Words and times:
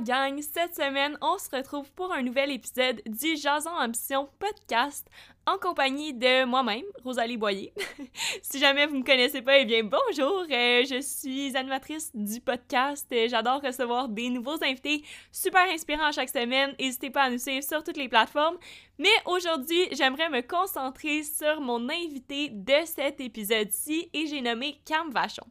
la! 0.00 0.40
Cette 0.40 0.74
semaine, 0.74 1.18
on 1.20 1.36
se 1.36 1.54
retrouve 1.54 1.92
pour 1.92 2.14
un 2.14 2.22
nouvel 2.22 2.50
épisode 2.50 3.02
du 3.04 3.36
Jason 3.36 3.68
Ambition 3.68 4.26
podcast 4.38 5.06
en 5.46 5.58
compagnie 5.58 6.14
de 6.14 6.44
moi-même, 6.44 6.84
Rosalie 7.04 7.36
Boyer. 7.36 7.72
si 8.42 8.58
jamais 8.60 8.86
vous 8.86 8.94
ne 8.94 9.00
me 9.00 9.04
connaissez 9.04 9.42
pas, 9.42 9.58
eh 9.58 9.64
bien 9.64 9.82
bonjour, 9.82 10.44
euh, 10.50 10.84
je 10.84 11.00
suis 11.00 11.56
animatrice 11.56 12.10
du 12.14 12.40
podcast. 12.40 13.12
J'adore 13.28 13.60
recevoir 13.60 14.08
des 14.08 14.28
nouveaux 14.28 14.62
invités 14.62 15.02
super 15.32 15.62
inspirants 15.70 16.12
chaque 16.12 16.28
semaine. 16.28 16.74
N'hésitez 16.78 17.10
pas 17.10 17.22
à 17.22 17.30
nous 17.30 17.38
suivre 17.38 17.64
sur 17.64 17.82
toutes 17.82 17.96
les 17.96 18.08
plateformes. 18.08 18.56
Mais 18.98 19.08
aujourd'hui, 19.26 19.88
j'aimerais 19.92 20.30
me 20.30 20.42
concentrer 20.42 21.24
sur 21.24 21.60
mon 21.60 21.88
invité 21.88 22.50
de 22.50 22.84
cet 22.84 23.20
épisode-ci 23.20 24.10
et 24.12 24.26
j'ai 24.26 24.42
nommé 24.42 24.80
Cam 24.84 25.10
Vachon. 25.10 25.46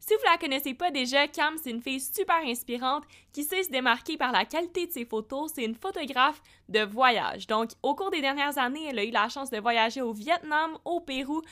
Si 0.00 0.14
vous 0.14 0.30
la 0.30 0.38
connaissez 0.38 0.74
pas 0.74 0.90
déjà, 0.90 1.28
Cam, 1.28 1.56
c'est 1.62 1.70
une 1.70 1.82
fille 1.82 2.00
super 2.00 2.38
inspirante 2.44 3.04
qui 3.32 3.44
sait 3.44 3.62
se 3.62 3.70
démarquer 3.70 4.16
par 4.16 4.32
la 4.32 4.44
qualité 4.44 4.86
de 4.86 4.92
ses 4.92 5.04
photos. 5.04 5.52
C'est 5.54 5.64
une 5.64 5.74
photographe 5.74 6.40
de 6.68 6.80
voyage. 6.80 7.46
Donc, 7.46 7.70
au 7.82 7.94
cours 7.94 8.10
des 8.10 8.20
dernières 8.20 8.58
années, 8.58 8.86
elle 8.88 8.98
a 8.98 9.04
eu 9.04 9.10
la 9.10 9.28
chance 9.28 9.50
de 9.50 9.58
voyager 9.58 10.02
au 10.02 10.12
Vietnam, 10.12 10.76
au 10.84 11.00
Pérou, 11.00 11.42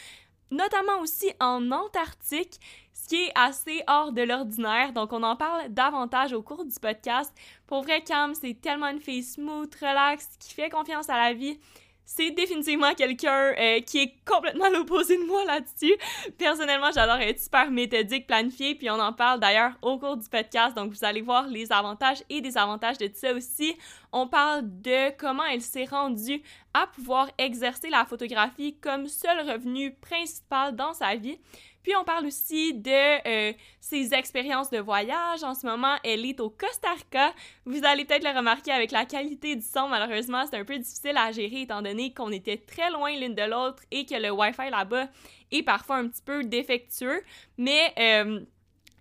notamment 0.50 1.00
aussi 1.00 1.30
en 1.40 1.70
Antarctique, 1.70 2.60
ce 2.92 3.08
qui 3.08 3.16
est 3.16 3.32
assez 3.34 3.82
hors 3.88 4.12
de 4.12 4.22
l'ordinaire. 4.22 4.92
Donc, 4.92 5.12
on 5.12 5.22
en 5.22 5.36
parle 5.36 5.68
davantage 5.68 6.32
au 6.32 6.42
cours 6.42 6.64
du 6.64 6.74
podcast. 6.80 7.32
Pour 7.66 7.82
vrai, 7.82 8.02
Cam, 8.02 8.34
c'est 8.34 8.60
tellement 8.60 8.88
une 8.88 9.00
fille 9.00 9.22
smooth, 9.22 9.74
relax, 9.80 10.28
qui 10.38 10.54
fait 10.54 10.70
confiance 10.70 11.08
à 11.08 11.16
la 11.16 11.32
vie 11.32 11.58
c'est 12.04 12.30
définitivement 12.30 12.94
quelqu'un 12.94 13.54
euh, 13.58 13.80
qui 13.80 13.98
est 13.98 14.14
complètement 14.24 14.68
l'opposé 14.72 15.16
de 15.16 15.24
moi 15.24 15.44
là-dessus. 15.44 15.94
Personnellement, 16.38 16.90
j'adore 16.94 17.16
être 17.16 17.40
super 17.40 17.70
méthodique, 17.70 18.26
planifié, 18.26 18.74
puis 18.74 18.90
on 18.90 19.00
en 19.00 19.12
parle 19.12 19.40
d'ailleurs 19.40 19.72
au 19.82 19.98
cours 19.98 20.16
du 20.16 20.28
podcast, 20.28 20.76
donc 20.76 20.92
vous 20.92 21.04
allez 21.04 21.22
voir 21.22 21.46
les 21.46 21.72
avantages 21.72 22.22
et 22.28 22.40
désavantages 22.40 22.98
de 22.98 23.10
ça 23.14 23.32
aussi. 23.32 23.76
On 24.12 24.28
parle 24.28 24.62
de 24.64 25.16
comment 25.16 25.44
elle 25.44 25.62
s'est 25.62 25.86
rendue 25.86 26.42
à 26.72 26.86
pouvoir 26.86 27.30
exercer 27.38 27.88
la 27.88 28.04
photographie 28.04 28.76
comme 28.80 29.06
seul 29.06 29.50
revenu 29.50 29.94
principal 29.94 30.74
dans 30.76 30.92
sa 30.92 31.14
vie. 31.16 31.38
Puis 31.84 31.94
on 31.94 32.02
parle 32.02 32.26
aussi 32.26 32.72
de 32.72 32.90
euh, 33.28 33.52
ses 33.78 34.14
expériences 34.14 34.70
de 34.70 34.78
voyage. 34.78 35.44
En 35.44 35.54
ce 35.54 35.66
moment, 35.66 35.94
elle 36.02 36.24
est 36.24 36.40
au 36.40 36.48
Costa 36.48 36.90
Rica. 36.92 37.32
Vous 37.66 37.84
allez 37.84 38.06
peut-être 38.06 38.24
le 38.24 38.36
remarquer 38.36 38.72
avec 38.72 38.90
la 38.90 39.04
qualité 39.04 39.54
du 39.54 39.62
son. 39.62 39.88
Malheureusement, 39.88 40.44
c'est 40.50 40.56
un 40.56 40.64
peu 40.64 40.78
difficile 40.78 41.16
à 41.16 41.30
gérer 41.30 41.60
étant 41.60 41.82
donné 41.82 42.14
qu'on 42.14 42.32
était 42.32 42.56
très 42.56 42.90
loin 42.90 43.14
l'une 43.16 43.34
de 43.34 43.42
l'autre 43.42 43.82
et 43.90 44.06
que 44.06 44.14
le 44.14 44.30
Wi-Fi 44.30 44.70
là-bas 44.70 45.08
est 45.52 45.62
parfois 45.62 45.96
un 45.96 46.08
petit 46.08 46.22
peu 46.22 46.42
défectueux. 46.42 47.22
Mais 47.58 47.92
euh, 47.98 48.40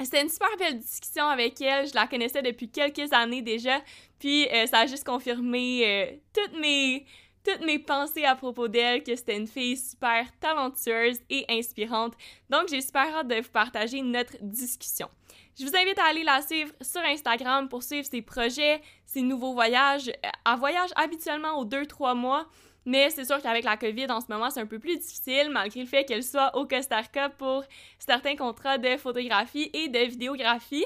c'était 0.02 0.22
une 0.22 0.30
super 0.30 0.56
belle 0.60 0.78
discussion 0.78 1.26
avec 1.26 1.62
elle. 1.62 1.88
Je 1.88 1.96
la 1.96 2.06
connaissais 2.06 2.42
depuis 2.42 2.70
quelques 2.70 3.14
années 3.14 3.42
déjà. 3.42 3.82
Puis 4.20 4.50
euh, 4.50 4.68
ça 4.68 4.80
a 4.80 4.88
juste 4.88 5.06
confirmé 5.06 6.20
toutes 6.34 6.60
mes 6.60 7.06
toutes 7.44 7.66
mes 7.66 7.80
pensées 7.80 8.26
à 8.26 8.36
propos 8.36 8.68
d'elle, 8.68 9.04
que 9.04 9.16
c'était 9.16 9.38
une 9.38 9.48
fille 9.48 9.78
super 9.78 10.28
talentueuse 10.40 11.20
et 11.30 11.46
inspirante. 11.50 12.14
Donc, 12.50 12.70
j'ai 12.70 12.82
super 12.82 13.16
hâte 13.16 13.28
de 13.28 13.36
vous 13.36 13.50
partager 13.50 14.02
notre 14.02 14.38
discussion. 14.42 15.10
Je 15.60 15.66
vous 15.66 15.76
invite 15.76 16.00
à 16.00 16.06
aller 16.06 16.24
la 16.24 16.42
suivre 16.42 16.74
sur 16.82 17.02
Instagram 17.02 17.70
pour 17.70 17.84
suivre 17.84 18.08
ses 18.08 18.22
projets, 18.22 18.82
ses 19.06 19.22
nouveaux 19.22 19.54
voyages. 19.54 20.10
Elle 20.10 20.58
voyage 20.58 20.90
habituellement 20.96 21.60
aux 21.60 21.66
2-3 21.66 22.16
mois, 22.16 22.48
mais 22.86 23.10
c'est 23.10 23.26
sûr 23.26 23.42
qu'avec 23.42 23.64
la 23.64 23.78
COVID 23.78 24.08
en 24.10 24.20
ce 24.20 24.28
moment, 24.30 24.50
c'est 24.50 24.62
un 24.62 24.66
peu 24.66 24.80
plus 24.80 24.98
difficile, 24.98 25.50
malgré 25.52 25.82
le 25.82 25.86
fait 25.86 26.06
qu'elle 26.06 26.24
soit 26.24 26.56
au 26.56 26.66
Costa 26.66 26.98
Rica 26.98 27.30
pour 27.30 27.64
certains 28.00 28.36
contrats 28.36 28.78
de 28.78 28.98
photographie 28.98 29.70
et 29.74 29.90
de 29.90 30.00
vidéographie. 30.00 30.86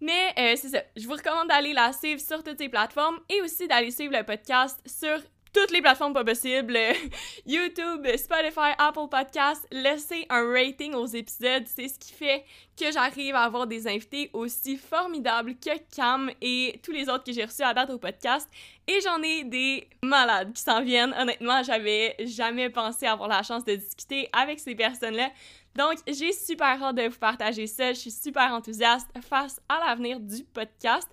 Mais 0.00 0.32
euh, 0.38 0.56
c'est 0.56 0.70
ça, 0.70 0.82
je 0.96 1.06
vous 1.06 1.12
recommande 1.12 1.48
d'aller 1.48 1.72
la 1.72 1.92
suivre 1.92 2.20
sur 2.20 2.42
toutes 2.42 2.58
ces 2.58 2.68
plateformes 2.68 3.20
et 3.28 3.42
aussi 3.42 3.68
d'aller 3.68 3.90
suivre 3.90 4.16
le 4.16 4.24
podcast 4.24 4.80
sur 4.86 5.18
toutes 5.52 5.70
les 5.72 5.80
plateformes 5.80 6.12
pas 6.12 6.24
possibles, 6.24 6.78
YouTube, 7.46 8.06
Spotify, 8.16 8.72
Apple 8.78 9.08
Podcasts, 9.10 9.66
laissez 9.70 10.26
un 10.30 10.50
rating 10.52 10.94
aux 10.94 11.06
épisodes, 11.06 11.64
c'est 11.66 11.88
ce 11.88 11.98
qui 11.98 12.12
fait 12.12 12.44
que 12.78 12.90
j'arrive 12.92 13.34
à 13.34 13.42
avoir 13.42 13.66
des 13.66 13.86
invités 13.86 14.30
aussi 14.32 14.76
formidables 14.76 15.54
que 15.56 15.70
Cam 15.94 16.30
et 16.40 16.80
tous 16.82 16.92
les 16.92 17.08
autres 17.08 17.24
que 17.24 17.32
j'ai 17.32 17.44
reçus 17.44 17.62
à 17.62 17.74
date 17.74 17.90
au 17.90 17.98
podcast. 17.98 18.48
Et 18.86 19.00
j'en 19.02 19.22
ai 19.22 19.44
des 19.44 19.88
malades 20.02 20.52
qui 20.52 20.62
s'en 20.62 20.82
viennent. 20.82 21.14
Honnêtement, 21.18 21.62
j'avais 21.62 22.16
jamais 22.20 22.70
pensé 22.70 23.06
avoir 23.06 23.28
la 23.28 23.42
chance 23.42 23.64
de 23.64 23.74
discuter 23.74 24.28
avec 24.32 24.58
ces 24.60 24.74
personnes-là. 24.74 25.30
Donc, 25.76 25.98
j'ai 26.08 26.32
super 26.32 26.82
hâte 26.82 26.96
de 26.96 27.08
vous 27.08 27.18
partager 27.18 27.66
ça. 27.66 27.92
Je 27.92 27.98
suis 27.98 28.10
super 28.10 28.52
enthousiaste 28.52 29.08
face 29.28 29.60
à 29.68 29.78
l'avenir 29.86 30.18
du 30.18 30.42
podcast. 30.44 31.08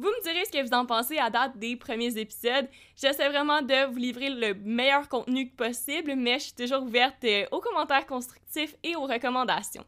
Vous 0.00 0.08
me 0.08 0.22
direz 0.22 0.46
ce 0.46 0.50
que 0.50 0.66
vous 0.66 0.72
en 0.72 0.86
pensez 0.86 1.18
à 1.18 1.28
date 1.28 1.58
des 1.58 1.76
premiers 1.76 2.16
épisodes. 2.16 2.66
J'essaie 2.96 3.28
vraiment 3.28 3.60
de 3.60 3.92
vous 3.92 3.98
livrer 3.98 4.30
le 4.30 4.54
meilleur 4.54 5.06
contenu 5.10 5.50
possible, 5.50 6.14
mais 6.16 6.38
je 6.38 6.44
suis 6.44 6.54
toujours 6.54 6.84
ouverte 6.84 7.22
euh, 7.24 7.44
aux 7.50 7.60
commentaires 7.60 8.06
constructifs 8.06 8.74
et 8.82 8.96
aux 8.96 9.04
recommandations. 9.04 9.84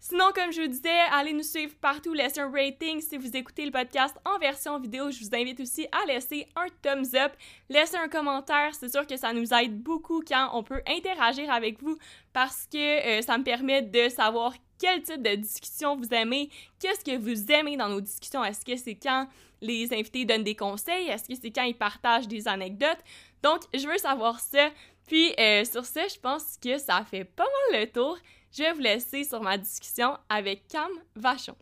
Sinon, 0.00 0.26
comme 0.32 0.52
je 0.52 0.60
vous 0.62 0.68
disais, 0.68 1.00
allez 1.10 1.32
nous 1.32 1.42
suivre 1.42 1.74
partout, 1.80 2.12
laissez 2.12 2.38
un 2.38 2.50
rating 2.50 3.00
si 3.00 3.16
vous 3.16 3.36
écoutez 3.36 3.64
le 3.64 3.72
podcast 3.72 4.16
en 4.24 4.38
version 4.38 4.78
vidéo. 4.78 5.10
Je 5.10 5.18
vous 5.24 5.34
invite 5.34 5.58
aussi 5.58 5.88
à 5.90 6.06
laisser 6.06 6.46
un 6.54 6.66
thumbs 6.82 7.16
up, 7.16 7.32
laisser 7.68 7.96
un 7.96 8.08
commentaire. 8.08 8.74
C'est 8.74 8.90
sûr 8.90 9.06
que 9.08 9.16
ça 9.16 9.32
nous 9.32 9.52
aide 9.52 9.82
beaucoup 9.82 10.22
quand 10.26 10.50
on 10.52 10.62
peut 10.62 10.82
interagir 10.86 11.50
avec 11.50 11.82
vous 11.82 11.98
parce 12.32 12.68
que 12.70 12.78
euh, 13.18 13.22
ça 13.22 13.36
me 13.38 13.42
permet 13.42 13.82
de 13.82 14.08
savoir 14.08 14.54
quel 14.78 15.02
type 15.02 15.20
de 15.20 15.34
discussion 15.34 15.96
vous 15.96 16.14
aimez, 16.14 16.48
qu'est-ce 16.78 17.04
que 17.04 17.18
vous 17.18 17.50
aimez 17.50 17.76
dans 17.76 17.88
nos 17.88 18.00
discussions. 18.00 18.44
Est-ce 18.44 18.64
que 18.64 18.76
c'est 18.76 18.94
quand 18.94 19.26
les 19.60 19.92
invités 19.92 20.24
donnent 20.24 20.44
des 20.44 20.54
conseils? 20.54 21.08
Est-ce 21.08 21.28
que 21.28 21.34
c'est 21.34 21.50
quand 21.50 21.64
ils 21.64 21.76
partagent 21.76 22.28
des 22.28 22.46
anecdotes? 22.46 23.00
Donc, 23.42 23.62
je 23.74 23.86
veux 23.88 23.98
savoir 23.98 24.38
ça. 24.38 24.70
Puis, 25.08 25.34
euh, 25.40 25.64
sur 25.64 25.84
ce, 25.84 26.00
je 26.08 26.20
pense 26.20 26.56
que 26.62 26.78
ça 26.78 27.04
fait 27.04 27.24
pas 27.24 27.46
mal 27.72 27.80
le 27.80 27.90
tour. 27.90 28.16
Je 28.50 28.62
vais 28.62 28.72
vous 28.72 28.80
laisser 28.80 29.24
sur 29.24 29.40
ma 29.42 29.58
discussion 29.58 30.16
avec 30.28 30.66
Cam 30.68 30.90
Vachon. 31.14 31.56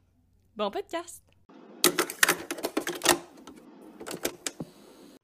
Bon 0.54 0.70
podcast! 0.70 1.22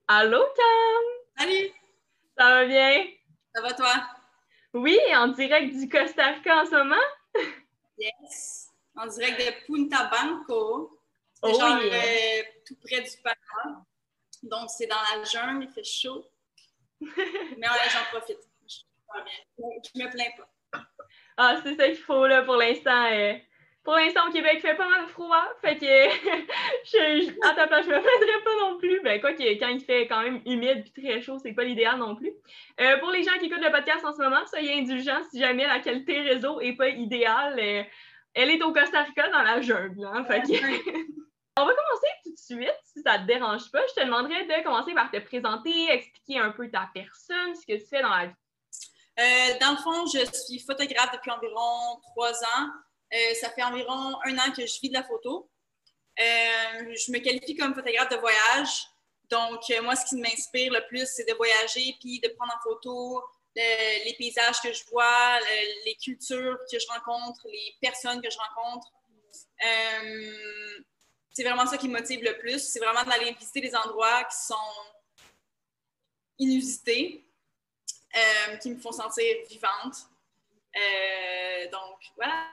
Allô, 0.09 0.41
Cam! 0.57 1.05
Salut! 1.39 1.71
Ça 2.37 2.45
va 2.51 2.65
bien? 2.67 3.05
Ça 3.55 3.63
va 3.63 3.73
toi? 3.73 3.93
Oui, 4.75 4.99
en 5.15 5.29
direct 5.29 5.75
du 5.77 5.89
Costa 5.89 6.33
Rica 6.33 6.63
en 6.63 6.67
ce 6.67 6.75
moment? 6.77 7.45
Yes. 7.99 8.69
En 8.97 9.07
direct 9.07 9.39
de 9.39 9.67
Punta 9.67 10.11
Banco. 10.11 10.99
C'est 11.35 11.51
Oh 11.51 11.59
genre 11.59 11.79
yeah. 11.83 11.95
euh, 11.95 12.43
tout 12.67 12.77
près 12.77 13.01
du 13.03 13.11
Panama. 13.23 13.85
Donc, 14.43 14.71
c'est 14.71 14.87
dans 14.87 14.97
la 14.97 15.25
jungle, 15.25 15.65
il 15.65 15.71
fait 15.71 15.85
chaud. 15.85 16.27
Mais 17.01 17.69
ouais, 17.69 17.89
j'en 17.91 18.19
profite. 18.19 18.39
Je 18.67 18.79
bien. 19.23 19.67
Je 19.95 20.03
me 20.03 20.11
plains 20.11 20.31
pas. 20.37 20.52
Ah, 21.37 21.57
c'est 21.63 21.75
ça 21.75 21.87
qu'il 21.87 21.97
faut 21.97 22.27
là 22.27 22.43
pour 22.43 22.57
l'instant. 22.57 23.07
euh, 23.13 23.33
Pour 23.85 23.95
l'instant, 23.95 24.29
au 24.29 24.33
Québec, 24.33 24.53
il 24.57 24.61
fait 24.61 24.77
pas 24.77 24.89
mal 24.89 25.07
froid. 25.09 25.45
Fait 25.61 25.77
que 25.77 25.85
je, 26.85 27.25
je- 27.27 27.49
à 27.51 27.55
ta 27.55 27.67
place, 27.67 27.85
je 27.87 27.91
me 27.91 28.01
plaindrais 28.01 28.45
pas 28.45 28.57
non 28.61 28.79
plus. 28.79 29.01
Ben, 29.03 29.21
quoi 29.21 29.33
que 29.33 29.59
quand 29.59 29.69
il 29.69 29.81
fait 29.81 30.07
quand 30.07 30.23
même 30.23 30.41
humide 30.47 30.85
puis 30.93 31.03
très 31.05 31.21
chaud, 31.21 31.39
c'est 31.39 31.53
pas 31.53 31.65
l'idéal 31.65 31.99
non 31.99 32.15
plus. 32.15 32.31
Euh, 32.81 32.99
pour 32.99 33.11
les 33.11 33.23
gens 33.23 33.33
qui 33.41 33.47
écoutent 33.47 33.65
le 33.65 33.73
podcast 33.73 34.05
en 34.05 34.13
ce 34.13 34.23
moment, 34.23 34.45
soyez 34.47 34.75
indulgents 34.79 35.23
si 35.31 35.39
jamais 35.41 35.67
la 35.67 35.81
qualité 35.81 36.21
réseau 36.21 36.61
est 36.61 36.75
pas 36.77 36.89
idéale. 36.91 37.59
euh, 37.59 37.83
elle 38.35 38.51
est 38.51 38.63
au 38.63 38.73
Costa 38.73 39.03
Rica 39.03 39.29
dans 39.29 39.43
la 39.43 39.61
jungle. 39.61 40.07
Hein, 40.07 40.25
fait 40.25 40.43
que- 40.43 40.47
On 41.59 41.67
va 41.67 41.73
commencer 41.75 42.07
tout 42.25 42.31
de 42.33 42.39
suite, 42.39 42.79
si 42.83 43.03
ça 43.03 43.19
te 43.19 43.25
dérange 43.27 43.71
pas. 43.71 43.83
Je 43.95 44.01
te 44.01 44.07
demanderais 44.07 44.45
de 44.47 44.63
commencer 44.65 44.95
par 44.95 45.11
te 45.11 45.19
présenter, 45.19 45.91
expliquer 45.91 46.39
un 46.39 46.51
peu 46.51 46.71
ta 46.71 46.89
personne, 46.95 47.55
ce 47.55 47.67
que 47.67 47.79
tu 47.79 47.87
fais 47.91 48.01
dans 48.01 48.09
la 48.09 48.27
vie. 48.27 48.33
Euh, 49.19 49.59
dans 49.61 49.73
le 49.73 49.77
fond, 49.77 50.07
je 50.07 50.25
suis 50.33 50.59
photographe 50.61 51.13
depuis 51.13 51.31
environ 51.31 52.01
trois 52.11 52.33
ans. 52.45 52.69
Euh, 53.13 53.35
ça 53.41 53.51
fait 53.51 53.63
environ 53.63 54.17
un 54.25 54.39
an 54.39 54.53
que 54.57 54.65
je 54.67 54.81
vis 54.81 54.89
de 54.89 54.95
la 54.95 55.03
photo. 55.05 55.51
Euh, 56.19 56.95
je 56.95 57.13
me 57.13 57.19
qualifie 57.19 57.55
comme 57.57 57.75
photographe 57.75 58.09
de 58.11 58.17
voyage. 58.17 58.87
Donc, 59.31 59.61
moi, 59.83 59.97
ce 59.97 60.07
qui 60.07 60.17
m'inspire 60.17 60.73
le 60.73 60.87
plus, 60.89 61.07
c'est 61.07 61.25
de 61.29 61.35
voyager 61.35 61.97
puis 62.01 62.21
de 62.21 62.29
prendre 62.37 62.55
en 62.55 62.61
photo 62.63 63.23
le- 63.55 64.05
les 64.05 64.15
paysages 64.15 64.61
que 64.63 64.73
je 64.73 64.83
vois, 64.91 65.39
le- 65.41 65.85
les 65.85 65.95
cultures 65.97 66.59
que 66.71 66.79
je 66.79 66.87
rencontre, 66.89 67.41
les 67.49 67.77
personnes 67.81 68.21
que 68.23 68.31
je 68.31 68.39
rencontre. 68.39 68.89
C'est 71.35 71.45
vraiment 71.45 71.67
ça 71.67 71.79
qui 71.79 71.89
me 71.89 71.99
motive 71.99 72.23
le 72.23 72.39
plus. 72.39 72.59
C'est 72.61 72.79
vraiment 72.79 73.05
d'aller 73.05 73.33
visiter 73.33 73.61
des 73.61 73.75
endroits 73.75 74.25
qui 74.25 74.37
sont 74.37 74.55
inusités, 76.39 77.25
euh, 78.15 78.57
qui 78.57 78.71
me 78.71 78.79
font 78.79 78.93
sentir 78.93 79.25
vivante. 79.49 79.97
Euh, 80.77 81.71
donc, 81.71 81.99
voilà. 82.17 82.47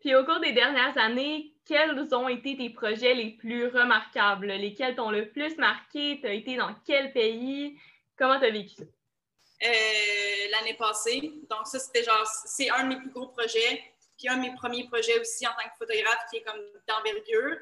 Puis 0.00 0.14
au 0.16 0.24
cours 0.24 0.40
des 0.40 0.52
dernières 0.52 0.98
années, 0.98 1.54
quels 1.64 2.12
ont 2.12 2.28
été 2.28 2.56
tes 2.56 2.70
projets 2.70 3.14
les 3.14 3.30
plus 3.30 3.68
remarquables? 3.68 4.48
Lesquels 4.48 4.96
t'ont 4.96 5.10
le 5.10 5.28
plus 5.30 5.56
marqué? 5.58 6.18
T'as 6.20 6.32
été 6.32 6.56
dans 6.56 6.74
quel 6.84 7.12
pays? 7.12 7.78
Comment 8.18 8.40
t'as 8.40 8.50
vécu 8.50 8.74
ça? 8.74 8.82
Euh, 9.64 10.50
l'année 10.50 10.74
passée. 10.74 11.32
Donc, 11.48 11.68
ça, 11.68 11.78
c'était 11.78 12.02
genre, 12.02 12.26
c'est 12.26 12.68
un 12.70 12.82
de 12.84 12.88
mes 12.88 12.96
plus 12.96 13.10
gros 13.10 13.28
projets. 13.28 13.84
Puis 14.18 14.28
un 14.28 14.36
de 14.38 14.42
mes 14.42 14.54
premiers 14.54 14.88
projets 14.88 15.20
aussi 15.20 15.46
en 15.46 15.52
tant 15.52 15.68
que 15.68 15.76
photographe 15.78 16.26
qui 16.30 16.38
est 16.38 16.42
comme 16.42 16.60
d'envergure. 16.88 17.58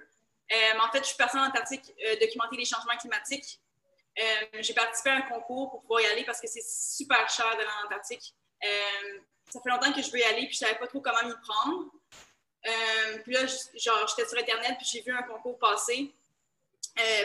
en 0.83 0.91
fait, 0.93 1.01
je 1.01 1.09
suis 1.09 1.17
partie 1.17 1.37
en 1.37 1.45
Antarctique 1.45 1.93
documenter 2.21 2.57
les 2.57 2.65
changements 2.65 2.97
climatiques. 2.97 3.61
J'ai 4.61 4.75
participé 4.75 5.11
à 5.11 5.17
un 5.17 5.23
concours 5.23 5.71
pour 5.71 5.81
pouvoir 5.83 6.01
y 6.03 6.07
aller 6.07 6.25
parce 6.25 6.41
que 6.41 6.47
c'est 6.47 6.65
super 6.65 7.29
cher 7.29 7.49
d'aller 7.57 7.69
en 7.83 7.87
Antarctique. 7.87 8.35
ça 8.61 9.61
fait 9.61 9.71
longtemps 9.71 9.93
que 9.93 10.03
je 10.03 10.11
veux 10.11 10.19
y 10.19 10.25
aller, 10.25 10.47
puis 10.47 10.55
je 10.55 10.59
savais 10.59 10.79
pas 10.79 10.87
trop 10.87 11.01
comment 11.01 11.23
m'y 11.25 11.35
prendre. 11.43 11.91
puis 13.25 13.33
là, 13.33 13.47
genre, 13.75 14.07
j'étais 14.09 14.29
sur 14.29 14.39
Internet, 14.39 14.77
puis 14.79 14.87
j'ai 14.93 15.03
vu 15.03 15.13
un 15.13 15.23
concours 15.23 15.59
passer 15.59 16.13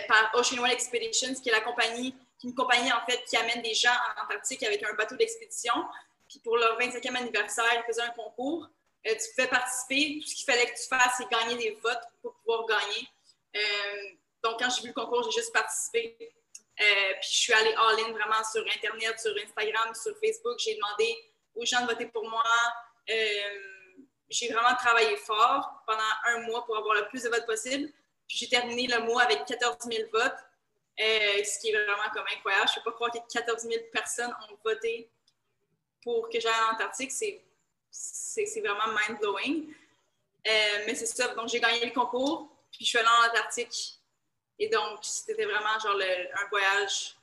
par 0.07 0.31
Ocean 0.35 0.57
World 0.57 0.73
Expeditions, 0.73 1.33
qui 1.35 1.49
est 1.49 1.51
la 1.51 1.61
compagnie, 1.61 2.15
une 2.45 2.53
compagnie 2.53 2.91
en 2.91 3.03
fait 3.05 3.23
qui 3.25 3.35
amène 3.37 3.61
des 3.61 3.73
gens 3.73 3.89
en 3.91 4.23
Antarctique 4.23 4.63
avec 4.63 4.83
un 4.83 4.93
bateau 4.93 5.15
d'expédition. 5.15 5.73
Puis 6.29 6.39
pour 6.39 6.57
leur 6.57 6.77
25e 6.79 7.15
anniversaire, 7.15 7.65
ils 7.75 7.83
faisaient 7.87 8.03
un 8.03 8.11
concours. 8.11 8.67
Euh, 9.07 9.13
tu 9.13 9.35
pouvais 9.35 9.47
participer. 9.47 10.19
Tout 10.21 10.27
ce 10.27 10.35
qu'il 10.35 10.45
fallait 10.45 10.65
que 10.65 10.77
tu 10.79 10.87
fasses, 10.87 11.15
c'est 11.17 11.29
gagner 11.29 11.55
des 11.55 11.71
votes 11.81 12.03
pour 12.21 12.35
pouvoir 12.35 12.65
gagner. 12.65 13.07
Euh, 13.55 14.15
donc, 14.43 14.59
quand 14.59 14.69
j'ai 14.69 14.81
vu 14.81 14.87
le 14.89 14.93
concours, 14.93 15.23
j'ai 15.23 15.39
juste 15.39 15.53
participé. 15.53 16.17
Euh, 16.81 17.13
puis 17.21 17.29
je 17.31 17.37
suis 17.37 17.53
allée 17.53 17.73
all-in 17.73 18.11
vraiment 18.11 18.43
sur 18.51 18.65
Internet, 18.75 19.19
sur 19.19 19.33
Instagram, 19.37 19.93
sur 19.95 20.13
Facebook. 20.19 20.59
J'ai 20.59 20.75
demandé 20.75 21.17
aux 21.55 21.65
gens 21.65 21.81
de 21.81 21.87
voter 21.87 22.07
pour 22.07 22.29
moi. 22.29 22.43
j'ai 24.29 24.51
vraiment 24.51 24.75
travaillé 24.75 25.15
fort 25.17 25.83
pendant 25.85 26.11
un 26.25 26.41
mois 26.47 26.65
pour 26.65 26.77
avoir 26.77 26.95
le 26.95 27.07
plus 27.07 27.23
de 27.23 27.29
votes 27.29 27.45
possible. 27.45 27.89
Puis 28.27 28.37
j'ai 28.37 28.49
terminé 28.49 28.87
le 28.87 29.01
mois 29.01 29.21
avec 29.21 29.45
14 29.45 29.77
000 29.89 30.09
votes, 30.11 30.33
ce 30.97 31.59
qui 31.59 31.69
est 31.69 31.83
vraiment 31.83 32.09
comme 32.13 32.25
incroyable. 32.35 32.69
Je 32.73 32.79
ne 32.79 32.83
peux 32.83 32.91
pas 32.91 32.95
croire 32.95 33.11
que 33.11 33.19
14 33.31 33.61
000 33.61 33.83
personnes 33.93 34.35
ont 34.49 34.57
voté 34.63 35.09
pour 36.05 36.29
que 36.29 36.39
j'aille 36.39 36.53
en 36.69 36.75
Antarctique, 36.75 37.11
c'est 37.11 38.61
vraiment 38.61 38.87
mind-blowing. 38.87 39.73
Euh, 40.47 40.83
mais 40.85 40.93
c'est 40.93 41.07
ça, 41.07 41.29
donc 41.29 41.49
j'ai 41.49 41.59
gagné 41.59 41.83
le 41.83 41.91
concours, 41.91 42.47
puis 42.71 42.85
je 42.85 42.89
suis 42.89 42.97
allée 42.99 43.07
en 43.07 43.27
Antarctique. 43.29 43.99
Et 44.59 44.69
donc, 44.69 44.99
c'était 45.01 45.45
vraiment 45.45 45.79
genre 45.83 45.99
un 45.99 46.49
voyage, 46.49 47.15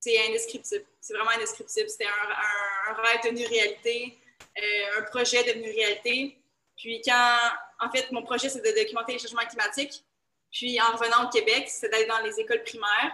c'est 0.00 0.18
indescriptible. 0.28 0.84
C'est 1.00 1.14
vraiment 1.14 1.30
indescriptible. 1.30 1.88
C'était 1.88 2.06
un, 2.06 2.94
rêve 2.94 3.20
devenu 3.24 3.46
réalité, 3.46 4.18
euh, 4.58 4.98
un 4.98 5.02
projet 5.02 5.42
devenu 5.44 5.70
réalité. 5.70 6.38
Puis 6.76 7.00
quand, 7.04 7.38
en 7.80 7.90
fait, 7.90 8.10
mon 8.12 8.22
projet, 8.22 8.48
c'est 8.48 8.60
de 8.60 8.78
documenter 8.78 9.14
les 9.14 9.18
changements 9.18 9.46
climatiques. 9.46 10.04
Puis 10.52 10.80
en 10.80 10.96
revenant 10.96 11.26
au 11.26 11.30
Québec, 11.30 11.68
c'est 11.68 11.88
d'aller 11.88 12.06
dans 12.06 12.20
les 12.20 12.38
écoles 12.38 12.62
primaires, 12.62 13.12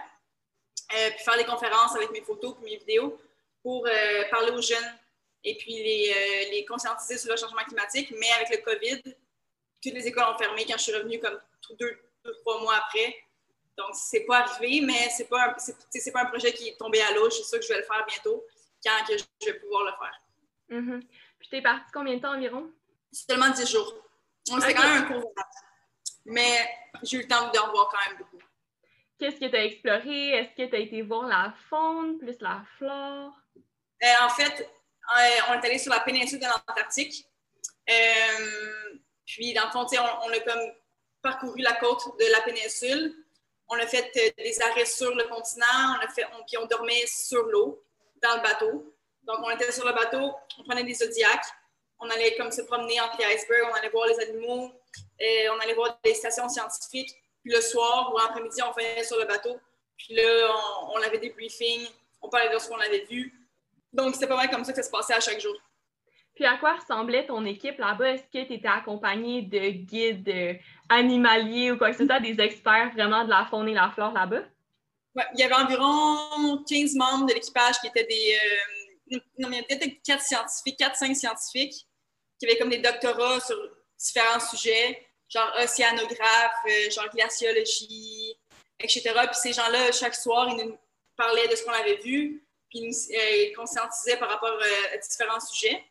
euh, 0.95 1.09
puis 1.15 1.23
faire 1.23 1.37
des 1.37 1.45
conférences 1.45 1.95
avec 1.95 2.11
mes 2.11 2.21
photos 2.21 2.55
et 2.61 2.65
mes 2.65 2.77
vidéos 2.77 3.19
pour 3.61 3.87
parler 4.29 4.51
aux 4.51 4.61
jeunes 4.61 4.97
et 5.43 5.55
puis 5.57 5.73
les, 5.73 6.09
euh, 6.09 6.51
les, 6.51 6.65
conscientiser 6.65 7.17
sur 7.17 7.31
le 7.31 7.37
changement 7.37 7.63
climatique. 7.63 8.13
Mais 8.17 8.31
avec 8.33 8.49
le 8.49 8.57
COVID, 8.63 9.01
toutes 9.81 9.93
les 9.93 10.07
écoles 10.07 10.23
ont 10.33 10.37
fermé 10.37 10.65
quand 10.65 10.77
je 10.77 10.83
suis 10.83 10.95
revenue 10.95 11.19
comme 11.19 11.39
deux, 11.79 11.97
deux 12.23 12.33
trois 12.41 12.61
mois 12.61 12.75
après. 12.75 13.15
Donc, 13.77 13.89
c'est 13.93 14.25
pas 14.25 14.39
arrivé, 14.39 14.81
mais 14.81 15.09
c'est 15.09 15.27
pas, 15.27 15.55
c'est, 15.57 16.11
pas 16.11 16.21
un 16.21 16.25
projet 16.25 16.53
qui 16.53 16.69
est 16.69 16.77
tombé 16.77 17.01
à 17.01 17.11
l'eau. 17.13 17.29
Je 17.29 17.35
suis 17.37 17.43
sûre 17.43 17.59
que 17.59 17.65
je 17.65 17.73
vais 17.73 17.79
le 17.79 17.85
faire 17.85 18.05
bientôt, 18.07 18.45
quand 18.85 19.05
que 19.07 19.17
je 19.17 19.45
vais 19.45 19.59
pouvoir 19.59 19.83
le 19.85 19.91
faire. 19.91 20.79
Mm-hmm. 20.79 21.07
Puis, 21.39 21.49
t'es 21.49 21.61
parti 21.61 21.91
combien 21.91 22.15
de 22.15 22.21
temps 22.21 22.35
environ? 22.35 22.71
Seulement 23.11 23.49
10 23.49 23.69
jours. 23.69 23.93
Donc, 24.47 24.61
c'était 24.61 24.73
quand 24.73 24.87
même 24.87 25.03
un 25.03 25.13
court 25.13 25.33
Mais 26.25 26.69
j'ai 27.03 27.17
eu 27.17 27.21
le 27.21 27.27
temps 27.27 27.49
de 27.51 27.57
revoir 27.57 27.89
quand 27.89 28.09
même 28.09 28.19
beaucoup. 28.19 28.39
Qu'est-ce 29.19 29.39
que 29.39 29.45
tu 29.45 29.55
as 29.55 29.65
exploré? 29.65 30.29
Est-ce 30.31 30.49
que 30.55 30.69
tu 30.69 30.75
as 30.75 30.79
été 30.79 31.01
voir 31.01 31.27
la 31.27 31.53
faune 31.69 32.17
plus 32.17 32.35
la 32.41 32.63
flore? 32.77 33.33
Euh, 33.55 34.25
en 34.25 34.29
fait, 34.29 34.61
euh, 34.61 35.39
on 35.49 35.53
est 35.53 35.65
allé 35.65 35.77
sur 35.77 35.91
la 35.91 36.01
péninsule 36.01 36.39
de 36.39 36.45
l'Antarctique. 36.45 37.25
Euh, 37.89 38.99
puis, 39.25 39.53
dans 39.53 39.65
le 39.65 39.71
fond, 39.71 39.85
on, 39.85 40.27
on, 40.27 40.29
a 40.29 40.39
comme 40.39 40.73
parcouru 41.21 41.61
la 41.61 41.73
côte 41.73 42.03
de 42.19 42.31
la 42.31 42.41
péninsule. 42.41 43.22
On 43.69 43.75
a 43.75 43.87
fait 43.87 44.11
euh, 44.17 44.43
des 44.43 44.61
arrêts 44.61 44.85
sur 44.85 45.13
le 45.15 45.23
continent. 45.25 45.97
On 46.01 46.43
puis 46.45 46.57
on 46.57 46.65
dormait 46.65 47.05
sur 47.07 47.43
l'eau, 47.43 47.83
dans 48.21 48.35
le 48.35 48.41
bateau. 48.41 48.93
Donc, 49.23 49.37
on 49.43 49.49
était 49.51 49.71
sur 49.71 49.85
le 49.85 49.93
bateau, 49.93 50.33
on 50.59 50.63
prenait 50.63 50.83
des 50.83 50.93
zodiacs. 50.93 51.45
On 51.99 52.09
allait 52.09 52.35
comme 52.35 52.51
se 52.51 52.61
promener 52.63 52.99
entre 52.99 53.17
les 53.19 53.35
icebergs, 53.35 53.69
on 53.71 53.75
allait 53.75 53.89
voir 53.89 54.07
les 54.07 54.19
animaux, 54.19 54.69
on 55.21 55.59
allait 55.61 55.73
voir 55.73 55.97
des 56.03 56.13
stations 56.13 56.49
scientifiques. 56.49 57.15
Puis 57.41 57.53
le 57.53 57.61
soir 57.61 58.11
ou 58.13 58.17
l'après-midi, 58.17 58.61
on 58.61 58.71
venait 58.71 59.03
sur 59.03 59.17
le 59.17 59.25
bateau. 59.25 59.57
Puis 59.97 60.15
là, 60.15 60.49
on, 60.83 60.97
on 60.97 61.01
avait 61.01 61.19
des 61.19 61.29
briefings, 61.29 61.87
on 62.21 62.29
parlait 62.29 62.53
de 62.53 62.59
ce 62.59 62.67
qu'on 62.67 62.79
avait 62.79 63.05
vu. 63.09 63.33
Donc, 63.93 64.15
c'était 64.15 64.27
pas 64.27 64.35
mal 64.35 64.49
comme 64.49 64.65
ça 64.65 64.73
que 64.73 64.81
ça 64.81 64.83
se 64.83 64.91
passait 64.91 65.13
à 65.13 65.19
chaque 65.21 65.39
jour. 65.39 65.55
Puis 66.35 66.45
à 66.45 66.57
quoi 66.57 66.73
ressemblait 66.73 67.25
ton 67.25 67.45
équipe 67.45 67.77
là-bas? 67.77 68.11
Est-ce 68.11 68.23
que 68.23 68.45
tu 68.45 68.53
étais 68.53 68.67
accompagné 68.67 69.43
de 69.43 69.69
guides 69.69 70.29
euh, 70.29 70.53
animaliers 70.89 71.71
ou 71.71 71.77
quoi 71.77 71.91
que 71.91 71.97
ce 71.97 72.05
soit, 72.05 72.19
des 72.19 72.39
experts 72.39 72.91
vraiment 72.93 73.23
de 73.23 73.29
la 73.29 73.45
faune 73.49 73.69
et 73.69 73.73
la 73.73 73.91
flore 73.91 74.13
là-bas? 74.13 74.41
Il 75.35 75.39
y 75.39 75.43
avait 75.43 75.53
environ 75.53 76.63
15 76.67 76.95
membres 76.95 77.27
de 77.27 77.33
l'équipage 77.33 77.79
qui 77.79 77.87
étaient 77.87 78.05
des. 78.05 78.35
Euh, 79.11 79.19
non, 79.37 79.49
mais 79.49 79.57
il 79.57 79.61
y 79.61 79.73
avait 79.73 79.79
peut-être 79.79 80.01
4 80.03 80.21
scientifiques, 80.21 80.79
4-5 80.79 81.13
scientifiques 81.13 81.87
qui 82.39 82.45
avaient 82.47 82.57
comme 82.57 82.69
des 82.69 82.79
doctorats 82.79 83.39
sur 83.39 83.55
différents 83.97 84.39
sujets, 84.39 85.07
genre 85.29 85.51
océanographe, 85.63 86.65
euh, 86.67 86.89
genre 86.89 87.09
glaciologie, 87.13 88.35
etc. 88.79 89.13
Puis 89.27 89.35
ces 89.35 89.53
gens-là, 89.53 89.91
chaque 89.91 90.15
soir, 90.15 90.49
ils 90.49 90.65
nous 90.65 90.77
parlaient 91.15 91.47
de 91.47 91.55
ce 91.55 91.63
qu'on 91.63 91.73
avait 91.73 91.97
vu 91.97 92.43
puis 92.73 92.81
nous 92.81 93.15
euh, 93.15 93.55
conscientisait 93.55 94.17
par 94.17 94.29
rapport 94.29 94.57
à 94.93 94.97
différents 94.97 95.39
sujets. 95.39 95.83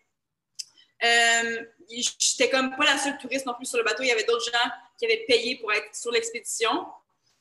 Euh, 1.05 1.65
J'étais 1.89 2.49
comme 2.49 2.75
pas 2.77 2.85
la 2.85 2.97
seule 2.97 3.19
touriste 3.19 3.45
non 3.45 3.55
plus 3.55 3.67
sur 3.67 3.79
le 3.79 3.85
bateau. 3.85 4.03
Il 4.03 4.09
y 4.09 4.13
avait 4.13 4.25
d'autres 4.25 4.45
gens 4.45 4.71
qui 4.99 5.05
avaient 5.05 5.25
payé 5.29 5.59
pour 5.59 5.73
être 5.73 5.95
sur 5.95 6.11
l'expédition. 6.11 6.87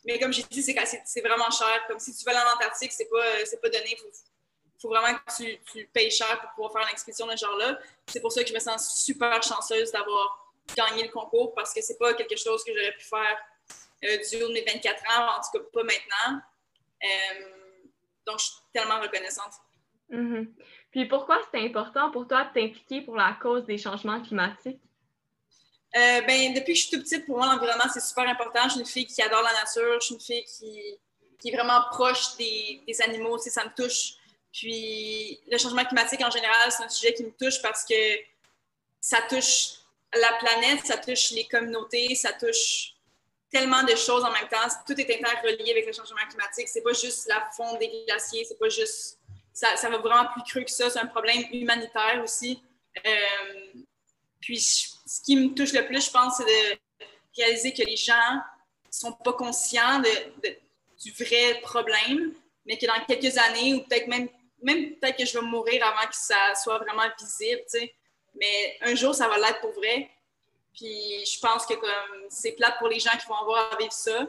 Mais 0.05 0.19
comme 0.19 0.33
j'ai 0.33 0.43
dit, 0.43 0.61
c'est 0.63 1.21
vraiment 1.21 1.49
cher. 1.51 1.85
Comme 1.87 1.99
si 1.99 2.15
tu 2.15 2.25
vas 2.25 2.33
en 2.33 2.55
Antarctique, 2.55 2.91
c'est 2.91 3.07
pas, 3.09 3.23
pas 3.61 3.69
donné. 3.69 3.95
Il 3.95 4.81
faut, 4.81 4.89
vraiment 4.89 5.13
que 5.13 5.59
tu, 5.71 5.85
payes 5.93 6.11
cher 6.11 6.41
pour 6.41 6.49
pouvoir 6.51 6.73
faire 6.73 6.81
une 6.81 6.93
expédition 6.93 7.27
de 7.27 7.31
ce 7.31 7.45
genre-là. 7.45 7.79
C'est 8.07 8.19
pour 8.19 8.31
ça 8.31 8.43
que 8.43 8.49
je 8.49 8.53
me 8.53 8.59
sens 8.59 9.03
super 9.05 9.41
chanceuse 9.41 9.91
d'avoir 9.91 10.53
gagné 10.75 11.03
le 11.03 11.09
concours 11.09 11.53
parce 11.53 11.73
que 11.73 11.81
c'est 11.81 11.97
pas 11.97 12.13
quelque 12.13 12.35
chose 12.35 12.63
que 12.63 12.73
j'aurais 12.73 12.93
pu 12.93 13.05
faire 13.05 13.37
du 14.01 14.43
haut 14.43 14.47
de 14.47 14.53
mes 14.53 14.63
24 14.63 15.03
ans, 15.17 15.37
en 15.37 15.41
tout 15.41 15.59
cas 15.59 15.65
pas 15.71 15.83
maintenant. 15.83 16.41
Donc, 18.25 18.39
je 18.39 18.45
suis 18.45 18.55
tellement 18.73 18.99
reconnaissante. 18.99 19.53
Mm-hmm. 20.09 20.47
Puis 20.91 21.05
pourquoi 21.05 21.41
c'est 21.51 21.61
important 21.61 22.11
pour 22.11 22.27
toi 22.27 22.43
de 22.43 22.59
t'impliquer 22.59 23.01
pour 23.01 23.15
la 23.15 23.37
cause 23.41 23.65
des 23.65 23.77
changements 23.77 24.21
climatiques? 24.21 24.79
Euh, 25.95 26.21
ben, 26.21 26.53
depuis 26.53 26.73
que 26.73 26.79
je 26.79 26.85
suis 26.85 26.91
toute 26.91 27.03
petite, 27.03 27.25
pour 27.25 27.37
moi, 27.37 27.47
l'environnement, 27.47 27.85
c'est 27.93 28.01
super 28.01 28.27
important. 28.27 28.63
Je 28.65 28.69
suis 28.69 28.79
une 28.79 28.85
fille 28.85 29.05
qui 29.05 29.21
adore 29.21 29.41
la 29.41 29.53
nature. 29.53 29.99
Je 29.99 30.05
suis 30.05 30.15
une 30.15 30.21
fille 30.21 30.43
qui, 30.45 30.99
qui 31.39 31.49
est 31.49 31.55
vraiment 31.55 31.81
proche 31.91 32.35
des, 32.37 32.81
des 32.87 33.01
animaux. 33.01 33.37
Ça 33.37 33.65
me 33.65 33.71
touche. 33.75 34.13
Puis 34.53 35.39
le 35.49 35.57
changement 35.57 35.85
climatique, 35.85 36.21
en 36.21 36.29
général, 36.29 36.71
c'est 36.71 36.83
un 36.83 36.89
sujet 36.89 37.13
qui 37.13 37.23
me 37.23 37.31
touche 37.31 37.61
parce 37.61 37.85
que 37.85 37.95
ça 38.99 39.21
touche 39.29 39.79
la 40.13 40.33
planète, 40.39 40.85
ça 40.85 40.97
touche 40.97 41.31
les 41.31 41.47
communautés, 41.47 42.15
ça 42.15 42.33
touche 42.33 42.95
tellement 43.49 43.83
de 43.83 43.95
choses 43.95 44.23
en 44.23 44.31
même 44.31 44.47
temps. 44.49 44.57
Tout 44.85 44.99
est 44.99 45.09
interrelié 45.13 45.71
avec 45.71 45.85
le 45.85 45.93
changement 45.93 46.25
climatique. 46.29 46.67
C'est 46.67 46.81
pas 46.81 46.93
juste 46.93 47.27
la 47.27 47.49
fonte 47.55 47.79
des 47.79 48.05
glaciers, 48.07 48.45
c'est 48.45 48.59
pas 48.59 48.69
juste. 48.69 49.19
Ça, 49.53 49.75
ça, 49.75 49.89
va 49.89 49.97
vraiment 49.97 50.25
plus 50.31 50.43
cru 50.43 50.65
que 50.65 50.71
ça. 50.71 50.89
C'est 50.89 50.99
un 50.99 51.07
problème 51.07 51.43
humanitaire 51.51 52.21
aussi. 52.23 52.61
Euh, 53.05 53.81
puis, 54.39 54.59
ce 54.59 55.21
qui 55.23 55.35
me 55.35 55.53
touche 55.53 55.73
le 55.73 55.85
plus, 55.85 56.05
je 56.05 56.11
pense, 56.11 56.37
c'est 56.37 56.45
de 56.45 56.79
réaliser 57.37 57.73
que 57.73 57.83
les 57.83 57.95
gens 57.95 58.39
sont 58.89 59.13
pas 59.13 59.33
conscients 59.33 59.99
de, 59.99 60.09
du 61.03 61.11
vrai 61.11 61.59
problème, 61.61 62.33
mais 62.65 62.77
que 62.77 62.85
dans 62.85 63.03
quelques 63.05 63.37
années, 63.37 63.75
ou 63.75 63.81
peut-être 63.83 64.07
même, 64.07 64.29
même 64.61 64.95
peut-être 64.95 65.17
que 65.17 65.25
je 65.25 65.37
vais 65.37 65.45
mourir 65.45 65.85
avant 65.85 66.07
que 66.07 66.15
ça 66.15 66.55
soit 66.55 66.79
vraiment 66.79 67.07
visible, 67.19 67.61
tu 67.71 67.79
sais. 67.79 67.95
Mais 68.35 68.77
un 68.81 68.95
jour, 68.95 69.13
ça 69.13 69.27
va 69.27 69.37
l'être 69.37 69.59
pour 69.61 69.73
vrai. 69.73 70.09
Puis 70.73 71.25
je 71.25 71.39
pense 71.39 71.65
que 71.65 71.73
comme 71.73 72.27
c'est 72.29 72.53
plate 72.53 72.77
pour 72.79 72.87
les 72.87 72.99
gens 72.99 73.11
qui 73.19 73.27
vont 73.27 73.35
avoir 73.35 73.73
à 73.73 73.77
vivre 73.77 73.91
ça, 73.91 74.27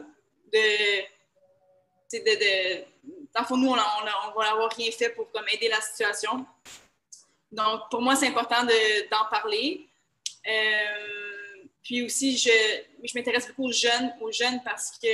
de, 0.51 1.03
dans 3.35 3.43
fond, 3.43 3.57
nous, 3.57 3.69
on, 3.69 3.73
on, 3.73 4.39
va 4.39 4.51
avoir 4.51 4.71
rien 4.71 4.91
fait 4.91 5.09
pour 5.09 5.27
aider 5.51 5.67
la 5.67 5.81
situation. 5.81 6.45
Donc, 7.51 7.89
pour 7.89 8.01
moi, 8.01 8.15
c'est 8.15 8.27
important 8.27 8.63
d'en 8.63 9.25
parler. 9.29 9.87
Euh, 10.47 11.63
puis 11.83 12.03
aussi, 12.03 12.37
je, 12.37 12.49
m'intéresse 13.15 13.47
beaucoup 13.47 13.67
aux 13.67 13.71
jeunes, 13.71 14.13
aux 14.21 14.31
jeunes 14.31 14.61
parce 14.63 14.97
que 14.97 15.07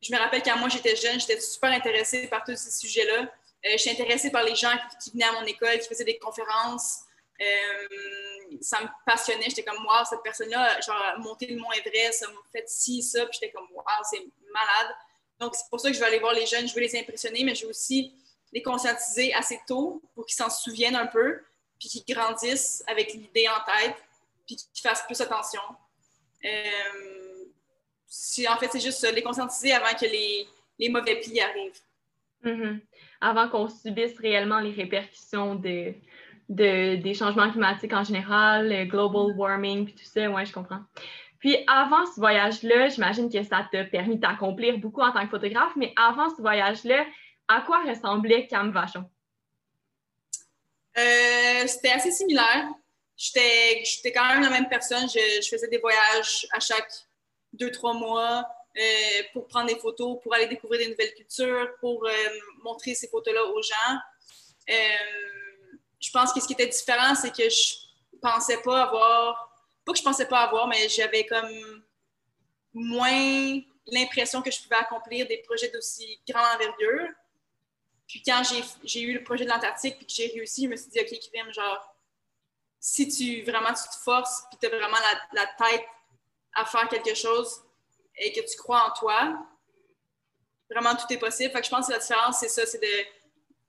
je 0.00 0.12
me 0.12 0.18
rappelle 0.18 0.42
quand 0.42 0.56
moi 0.58 0.68
j'étais 0.68 0.96
jeune, 0.96 1.18
j'étais 1.18 1.40
super 1.40 1.70
intéressée 1.70 2.28
par 2.28 2.44
tous 2.44 2.56
ces 2.56 2.70
sujets-là. 2.70 3.22
Euh, 3.22 3.70
je 3.72 3.78
suis 3.78 3.90
intéressée 3.90 4.30
par 4.30 4.42
les 4.42 4.54
gens 4.54 4.72
qui, 5.02 5.10
venaient 5.12 5.24
à 5.24 5.32
mon 5.32 5.44
école, 5.44 5.78
qui 5.78 5.88
faisaient 5.88 6.04
des 6.04 6.18
conférences. 6.18 7.00
Euh, 7.40 8.56
ça 8.60 8.80
me 8.82 8.88
passionnait. 9.06 9.46
J'étais 9.48 9.64
comme, 9.64 9.84
wow, 9.84 10.04
cette 10.08 10.22
personne-là, 10.22 10.80
genre, 10.80 11.14
monter 11.18 11.46
le 11.46 11.56
mont 11.56 11.72
Everest, 11.72 12.20
ça 12.20 12.28
m'a 12.28 12.34
fait 12.52 12.68
ci, 12.68 13.02
ça. 13.02 13.24
Puis 13.26 13.38
j'étais 13.40 13.52
comme, 13.52 13.66
wow, 13.72 13.84
c'est 14.10 14.24
malade. 14.52 14.94
Donc, 15.40 15.54
c'est 15.54 15.68
pour 15.70 15.80
ça 15.80 15.88
que 15.88 15.94
je 15.94 16.00
vais 16.00 16.06
aller 16.06 16.20
voir 16.20 16.32
les 16.32 16.46
jeunes, 16.46 16.68
je 16.68 16.74
veux 16.74 16.80
les 16.80 16.98
impressionner, 16.98 17.44
mais 17.44 17.54
je 17.54 17.64
veux 17.64 17.70
aussi 17.70 18.14
les 18.52 18.62
conscientiser 18.62 19.34
assez 19.34 19.58
tôt 19.66 20.00
pour 20.14 20.26
qu'ils 20.26 20.36
s'en 20.36 20.48
souviennent 20.48 20.96
un 20.96 21.06
peu, 21.06 21.40
puis 21.78 21.88
qu'ils 21.88 22.14
grandissent 22.14 22.84
avec 22.86 23.12
l'idée 23.12 23.46
en 23.48 23.64
tête, 23.64 23.96
puis 24.46 24.56
qu'ils 24.56 24.82
fassent 24.82 25.04
plus 25.06 25.20
attention. 25.20 25.60
Euh, 26.44 27.44
en 28.48 28.56
fait, 28.58 28.68
c'est 28.70 28.80
juste 28.80 29.10
les 29.12 29.22
conscientiser 29.22 29.72
avant 29.72 29.96
que 29.98 30.04
les, 30.04 30.46
les 30.78 30.88
mauvais 30.88 31.16
plis 31.20 31.40
arrivent. 31.40 31.80
Mm-hmm. 32.44 32.80
Avant 33.20 33.48
qu'on 33.48 33.68
subisse 33.68 34.16
réellement 34.18 34.60
les 34.60 34.72
répercussions 34.72 35.56
de, 35.56 35.94
de, 36.48 36.96
des 36.96 37.14
changements 37.14 37.50
climatiques 37.50 37.92
en 37.92 38.04
général, 38.04 38.86
global 38.86 39.36
warming, 39.36 39.86
puis 39.86 39.94
tout 39.94 40.04
ça, 40.04 40.30
ouais, 40.30 40.46
je 40.46 40.52
comprends. 40.52 40.82
Puis 41.44 41.58
avant 41.66 42.06
ce 42.06 42.18
voyage-là, 42.18 42.88
j'imagine 42.88 43.30
que 43.30 43.42
ça 43.42 43.68
t'a 43.70 43.84
permis 43.84 44.16
d'accomplir 44.16 44.78
beaucoup 44.78 45.02
en 45.02 45.12
tant 45.12 45.22
que 45.26 45.30
photographe, 45.30 45.72
mais 45.76 45.92
avant 45.94 46.34
ce 46.34 46.40
voyage-là, 46.40 47.04
à 47.48 47.60
quoi 47.60 47.82
ressemblait 47.82 48.46
Cam 48.46 48.72
Vachon? 48.72 49.04
Euh, 50.96 51.66
c'était 51.66 51.90
assez 51.90 52.12
similaire. 52.12 52.66
J'étais 53.14 53.84
quand 54.14 54.26
même 54.26 54.40
la 54.40 54.48
même 54.48 54.70
personne. 54.70 55.06
Je, 55.06 55.46
faisais 55.46 55.68
des 55.68 55.76
voyages 55.76 56.46
à 56.50 56.60
chaque 56.60 56.90
deux, 57.52 57.70
trois 57.70 57.92
mois 57.92 58.48
euh, 58.78 59.22
pour 59.34 59.46
prendre 59.46 59.66
des 59.66 59.78
photos, 59.78 60.16
pour 60.22 60.32
aller 60.32 60.46
découvrir 60.46 60.80
des 60.80 60.88
nouvelles 60.88 61.12
cultures, 61.12 61.68
pour 61.78 62.06
euh, 62.06 62.10
montrer 62.62 62.94
ces 62.94 63.08
photos-là 63.08 63.44
aux 63.44 63.60
gens. 63.60 63.98
je 66.00 66.10
pense 66.10 66.32
que 66.32 66.40
ce 66.40 66.46
qui 66.46 66.54
était 66.54 66.68
différent, 66.68 67.14
c'est 67.14 67.36
que 67.36 67.50
je 67.50 67.74
pensais 68.22 68.62
pas 68.62 68.84
avoir, 68.84 69.53
pas 69.84 69.92
que 69.92 69.98
je 69.98 70.04
pensais 70.04 70.26
pas 70.26 70.40
avoir, 70.40 70.66
mais 70.66 70.88
j'avais 70.88 71.26
comme 71.26 71.84
moins 72.72 73.60
l'impression 73.86 74.42
que 74.42 74.50
je 74.50 74.62
pouvais 74.62 74.76
accomplir 74.76 75.26
des 75.28 75.38
projets 75.38 75.70
d'aussi 75.70 76.20
grande 76.28 76.46
envergure. 76.56 77.08
Puis 78.08 78.22
quand 78.22 78.42
j'ai 78.84 79.00
eu 79.02 79.14
le 79.14 79.24
projet 79.24 79.44
de 79.44 79.50
l'Antarctique 79.50 79.96
puis 79.96 80.06
que 80.06 80.12
j'ai 80.12 80.26
réussi, 80.28 80.64
je 80.64 80.68
me 80.68 80.76
suis 80.76 80.90
dit, 80.90 81.00
OK, 81.00 81.18
Krim, 81.32 81.52
genre, 81.52 81.94
si 82.80 83.08
tu 83.08 83.42
vraiment 83.50 83.72
tu 83.72 83.88
te 83.88 84.02
forces 84.02 84.44
puis 84.50 84.58
tu 84.60 84.66
as 84.66 84.76
vraiment 84.76 84.98
la, 85.32 85.46
tête 85.46 85.86
à 86.54 86.64
faire 86.64 86.88
quelque 86.88 87.14
chose 87.14 87.62
et 88.16 88.32
que 88.32 88.40
tu 88.40 88.56
crois 88.58 88.86
en 88.86 88.90
toi, 88.92 89.46
vraiment 90.70 90.94
tout 90.94 91.10
est 91.10 91.18
possible. 91.18 91.52
Fait 91.52 91.60
que 91.60 91.66
je 91.66 91.70
pense 91.70 91.86
que 91.86 91.92
la 91.92 91.98
différence, 91.98 92.38
c'est 92.40 92.48
ça, 92.48 92.66
c'est 92.66 92.78
de. 92.78 93.06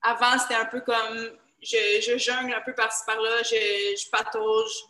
Avant, 0.02 0.38
c'était 0.38 0.54
un 0.54 0.66
peu 0.66 0.80
comme 0.82 1.30
je, 1.62 2.00
je 2.00 2.18
jungle 2.18 2.54
un 2.54 2.60
peu 2.60 2.74
par-ci 2.74 3.04
par-là, 3.06 3.42
je, 3.42 3.96
je 3.96 4.10
patauge, 4.10 4.84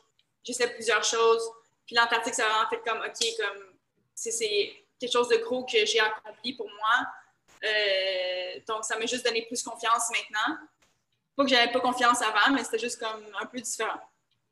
j'essaie 0.47 0.73
plusieurs 0.73 1.05
choses. 1.05 1.51
Puis 1.87 1.97
l'Antarctique, 1.97 2.35
ça 2.35 2.47
a 2.47 2.49
vraiment 2.49 2.69
fait 2.69 2.83
comme 2.87 2.99
OK, 2.99 3.27
comme 3.39 3.63
c'est 4.15 4.85
quelque 4.99 5.13
chose 5.13 5.29
de 5.29 5.37
gros 5.37 5.65
que 5.65 5.85
j'ai 5.85 6.01
accompli 6.01 6.55
pour 6.55 6.69
moi. 6.69 7.07
Euh, 7.65 8.61
donc, 8.67 8.85
ça 8.85 8.99
m'a 8.99 9.07
juste 9.07 9.25
donné 9.25 9.43
plus 9.43 9.63
confiance 9.63 10.11
maintenant. 10.11 10.57
Pas 11.37 11.45
que 11.45 11.51
j'avais 11.51 11.73
pas 11.73 11.81
confiance 11.81 12.23
avant, 12.23 12.55
mais 12.55 12.65
c'était 12.65 12.79
juste 12.79 12.99
comme 13.01 13.23
un 13.41 13.47
peu 13.47 13.61
différent. 13.61 14.01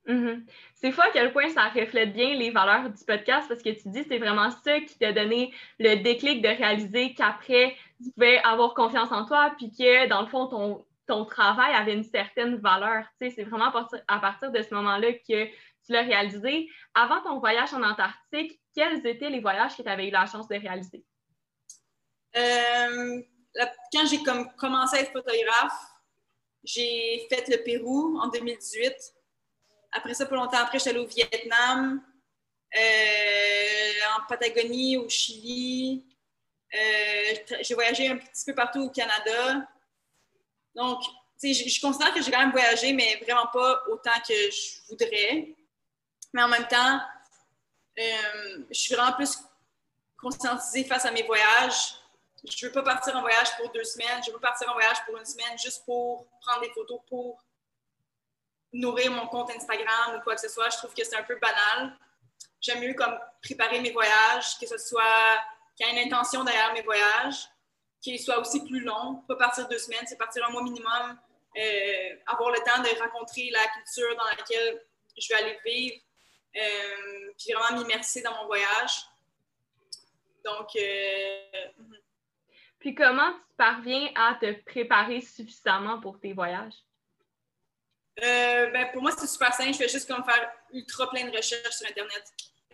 Mm-hmm. 0.06 0.42
C'est 0.74 0.92
fou 0.92 1.00
à 1.00 1.10
quel 1.12 1.32
point 1.32 1.48
ça 1.48 1.68
reflète 1.68 2.12
bien 2.12 2.34
les 2.34 2.50
valeurs 2.50 2.90
du 2.90 3.04
podcast 3.06 3.48
parce 3.48 3.62
que 3.62 3.70
tu 3.70 3.88
dis 3.88 4.04
c'est 4.06 4.18
vraiment 4.18 4.50
ça 4.50 4.78
qui 4.80 4.98
t'a 4.98 5.12
donné 5.12 5.50
le 5.78 5.94
déclic 6.02 6.42
de 6.42 6.48
réaliser 6.48 7.14
qu'après 7.14 7.74
tu 8.02 8.10
pouvais 8.10 8.36
avoir 8.40 8.74
confiance 8.74 9.10
en 9.12 9.24
toi 9.24 9.54
puis 9.56 9.70
que 9.70 10.06
dans 10.08 10.20
le 10.20 10.26
fond 10.26 10.46
ton, 10.46 10.84
ton 11.06 11.24
travail 11.24 11.74
avait 11.74 11.94
une 11.94 12.04
certaine 12.04 12.56
valeur. 12.56 13.04
C'est 13.18 13.44
vraiment 13.44 13.72
à 14.08 14.18
partir 14.18 14.52
de 14.52 14.60
ce 14.60 14.74
moment-là 14.74 15.14
que 15.14 15.48
tu 15.84 15.92
l'as 15.92 16.02
réalisé. 16.02 16.68
Avant 16.94 17.22
ton 17.22 17.38
voyage 17.38 17.72
en 17.74 17.82
Antarctique, 17.82 18.60
quels 18.74 19.06
étaient 19.06 19.30
les 19.30 19.40
voyages 19.40 19.76
que 19.76 19.82
tu 19.82 19.88
avais 19.88 20.08
eu 20.08 20.10
la 20.10 20.26
chance 20.26 20.48
de 20.48 20.56
réaliser? 20.56 21.04
Euh, 22.36 23.22
quand 23.92 24.06
j'ai 24.06 24.22
commencé 24.56 24.96
à 24.96 25.00
être 25.00 25.12
photographe, 25.12 25.78
j'ai 26.64 27.26
fait 27.28 27.48
le 27.48 27.62
Pérou 27.62 28.18
en 28.18 28.28
2018. 28.28 28.92
Après 29.92 30.14
ça, 30.14 30.26
pas 30.26 30.34
longtemps 30.34 30.58
après, 30.58 30.78
j'étais 30.78 30.90
allée 30.90 31.00
au 31.00 31.06
Vietnam, 31.06 32.02
euh, 32.76 33.92
en 34.16 34.26
Patagonie, 34.26 34.96
au 34.96 35.08
Chili. 35.08 36.04
Euh, 36.74 37.34
j'ai 37.60 37.74
voyagé 37.74 38.08
un 38.08 38.16
petit 38.16 38.44
peu 38.46 38.54
partout 38.54 38.80
au 38.80 38.90
Canada. 38.90 39.68
Donc, 40.74 41.00
je, 41.40 41.52
je 41.52 41.80
considère 41.80 42.12
que 42.12 42.20
j'ai 42.20 42.32
quand 42.32 42.40
même 42.40 42.50
voyagé, 42.50 42.92
mais 42.92 43.20
vraiment 43.22 43.46
pas 43.52 43.82
autant 43.88 44.18
que 44.26 44.34
je 44.34 44.88
voudrais. 44.88 45.54
Mais 46.34 46.42
en 46.42 46.48
même 46.48 46.68
temps, 46.68 47.00
je 47.96 48.62
suis 48.72 48.94
vraiment 48.94 49.12
plus 49.12 49.38
conscientisée 50.18 50.84
face 50.84 51.06
à 51.06 51.10
mes 51.10 51.22
voyages 51.22 51.96
je 52.44 52.66
veux 52.66 52.72
pas 52.72 52.82
partir 52.82 53.16
en 53.16 53.22
voyage 53.22 53.56
pour 53.56 53.70
deux 53.70 53.84
semaines, 53.84 54.22
je 54.24 54.30
veux 54.30 54.38
partir 54.38 54.68
en 54.68 54.74
voyage 54.74 55.04
pour 55.06 55.16
une 55.16 55.24
semaine 55.24 55.58
juste 55.58 55.84
pour 55.84 56.26
prendre 56.40 56.60
des 56.60 56.70
photos 56.70 57.00
pour 57.08 57.42
nourrir 58.72 59.12
mon 59.12 59.26
compte 59.28 59.50
Instagram 59.50 60.16
ou 60.16 60.20
quoi 60.22 60.34
que 60.34 60.40
ce 60.40 60.48
soit. 60.48 60.68
Je 60.70 60.76
trouve 60.78 60.92
que 60.92 61.04
c'est 61.04 61.16
un 61.16 61.22
peu 61.22 61.36
banal. 61.36 61.96
J'aime 62.60 62.80
mieux 62.80 62.94
comme 62.94 63.18
préparer 63.42 63.80
mes 63.80 63.92
voyages, 63.92 64.58
que 64.58 64.66
ce 64.66 64.78
soit 64.78 65.42
qu'il 65.76 65.86
y 65.86 65.90
ait 65.90 66.02
une 66.02 66.12
intention 66.12 66.44
derrière 66.44 66.72
mes 66.72 66.82
voyages, 66.82 67.48
qu'il 68.00 68.18
soit 68.18 68.38
aussi 68.38 68.64
plus 68.64 68.80
long, 68.80 69.22
pas 69.28 69.36
partir 69.36 69.68
deux 69.68 69.78
semaines, 69.78 70.04
c'est 70.06 70.16
partir 70.16 70.46
un 70.46 70.50
mois 70.50 70.62
minimum, 70.62 71.18
euh, 71.56 72.16
avoir 72.26 72.50
le 72.50 72.58
temps 72.58 72.82
de 72.82 73.00
rencontrer 73.00 73.50
la 73.50 73.66
culture 73.68 74.16
dans 74.16 74.24
laquelle 74.24 74.82
je 75.18 75.28
vais 75.28 75.34
aller 75.40 75.58
vivre, 75.64 75.96
euh, 76.56 77.32
puis 77.38 77.52
vraiment 77.52 77.78
m'immerser 77.78 78.22
dans 78.22 78.34
mon 78.36 78.46
voyage. 78.46 79.06
Donc, 80.44 80.76
euh, 80.76 81.68
mhm. 81.78 81.98
Puis 82.78 82.94
comment 82.94 83.32
tu 83.32 83.56
parviens 83.56 84.10
à 84.14 84.34
te 84.34 84.52
préparer 84.64 85.20
suffisamment 85.22 86.00
pour 86.00 86.20
tes 86.20 86.34
voyages? 86.34 86.74
Euh, 88.22 88.66
ben, 88.70 88.90
pour 88.92 89.02
moi, 89.02 89.10
c'est 89.18 89.26
super 89.26 89.52
simple. 89.54 89.72
Je 89.72 89.78
fais 89.78 89.88
juste 89.88 90.06
comme 90.06 90.24
faire 90.24 90.52
ultra 90.72 91.08
plein 91.10 91.24
de 91.24 91.36
recherches 91.36 91.76
sur 91.76 91.88
Internet. 91.88 92.24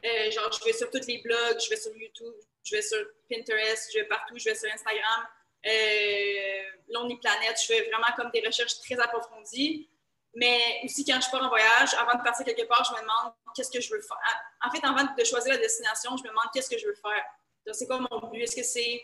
Euh, 0.05 0.31
genre, 0.31 0.51
je 0.53 0.65
vais 0.65 0.73
sur 0.73 0.91
tous 0.91 1.07
les 1.07 1.19
blogs, 1.19 1.61
je 1.63 1.71
vais 1.71 1.77
sur 1.77 1.95
YouTube, 1.97 2.35
je 2.65 2.77
vais 2.77 2.83
sur 2.83 2.99
Pinterest, 3.31 3.91
je 3.93 4.01
vais 4.01 4.07
partout, 4.07 4.37
je 4.39 4.45
vais 4.45 4.55
sur 4.55 4.71
Instagram. 4.73 5.27
Euh, 5.67 6.63
Lonely 6.89 7.19
Planet, 7.19 7.57
je 7.61 7.67
fais 7.67 7.83
vraiment 7.83 8.13
comme 8.17 8.31
des 8.33 8.43
recherches 8.45 8.79
très 8.81 8.99
approfondies. 8.99 9.89
Mais 10.35 10.81
aussi, 10.85 11.05
quand 11.05 11.21
je 11.21 11.31
pars 11.31 11.43
en 11.43 11.49
voyage, 11.49 11.95
avant 11.95 12.17
de 12.17 12.23
partir 12.23 12.45
quelque 12.45 12.67
part, 12.67 12.85
je 12.85 12.95
me 12.95 13.01
demande 13.01 13.33
qu'est-ce 13.55 13.71
que 13.71 13.81
je 13.81 13.91
veux 13.93 14.01
faire. 14.01 14.19
En 14.65 14.71
fait, 14.71 14.85
avant 14.85 15.03
de 15.03 15.25
choisir 15.25 15.55
la 15.55 15.59
destination, 15.59 16.17
je 16.17 16.23
me 16.23 16.29
demande 16.29 16.47
qu'est-ce 16.53 16.71
que 16.71 16.79
je 16.79 16.87
veux 16.87 16.95
faire. 16.95 17.25
C'est 17.73 17.87
quoi 17.87 17.99
mon 17.99 18.29
but? 18.29 18.43
Est-ce 18.43 18.57
que 18.57 18.63
c'est 18.63 19.03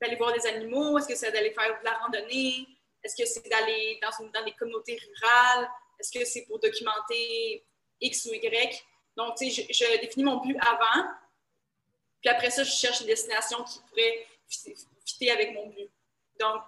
d'aller 0.00 0.16
voir 0.16 0.32
des 0.32 0.46
animaux? 0.46 0.98
Est-ce 0.98 1.08
que 1.08 1.16
c'est 1.16 1.32
d'aller 1.32 1.52
faire 1.52 1.78
de 1.80 1.84
la 1.84 1.98
randonnée? 1.98 2.66
Est-ce 3.02 3.16
que 3.16 3.28
c'est 3.28 3.48
d'aller 3.48 3.98
dans, 4.00 4.10
dans 4.32 4.44
des 4.44 4.52
communautés 4.52 4.98
rurales? 4.98 5.68
Est-ce 5.98 6.12
que 6.16 6.24
c'est 6.24 6.42
pour 6.42 6.58
documenter 6.60 7.64
X 8.00 8.26
ou 8.26 8.34
Y? 8.34 8.84
Donc, 9.16 9.36
tu 9.36 9.50
sais, 9.50 9.66
je, 9.70 10.00
définis 10.00 10.24
mon 10.24 10.38
but 10.38 10.56
avant. 10.60 11.08
Puis 12.20 12.30
après 12.30 12.50
ça, 12.50 12.62
je 12.62 12.70
cherche 12.70 13.00
une 13.00 13.08
destination 13.08 13.62
qui 13.64 13.80
pourrait 13.88 14.26
fitter 15.04 15.30
avec 15.30 15.54
mon 15.54 15.68
but. 15.68 15.90
Donc, 16.38 16.62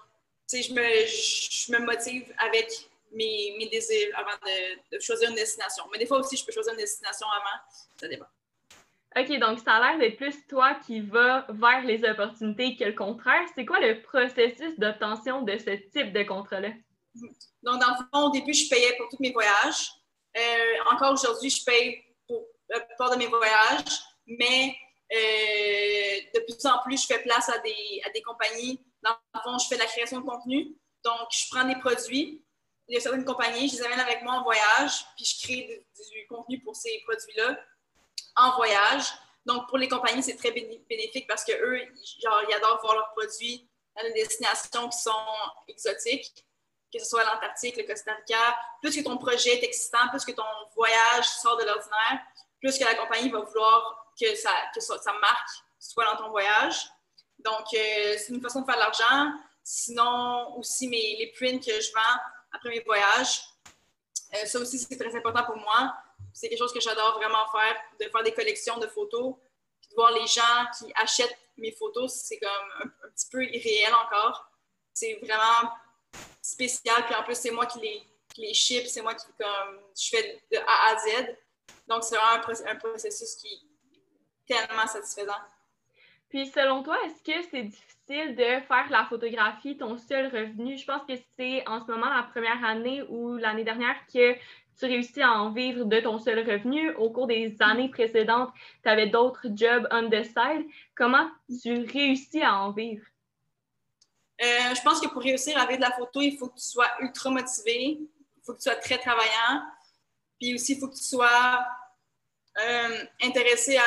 tu 0.49 0.57
sais, 0.57 0.63
je 0.63 0.75
me, 0.75 1.07
je 1.07 1.73
me 1.73 1.79
motive 1.79 2.35
avec 2.39 2.89
mes, 3.15 3.55
mes 3.59 3.69
désirs 3.69 4.17
avant 4.17 4.37
de, 4.45 4.97
de, 4.97 5.01
choisir 5.01 5.31
une 5.31 5.37
destination. 5.37 5.85
Mais 5.93 5.99
des 5.99 6.07
fois 6.07 6.19
aussi, 6.19 6.37
je 6.37 6.45
peux 6.45 6.53
choisir 6.53 6.73
une 6.73 6.79
destination 6.79 7.27
avant. 7.29 7.61
Ça 7.97 8.09
dépend. 8.09 8.27
OK, 9.17 9.39
donc 9.39 9.61
ça 9.61 9.75
a 9.75 9.81
l'air 9.81 9.99
d'être 9.99 10.17
plus 10.17 10.47
toi 10.49 10.75
qui 10.85 11.01
vas 11.01 11.47
vers 11.49 11.83
les 11.83 12.05
opportunités 12.05 12.77
que 12.77 12.85
le 12.85 12.95
contraire. 12.95 13.45
C'est 13.55 13.65
quoi 13.65 13.79
le 13.79 14.03
processus 14.03 14.77
d'obtention 14.79 15.43
de 15.43 15.57
ce 15.57 15.71
type 15.71 16.13
de 16.13 16.25
contrat-là? 16.25 16.71
Donc, 17.63 17.81
dans 17.81 17.91
le 17.91 17.97
fond, 18.13 18.27
au 18.27 18.31
début, 18.31 18.53
je 18.53 18.69
payais 18.69 18.97
pour 18.97 19.09
tous 19.09 19.19
mes 19.21 19.33
voyages. 19.33 19.93
Euh, 20.37 20.93
encore 20.93 21.13
aujourd'hui, 21.13 21.49
je 21.49 21.65
paye 21.65 22.03
pour 22.27 22.45
la 22.69 22.81
plupart 22.81 23.13
de 23.13 23.17
mes 23.17 23.29
voyages, 23.29 24.01
mais 24.27 24.75
euh, 25.13 26.21
de 26.35 26.41
plus 26.41 26.67
en 26.67 26.83
plus, 26.83 27.03
je 27.03 27.07
fais 27.07 27.23
place 27.23 27.49
à 27.49 27.59
des, 27.59 28.03
à 28.05 28.11
des 28.11 28.21
compagnies. 28.21 28.81
Dans 29.03 29.17
le 29.35 29.41
fond, 29.41 29.59
je 29.59 29.69
fais 29.69 29.77
de 29.77 29.81
la 29.81 29.87
création 29.87 30.21
de 30.21 30.27
contenu. 30.27 30.77
Donc, 31.05 31.29
je 31.31 31.45
prends 31.51 31.65
des 31.65 31.77
produits. 31.77 32.44
Il 32.89 32.95
y 32.95 32.99
a 32.99 33.01
certaines 33.01 33.25
compagnies, 33.25 33.69
je 33.69 33.77
les 33.77 33.83
amène 33.83 34.01
avec 34.01 34.23
moi 34.23 34.35
en 34.35 34.43
voyage, 34.43 35.07
puis 35.17 35.25
je 35.25 35.43
crée 35.43 35.87
du 36.13 36.27
contenu 36.29 36.61
pour 36.63 36.77
ces 36.77 37.03
produits-là 37.07 37.59
en 38.37 38.57
voyage. 38.57 39.07
Donc, 39.47 39.69
pour 39.69 39.79
les 39.79 39.89
compagnies, 39.89 40.23
c'est 40.23 40.37
très 40.37 40.51
bénéfique 40.51 41.27
parce 41.27 41.45
qu'eux, 41.45 41.81
ils 41.83 42.55
adorent 42.55 42.81
voir 42.83 42.95
leurs 42.95 43.13
produits 43.13 43.69
dans 43.97 44.03
des 44.03 44.13
destinations 44.13 44.89
qui 44.89 44.99
sont 44.99 45.13
exotiques, 45.69 46.47
que 46.93 46.99
ce 46.99 47.07
soit 47.07 47.25
l'Antarctique, 47.25 47.77
le 47.77 47.85
Costa 47.85 48.15
Rica. 48.15 48.57
Plus 48.81 48.97
que 48.97 49.03
ton 49.03 49.19
projet 49.19 49.59
est 49.59 49.65
excitant, 49.65 50.09
plus 50.11 50.25
que 50.25 50.33
ton 50.33 50.45
voyage 50.75 51.27
sort 51.27 51.57
de 51.57 51.65
l'ordinaire, 51.65 52.21
plus 52.61 52.79
que 52.79 52.85
la 52.85 52.95
compagnie 52.95 53.31
va 53.31 53.41
vouloir 53.41 54.13
que, 54.19 54.35
ça, 54.35 54.51
que 54.75 54.81
ça, 54.81 55.13
marque 55.21 55.51
soit 55.79 56.05
dans 56.05 56.17
ton 56.17 56.31
voyage. 56.31 56.89
Donc, 57.39 57.67
euh, 57.75 58.17
c'est 58.17 58.29
une 58.29 58.41
façon 58.41 58.63
de 58.63 58.67
faire 58.67 58.77
de 58.77 58.81
l'argent. 58.81 59.33
Sinon, 59.63 60.57
aussi, 60.59 60.89
mes, 60.89 61.17
les 61.17 61.33
prints 61.37 61.59
que 61.59 61.81
je 61.81 61.93
vends 61.93 62.21
après 62.55 62.71
mes 62.71 62.81
voyages, 62.81 63.43
euh, 64.35 64.47
ça 64.47 64.59
aussi, 64.59 64.79
c'est 64.79 64.97
très 64.97 65.15
important 65.15 65.45
pour 65.45 65.57
moi 65.57 65.95
c'est 66.35 66.49
quelque 66.49 66.59
chose 66.59 66.73
que 66.73 66.81
j'adore 66.81 67.15
vraiment 67.15 67.47
faire, 67.51 67.77
de 68.01 68.11
faire 68.11 68.23
des 68.25 68.35
collections 68.35 68.77
de 68.79 68.89
photos, 68.89 69.37
de 69.89 69.95
voir 69.95 70.11
les 70.11 70.27
gens 70.27 70.67
qui 70.77 70.93
achètent 70.97 71.39
mes 71.57 71.71
photos, 71.71 72.13
c'est 72.13 72.39
comme 72.39 72.73
un, 72.83 73.09
petit 73.11 73.29
peu 73.31 73.45
irréel 73.45 73.95
encore. 73.95 74.51
C'est 74.93 75.15
vraiment 75.23 75.73
spécial, 76.43 77.05
puis 77.07 77.15
en 77.15 77.23
plus, 77.23 77.37
c'est 77.37 77.53
moi 77.53 77.67
qui 77.67 77.79
les, 77.79 78.03
qui 78.35 78.43
les 78.43 78.55
ship, 78.55 78.87
c'est 78.89 79.01
moi 79.01 79.15
qui 79.15 79.27
comme, 79.39 79.81
je 79.97 80.09
fais 80.09 80.43
de 80.51 80.59
A 80.59 80.91
à 80.91 80.99
Z. 80.99 81.37
Donc, 81.87 82.03
c'est 82.03 82.17
vraiment 82.17 82.43
un, 82.67 82.77
processus 82.77 83.37
qui 83.37 83.49
est 84.49 84.55
tellement 84.55 84.87
satisfaisant. 84.89 85.39
Puis 86.35 86.49
selon 86.49 86.83
toi, 86.83 86.99
est-ce 87.07 87.23
que 87.23 87.49
c'est 87.49 87.63
difficile 87.63 88.35
de 88.35 88.61
faire 88.67 88.87
la 88.91 89.05
photographie 89.05 89.77
ton 89.77 89.97
seul 89.97 90.27
revenu? 90.27 90.77
Je 90.77 90.85
pense 90.85 91.03
que 91.07 91.13
c'est 91.37 91.63
en 91.69 91.81
ce 91.81 91.93
moment 91.93 92.09
la 92.09 92.25
première 92.25 92.65
année 92.65 93.05
ou 93.09 93.37
l'année 93.37 93.63
dernière 93.63 93.95
que 94.13 94.35
tu 94.35 94.85
réussis 94.85 95.23
à 95.23 95.31
en 95.31 95.53
vivre 95.53 95.85
de 95.85 96.01
ton 96.01 96.19
seul 96.19 96.41
revenu. 96.41 96.91
Au 96.97 97.09
cours 97.11 97.29
des 97.29 97.55
années 97.61 97.89
précédentes, 97.89 98.53
tu 98.83 98.89
avais 98.89 99.07
d'autres 99.07 99.47
jobs 99.55 99.87
on 99.93 100.11
the 100.11 100.25
side. 100.25 100.67
Comment 100.97 101.31
tu 101.63 101.85
réussis 101.85 102.43
à 102.43 102.57
en 102.57 102.73
vivre? 102.73 103.07
Euh, 104.43 104.75
je 104.75 104.83
pense 104.83 105.01
que 105.01 105.07
pour 105.07 105.23
réussir 105.23 105.57
à 105.57 105.67
vivre 105.67 105.79
de 105.79 105.85
la 105.85 105.93
photo, 105.93 106.21
il 106.21 106.37
faut 106.37 106.49
que 106.49 106.59
tu 106.59 106.67
sois 106.67 106.91
ultra 106.99 107.31
motivé, 107.31 108.01
il 108.01 108.43
faut 108.45 108.55
que 108.55 108.59
tu 108.59 108.65
sois 108.65 108.81
très 108.81 108.99
travaillant, 108.99 109.63
puis 110.41 110.53
aussi 110.53 110.73
il 110.73 110.81
faut 110.81 110.89
que 110.89 110.97
tu 110.97 111.05
sois 111.05 111.65
euh, 112.59 113.05
intéressé 113.23 113.77
à, 113.77 113.83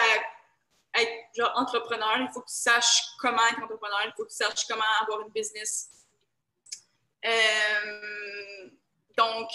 être 0.95 1.11
genre 1.35 1.51
entrepreneur. 1.55 2.17
Il 2.19 2.29
faut 2.33 2.41
que 2.41 2.47
tu 2.47 2.55
saches 2.55 3.03
comment 3.19 3.45
être 3.51 3.63
entrepreneur, 3.63 3.99
il 4.05 4.13
faut 4.15 4.23
que 4.23 4.29
tu 4.29 4.35
saches 4.35 4.65
comment 4.67 4.83
avoir 5.01 5.21
une 5.21 5.31
business. 5.31 5.89
Euh, 7.25 8.69
donc, 9.17 9.49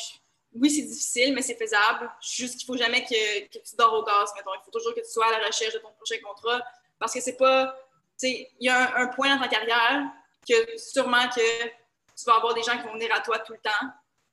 oui, 0.55 0.71
c'est 0.71 0.83
difficile, 0.83 1.35
mais 1.35 1.43
c'est 1.43 1.57
faisable. 1.57 2.11
Juste 2.21 2.59
qu'il 2.59 2.71
ne 2.71 2.77
faut 2.77 2.83
jamais 2.83 3.05
que, 3.05 3.47
tu 3.49 3.77
dors 3.77 3.95
au 3.95 4.05
gaz, 4.05 4.33
mettons. 4.37 4.53
Il 4.55 4.65
faut 4.65 4.71
toujours 4.71 4.95
que 4.95 5.01
tu 5.01 5.11
sois 5.11 5.27
à 5.27 5.39
la 5.39 5.47
recherche 5.47 5.73
de 5.75 5.79
ton 5.79 5.93
prochain 5.93 6.17
contrat 6.23 6.61
parce 6.99 7.15
que 7.15 7.21
c'est 7.21 7.37
pas. 7.37 7.77
Il 8.23 8.47
y 8.61 8.69
a 8.69 8.97
un, 8.99 9.09
point 9.09 9.35
dans 9.35 9.43
ta 9.43 9.49
carrière 9.49 10.05
que 10.49 10.79
sûrement 10.79 11.29
que 11.29 11.65
tu 11.65 12.25
vas 12.27 12.37
avoir 12.37 12.55
des 12.55 12.63
gens 12.63 12.77
qui 12.79 12.85
vont 12.85 12.93
venir 12.93 13.13
à 13.13 13.21
toi 13.21 13.39
tout 13.41 13.53
le 13.53 13.59
temps, 13.59 13.87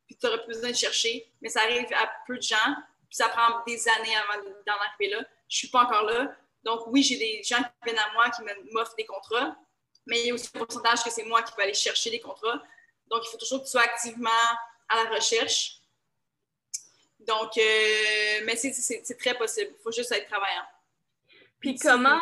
puis 0.05 0.15
tu 0.15 0.25
n'auras 0.25 0.39
plus 0.39 0.53
besoin 0.53 0.69
de 0.69 0.75
chercher, 0.75 1.31
mais 1.41 1.49
ça 1.49 1.61
arrive 1.61 1.87
à 1.93 2.11
peu 2.27 2.37
de 2.37 2.41
gens, 2.41 2.75
puis 3.07 3.15
ça 3.15 3.29
prend 3.29 3.63
des 3.65 3.87
années 3.87 4.15
avant 4.15 4.43
d'en 4.43 4.73
arriver 4.73 5.15
là. 5.15 5.23
Je 5.47 5.55
ne 5.55 5.57
suis 5.57 5.67
pas 5.69 5.85
encore 5.85 6.03
là. 6.03 6.35
Donc, 6.63 6.87
oui, 6.87 7.03
j'ai 7.03 7.17
des 7.17 7.41
gens 7.43 7.57
qui 7.57 7.69
viennent 7.85 7.99
à 7.99 8.11
moi 8.13 8.29
qui 8.29 8.41
m'offrent 8.73 8.95
des 8.95 9.05
contrats, 9.05 9.55
mais 10.05 10.19
il 10.19 10.27
y 10.27 10.31
a 10.31 10.33
aussi 10.33 10.49
un 10.53 10.59
pourcentage 10.59 11.03
que 11.03 11.09
c'est 11.09 11.23
moi 11.23 11.41
qui 11.43 11.53
vais 11.55 11.63
aller 11.63 11.73
chercher 11.73 12.09
des 12.09 12.19
contrats. 12.19 12.61
Donc, 13.07 13.21
il 13.25 13.31
faut 13.31 13.37
toujours 13.37 13.59
que 13.59 13.65
tu 13.65 13.71
sois 13.71 13.81
activement 13.81 14.29
à 14.89 15.03
la 15.03 15.09
recherche. 15.09 15.77
Donc, 17.19 17.57
euh, 17.57 18.41
mais 18.45 18.55
c'est 18.55 19.17
très 19.17 19.35
possible. 19.35 19.71
Il 19.77 19.83
faut 19.83 19.91
juste 19.91 20.11
être 20.11 20.27
travaillant. 20.27 20.65
Puis 21.59 21.77
comment 21.77 22.19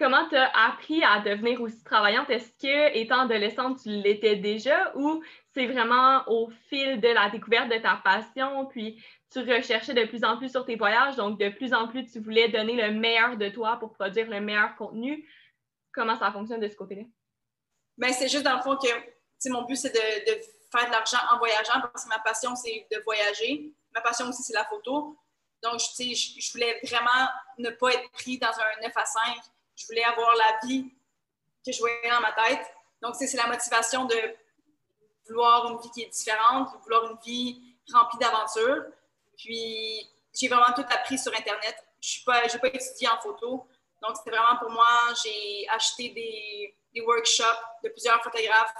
comment 0.00 0.26
tu 0.28 0.34
as 0.34 0.50
appris 0.66 1.04
à 1.04 1.20
devenir 1.20 1.60
aussi 1.60 1.84
travaillante? 1.84 2.30
Est-ce 2.30 2.50
que, 2.58 2.96
étant 2.96 3.20
adolescente, 3.20 3.80
tu 3.82 3.90
l'étais 3.90 4.36
déjà 4.36 4.92
ou 4.96 5.22
c'est 5.52 5.66
vraiment 5.66 6.24
au 6.26 6.50
fil 6.68 7.00
de 7.00 7.08
la 7.08 7.28
découverte 7.28 7.68
de 7.68 7.76
ta 7.76 8.00
passion, 8.02 8.66
puis 8.66 9.02
tu 9.30 9.40
recherchais 9.40 9.94
de 9.94 10.04
plus 10.04 10.24
en 10.24 10.36
plus 10.36 10.50
sur 10.50 10.64
tes 10.64 10.76
voyages, 10.76 11.16
donc 11.16 11.38
de 11.38 11.48
plus 11.50 11.72
en 11.72 11.88
plus 11.88 12.04
tu 12.06 12.20
voulais 12.20 12.48
donner 12.48 12.74
le 12.74 12.92
meilleur 12.92 13.36
de 13.36 13.48
toi 13.48 13.76
pour 13.78 13.92
produire 13.92 14.28
le 14.28 14.40
meilleur 14.40 14.74
contenu? 14.76 15.28
Comment 15.92 16.18
ça 16.18 16.32
fonctionne 16.32 16.60
de 16.60 16.68
ce 16.68 16.76
côté-là? 16.76 17.02
Bien, 17.96 18.12
c'est 18.12 18.28
juste 18.28 18.44
dans 18.44 18.56
le 18.56 18.62
fond 18.62 18.76
que 18.76 18.88
mon 19.48 19.62
but, 19.62 19.76
c'est 19.76 19.92
de, 19.92 20.42
faire 20.70 20.86
de 20.86 20.90
l'argent 20.90 21.18
en 21.32 21.38
voyageant 21.38 21.80
parce 21.80 22.04
que 22.04 22.08
ma 22.08 22.18
passion, 22.18 22.54
c'est 22.54 22.86
de 22.90 23.02
voyager 23.04 23.72
ma 23.94 24.00
passion 24.00 24.28
aussi, 24.28 24.42
c'est 24.42 24.52
la 24.52 24.64
photo. 24.64 25.16
Donc, 25.62 25.80
je, 25.80 26.14
je 26.14 26.52
voulais 26.52 26.80
vraiment 26.84 27.28
ne 27.58 27.70
pas 27.70 27.92
être 27.92 28.10
pris 28.12 28.38
dans 28.38 28.48
un 28.48 28.82
9 28.82 28.92
à 28.96 29.04
5. 29.04 29.22
Je 29.76 29.86
voulais 29.86 30.04
avoir 30.04 30.34
la 30.36 30.66
vie 30.66 30.90
que 31.64 31.72
je 31.72 31.78
voyais 31.78 32.08
dans 32.08 32.20
ma 32.20 32.32
tête. 32.32 32.66
Donc, 33.02 33.16
c'est 33.16 33.34
la 33.36 33.46
motivation 33.46 34.04
de 34.04 34.16
vouloir 35.26 35.70
une 35.70 35.78
vie 35.80 35.90
qui 35.90 36.02
est 36.02 36.08
différente, 36.08 36.72
de 36.72 36.78
vouloir 36.82 37.10
une 37.10 37.18
vie 37.24 37.76
remplie 37.92 38.18
d'aventures. 38.18 38.84
Puis, 39.42 40.06
j'ai 40.38 40.48
vraiment 40.48 40.72
tout 40.74 40.84
appris 40.90 41.18
sur 41.18 41.32
Internet. 41.34 41.76
Je 42.00 42.18
n'ai 42.18 42.24
pas, 42.24 42.58
pas 42.58 42.68
étudié 42.68 43.08
en 43.08 43.20
photo. 43.20 43.66
Donc, 44.02 44.16
c'était 44.16 44.36
vraiment 44.36 44.58
pour 44.58 44.70
moi, 44.70 44.86
j'ai 45.22 45.66
acheté 45.68 46.10
des, 46.10 46.74
des, 46.94 47.00
workshops 47.00 47.62
de 47.84 47.88
plusieurs 47.90 48.22
photographes 48.22 48.74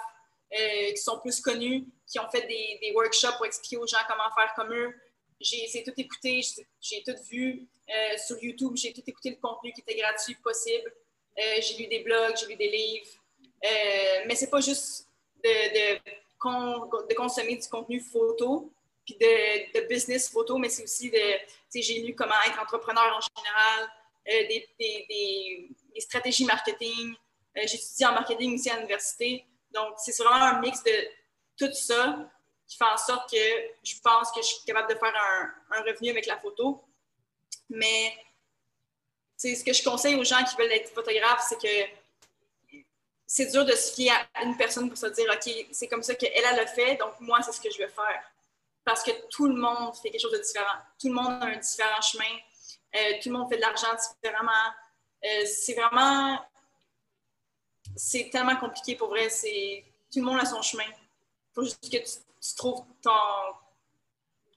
euh, 0.52 0.90
qui 0.90 0.96
sont 0.96 1.18
plus 1.20 1.40
connus, 1.40 1.86
qui 2.06 2.18
ont 2.18 2.28
fait 2.30 2.46
des, 2.46 2.78
des, 2.80 2.92
workshops 2.94 3.36
pour 3.36 3.46
expliquer 3.46 3.76
aux 3.76 3.86
gens 3.86 3.98
comment 4.08 4.34
faire 4.34 4.52
comme 4.54 4.72
eux. 4.72 4.94
J'ai 5.40 5.82
tout 5.84 5.92
écouté, 5.96 6.42
j'ai 6.80 7.02
tout 7.02 7.16
vu 7.30 7.66
euh, 7.88 8.18
sur 8.18 8.42
YouTube, 8.42 8.72
j'ai 8.74 8.92
tout 8.92 9.02
écouté 9.06 9.30
le 9.30 9.36
contenu 9.36 9.72
qui 9.72 9.80
était 9.80 9.94
gratuit 9.94 10.34
possible. 10.36 10.92
Euh, 11.38 11.60
j'ai 11.60 11.76
lu 11.78 11.86
des 11.86 12.00
blogs, 12.00 12.36
j'ai 12.38 12.46
lu 12.46 12.56
des 12.56 12.70
livres. 12.70 13.08
mais 14.26 14.34
c'est 14.34 14.50
pas 14.50 14.60
juste 14.60 15.06
de, 15.42 15.94
de, 15.94 15.98
de, 17.08 17.14
consommer 17.14 17.56
du 17.56 17.68
contenu 17.68 18.00
photo, 18.00 18.70
de, 19.18 19.88
business 19.88 20.28
photo, 20.28 20.58
mais 20.58 20.68
c'est 20.68 20.84
aussi 20.84 21.10
de, 21.10 21.18
j'ai 21.74 22.00
lu 22.02 22.14
comment 22.14 22.34
être 22.46 22.60
entrepreneur 22.60 23.16
en 23.16 23.20
général, 23.20 23.90
des, 24.26 24.68
des, 24.78 25.06
des, 25.94 26.00
stratégies 26.00 26.44
marketing. 26.44 27.14
j'ai 27.54 27.74
étudié 27.74 28.06
en 28.06 28.12
marketing 28.12 28.54
aussi 28.54 28.70
à 28.70 28.76
l'université. 28.76 29.44
Donc, 29.72 29.94
c'est 29.98 30.16
vraiment 30.22 30.44
un 30.44 30.60
mix 30.60 30.82
de 30.82 30.92
tout 31.56 31.72
ça 31.72 32.30
qui 32.66 32.76
fait 32.76 32.84
en 32.84 32.96
sorte 32.96 33.30
que 33.30 33.36
je 33.82 33.94
pense 34.02 34.30
que 34.30 34.40
je 34.40 34.46
suis 34.46 34.64
capable 34.64 34.92
de 34.92 34.98
faire 34.98 35.14
un, 35.70 35.82
revenu 35.82 36.10
avec 36.10 36.26
la 36.26 36.38
photo. 36.38 36.84
Mais 37.68 38.14
ce 39.36 39.64
que 39.64 39.72
je 39.72 39.82
conseille 39.82 40.14
aux 40.14 40.24
gens 40.24 40.42
qui 40.44 40.56
veulent 40.56 40.72
être 40.72 40.88
photographes, 40.90 41.46
c'est 41.48 41.60
que 41.60 42.84
c'est 43.26 43.46
dur 43.46 43.64
de 43.64 43.72
se 43.72 43.94
fier 43.94 44.12
à 44.34 44.42
une 44.42 44.56
personne 44.56 44.88
pour 44.88 44.98
se 44.98 45.06
dire 45.06 45.26
OK, 45.32 45.52
c'est 45.72 45.88
comme 45.88 46.02
ça 46.02 46.14
qu'elle, 46.14 46.32
elle 46.34 46.60
le 46.60 46.66
fait, 46.66 46.96
donc 46.96 47.14
moi, 47.20 47.40
c'est 47.42 47.52
ce 47.52 47.60
que 47.60 47.70
je 47.70 47.78
vais 47.78 47.88
faire. 47.88 48.29
Parce 48.90 49.04
que 49.04 49.12
tout 49.28 49.46
le 49.46 49.54
monde 49.54 49.94
fait 50.02 50.10
quelque 50.10 50.20
chose 50.20 50.32
de 50.32 50.42
différent. 50.42 50.66
Tout 51.00 51.06
le 51.06 51.14
monde 51.14 51.40
a 51.40 51.46
un 51.46 51.56
différent 51.58 52.00
chemin. 52.00 52.24
Euh, 52.96 52.98
tout 53.22 53.28
le 53.28 53.38
monde 53.38 53.48
fait 53.48 53.56
de 53.56 53.60
l'argent 53.60 53.86
différemment. 53.94 54.50
Euh, 55.24 55.44
c'est 55.46 55.74
vraiment 55.74 56.40
c'est 57.94 58.30
tellement 58.30 58.56
compliqué 58.56 58.96
pour 58.96 59.10
vrai. 59.10 59.28
C'est 59.30 59.84
tout 60.12 60.18
le 60.18 60.24
monde 60.24 60.40
a 60.40 60.44
son 60.44 60.60
chemin. 60.60 60.82
Il 60.88 61.54
faut 61.54 61.62
juste 61.62 61.88
que 61.88 61.98
tu, 61.98 62.54
trouves 62.56 62.82
ton 63.00 63.12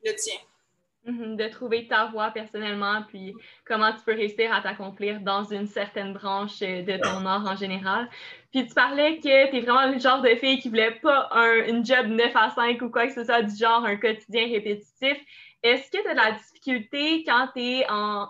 le 0.04 0.16
tien. 0.16 0.40
Mm-hmm. 1.06 1.36
de 1.36 1.48
trouver 1.50 1.88
ta 1.88 2.06
voie 2.06 2.32
personnellement, 2.32 3.04
puis 3.10 3.36
comment 3.66 3.92
tu 3.92 4.00
peux 4.06 4.14
réussir 4.14 4.54
à 4.54 4.62
t'accomplir 4.62 5.20
dans 5.20 5.44
une 5.44 5.68
certaine 5.68 6.14
branche 6.14 6.62
de 6.62 6.98
ton 6.98 7.26
art 7.26 7.46
en 7.46 7.58
général. 7.58 8.10
Puis 8.54 8.68
tu 8.68 8.74
parlais 8.76 9.18
que 9.18 9.24
tu 9.24 9.30
es 9.30 9.62
vraiment 9.62 9.88
le 9.88 9.98
genre 9.98 10.22
de 10.22 10.36
fille 10.36 10.60
qui 10.60 10.70
voulait 10.70 11.00
pas 11.00 11.28
un 11.32 11.66
une 11.66 11.84
job 11.84 12.06
9 12.06 12.32
à 12.36 12.52
5 12.52 12.80
ou 12.84 12.90
quoi 12.92 13.08
que 13.08 13.14
ce 13.14 13.24
soit 13.24 13.42
du 13.42 13.56
genre 13.56 13.84
un 13.84 13.98
quotidien 13.98 14.46
répétitif. 14.46 15.18
Est-ce 15.64 15.90
que 15.90 16.04
tu 16.04 16.08
as 16.08 16.14
de 16.14 16.20
la 16.20 16.32
difficulté 16.34 17.24
quand 17.24 17.48
tu 17.56 17.62
es 17.62 17.90
en 17.90 18.30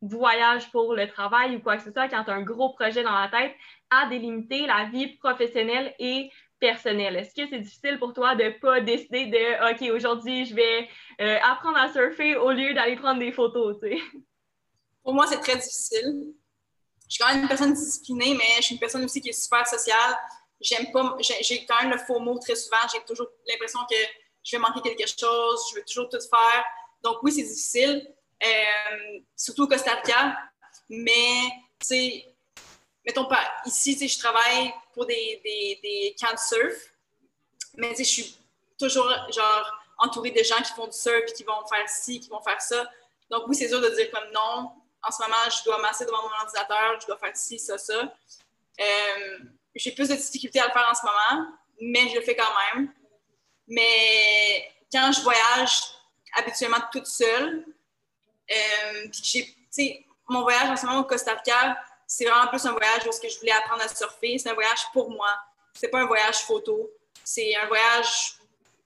voyage 0.00 0.70
pour 0.70 0.94
le 0.94 1.08
travail 1.08 1.56
ou 1.56 1.60
quoi 1.60 1.76
que 1.76 1.82
ce 1.82 1.90
soit, 1.90 2.08
quand 2.08 2.22
tu 2.22 2.30
as 2.30 2.34
un 2.34 2.42
gros 2.42 2.72
projet 2.74 3.02
dans 3.02 3.18
la 3.18 3.28
tête, 3.28 3.52
à 3.90 4.06
délimiter 4.08 4.64
la 4.66 4.84
vie 4.84 5.16
professionnelle 5.16 5.92
et 5.98 6.30
personnelle? 6.60 7.16
Est-ce 7.16 7.34
que 7.34 7.48
c'est 7.48 7.58
difficile 7.58 7.98
pour 7.98 8.12
toi 8.12 8.36
de 8.36 8.50
pas 8.60 8.80
décider 8.80 9.26
de 9.26 9.72
OK, 9.72 9.92
aujourd'hui, 9.92 10.44
je 10.44 10.54
vais 10.54 10.88
euh, 11.20 11.38
apprendre 11.42 11.78
à 11.78 11.92
surfer 11.92 12.36
au 12.36 12.52
lieu 12.52 12.74
d'aller 12.74 12.94
prendre 12.94 13.18
des 13.18 13.32
photos, 13.32 13.76
Pour 15.02 15.14
moi, 15.14 15.26
c'est 15.26 15.40
très 15.40 15.56
difficile. 15.56 16.32
Je 17.08 17.14
suis 17.14 17.18
quand 17.22 17.28
même 17.28 17.42
une 17.42 17.48
personne 17.48 17.72
disciplinée, 17.72 18.34
mais 18.34 18.56
je 18.58 18.62
suis 18.62 18.74
une 18.74 18.80
personne 18.80 19.04
aussi 19.04 19.20
qui 19.20 19.28
est 19.28 19.32
super 19.32 19.66
sociale. 19.66 20.18
J'aime 20.60 20.90
pas, 20.92 21.16
j'ai 21.20 21.66
quand 21.66 21.82
même 21.82 21.92
le 21.92 21.98
faux 21.98 22.18
mot 22.18 22.38
très 22.38 22.56
souvent. 22.56 22.78
J'ai 22.92 23.04
toujours 23.04 23.28
l'impression 23.46 23.80
que 23.90 23.96
je 24.42 24.56
vais 24.56 24.58
manquer 24.58 24.80
quelque 24.82 25.08
chose, 25.08 25.60
je 25.70 25.76
veux 25.76 25.84
toujours 25.84 26.08
tout 26.08 26.20
faire. 26.20 26.64
Donc 27.02 27.18
oui, 27.22 27.32
c'est 27.32 27.42
difficile, 27.42 28.14
euh, 28.42 29.18
surtout 29.36 29.64
au 29.64 29.66
Costa 29.66 29.94
Rica, 29.94 30.38
mais 30.88 31.42
tu 31.78 31.86
sais, 31.86 32.34
mettons 33.04 33.26
pas, 33.26 33.42
ici, 33.66 34.08
je 34.08 34.18
travaille 34.18 34.72
pour 34.92 35.06
des, 35.06 35.40
des, 35.44 35.78
des, 35.82 36.16
camps 36.18 36.32
de 36.32 36.38
surf, 36.38 36.76
mais 37.76 37.94
je 37.96 38.04
suis 38.04 38.36
toujours, 38.78 39.08
genre, 39.30 39.70
entourée 39.98 40.30
de 40.30 40.42
gens 40.42 40.62
qui 40.62 40.72
font 40.72 40.86
du 40.86 40.96
surf, 40.96 41.26
qui 41.36 41.44
vont 41.44 41.66
faire 41.66 41.88
ci, 41.88 42.20
qui 42.20 42.28
vont 42.28 42.40
faire 42.40 42.60
ça. 42.60 42.90
Donc, 43.30 43.44
oui, 43.48 43.54
c'est 43.54 43.68
dur 43.68 43.80
de 43.80 43.88
dire 43.90 44.10
comme 44.10 44.30
non. 44.32 44.70
En 45.06 45.10
ce 45.10 45.22
moment, 45.22 45.36
je 45.50 45.64
dois 45.64 45.78
masser 45.78 46.04
devant 46.06 46.22
mon 46.22 46.34
ordinateur, 46.42 47.00
je 47.00 47.06
dois 47.06 47.18
faire 47.18 47.36
ci, 47.36 47.58
ça, 47.58 47.78
ça. 47.78 47.94
Euh, 48.80 49.38
j'ai 49.74 49.92
plus 49.92 50.08
de 50.08 50.14
difficultés 50.14 50.60
à 50.60 50.66
le 50.66 50.72
faire 50.72 50.88
en 50.90 50.94
ce 50.94 51.02
moment, 51.04 51.52
mais 51.80 52.08
je 52.08 52.16
le 52.16 52.22
fais 52.22 52.36
quand 52.36 52.52
même. 52.74 52.92
Mais 53.66 54.72
quand 54.92 55.12
je 55.12 55.20
voyage 55.20 55.80
habituellement 56.36 56.78
toute 56.92 57.06
seule, 57.06 57.64
euh, 58.50 59.08
mon 60.28 60.42
voyage 60.42 60.70
en 60.70 60.76
ce 60.76 60.86
moment 60.86 61.00
au 61.00 61.04
Costa 61.04 61.34
Rica, 61.34 61.78
c'est 62.06 62.24
vraiment 62.24 62.48
plus 62.48 62.64
un 62.66 62.72
voyage 62.72 63.06
où 63.06 63.10
je 63.12 63.38
voulais 63.38 63.52
apprendre 63.52 63.82
à 63.82 63.88
surfer. 63.88 64.38
C'est 64.38 64.50
un 64.50 64.54
voyage 64.54 64.86
pour 64.92 65.10
moi. 65.10 65.30
C'est 65.74 65.88
pas 65.88 66.00
un 66.00 66.06
voyage 66.06 66.38
photo. 66.40 66.90
C'est 67.24 67.56
un 67.56 67.66
voyage 67.66 68.38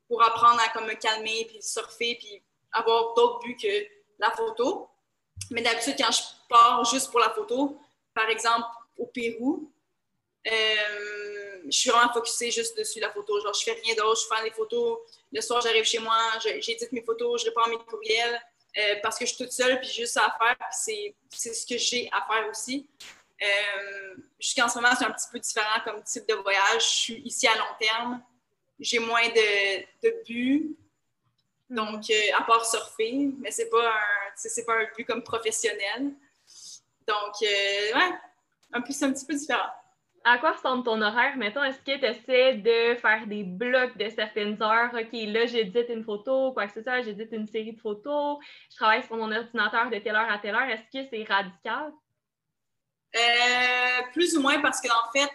pour 0.09 0.23
apprendre 0.23 0.61
à 0.61 0.69
comme, 0.71 0.87
me 0.87 0.95
calmer, 0.95 1.45
puis 1.49 1.63
surfer, 1.63 2.17
puis 2.19 2.43
avoir 2.73 3.15
d'autres 3.15 3.41
buts 3.41 3.57
que 3.61 3.87
la 4.19 4.31
photo. 4.31 4.89
Mais 5.51 5.63
d'habitude, 5.63 5.95
quand 5.99 6.11
je 6.11 6.23
pars 6.49 6.85
juste 6.85 7.11
pour 7.11 7.21
la 7.21 7.31
photo, 7.31 7.79
par 8.15 8.29
exemple 8.29 8.67
au 8.97 9.07
Pérou, 9.07 9.73
euh, 10.47 11.63
je 11.67 11.79
suis 11.79 11.91
vraiment 11.91 12.13
focusée 12.13 12.51
juste 12.51 12.77
dessus 12.77 13.01
la 13.01 13.11
photo. 13.11 13.41
Genre, 13.41 13.55
je 13.55 13.63
fais 13.63 13.79
rien 13.85 13.95
d'autre, 13.95 14.21
je 14.23 14.35
fais 14.35 14.45
les 14.45 14.51
photos. 14.51 14.99
Le 15.33 15.41
soir, 15.41 15.61
j'arrive 15.61 15.85
chez 15.85 15.99
moi, 15.99 16.17
j'édite 16.61 16.93
mes 16.93 17.03
photos, 17.03 17.45
je 17.45 17.51
à 17.51 17.69
mes 17.69 17.79
courriels 17.79 18.41
euh, 18.77 18.97
parce 19.03 19.19
que 19.19 19.27
je 19.27 19.35
suis 19.35 19.45
toute 19.45 19.53
seule, 19.53 19.81
puis 19.81 19.89
juste 19.89 20.15
ça 20.15 20.27
à 20.27 20.39
faire, 20.39 20.57
c'est 20.71 21.15
ce 21.33 21.67
que 21.67 21.79
j'ai 21.79 22.09
à 22.13 22.27
faire 22.27 22.49
aussi. 22.49 22.89
Euh, 23.43 24.15
Jusqu'en 24.39 24.69
ce 24.69 24.77
moment, 24.77 24.95
c'est 24.99 25.05
un 25.05 25.11
petit 25.11 25.29
peu 25.31 25.39
différent 25.39 25.81
comme 25.85 26.03
type 26.03 26.29
de 26.29 26.35
voyage. 26.35 26.83
Je 26.83 26.97
suis 26.97 27.23
ici 27.25 27.47
à 27.47 27.57
long 27.57 27.75
terme. 27.79 28.23
J'ai 28.79 28.99
moins 28.99 29.27
de, 29.29 29.81
de 30.03 30.23
buts. 30.25 30.77
Donc, 31.71 32.05
euh, 32.11 32.39
à 32.39 32.45
part 32.45 32.65
surfer, 32.65 33.31
mais 33.39 33.51
c'est 33.51 33.69
pas 33.69 33.89
un, 33.89 34.33
c'est 34.35 34.65
pas 34.65 34.75
un 34.75 34.87
but 34.97 35.05
comme 35.05 35.23
professionnel. 35.23 36.13
Donc, 37.07 37.35
euh, 37.43 37.95
ouais, 37.95 38.15
un 38.73 38.81
peu, 38.81 38.93
c'est 38.93 39.05
un 39.05 39.13
petit 39.13 39.27
peu 39.27 39.35
différent. 39.35 39.69
À 40.25 40.39
quoi 40.39 40.53
ressemble 40.53 40.85
ton 40.85 41.01
horaire, 41.01 41.37
mettons? 41.37 41.63
Est-ce 41.63 41.79
que 41.79 41.99
tu 41.99 42.05
essaies 42.05 42.55
de 42.55 42.95
faire 42.97 43.27
des 43.27 43.45
blocs 43.45 43.97
de 43.97 44.09
certaines 44.11 44.61
heures? 44.63 44.91
OK, 44.93 45.09
là, 45.13 45.47
j'édite 45.47 45.89
une 45.89 46.05
photo, 46.05 46.53
quoi 46.53 46.67
que 46.67 46.75
ce 46.75 46.83
soit, 46.83 47.03
j'édite 47.03 47.33
une 47.33 47.47
série 47.47 47.73
de 47.73 47.81
photos, 47.81 48.39
je 48.71 48.77
travaille 48.77 49.03
sur 49.05 49.17
mon 49.17 49.31
ordinateur 49.31 49.91
de 49.91 49.99
telle 49.99 50.17
heure 50.17 50.31
à 50.31 50.39
telle 50.39 50.55
heure. 50.55 50.69
Est-ce 50.69 50.83
que 50.83 51.09
c'est 51.11 51.25
radical? 51.25 51.93
Euh, 53.17 54.03
plus 54.13 54.37
ou 54.37 54.43
moins 54.43 54.61
parce 54.61 54.81
que, 54.81 54.89
en 54.89 55.11
fait, 55.13 55.33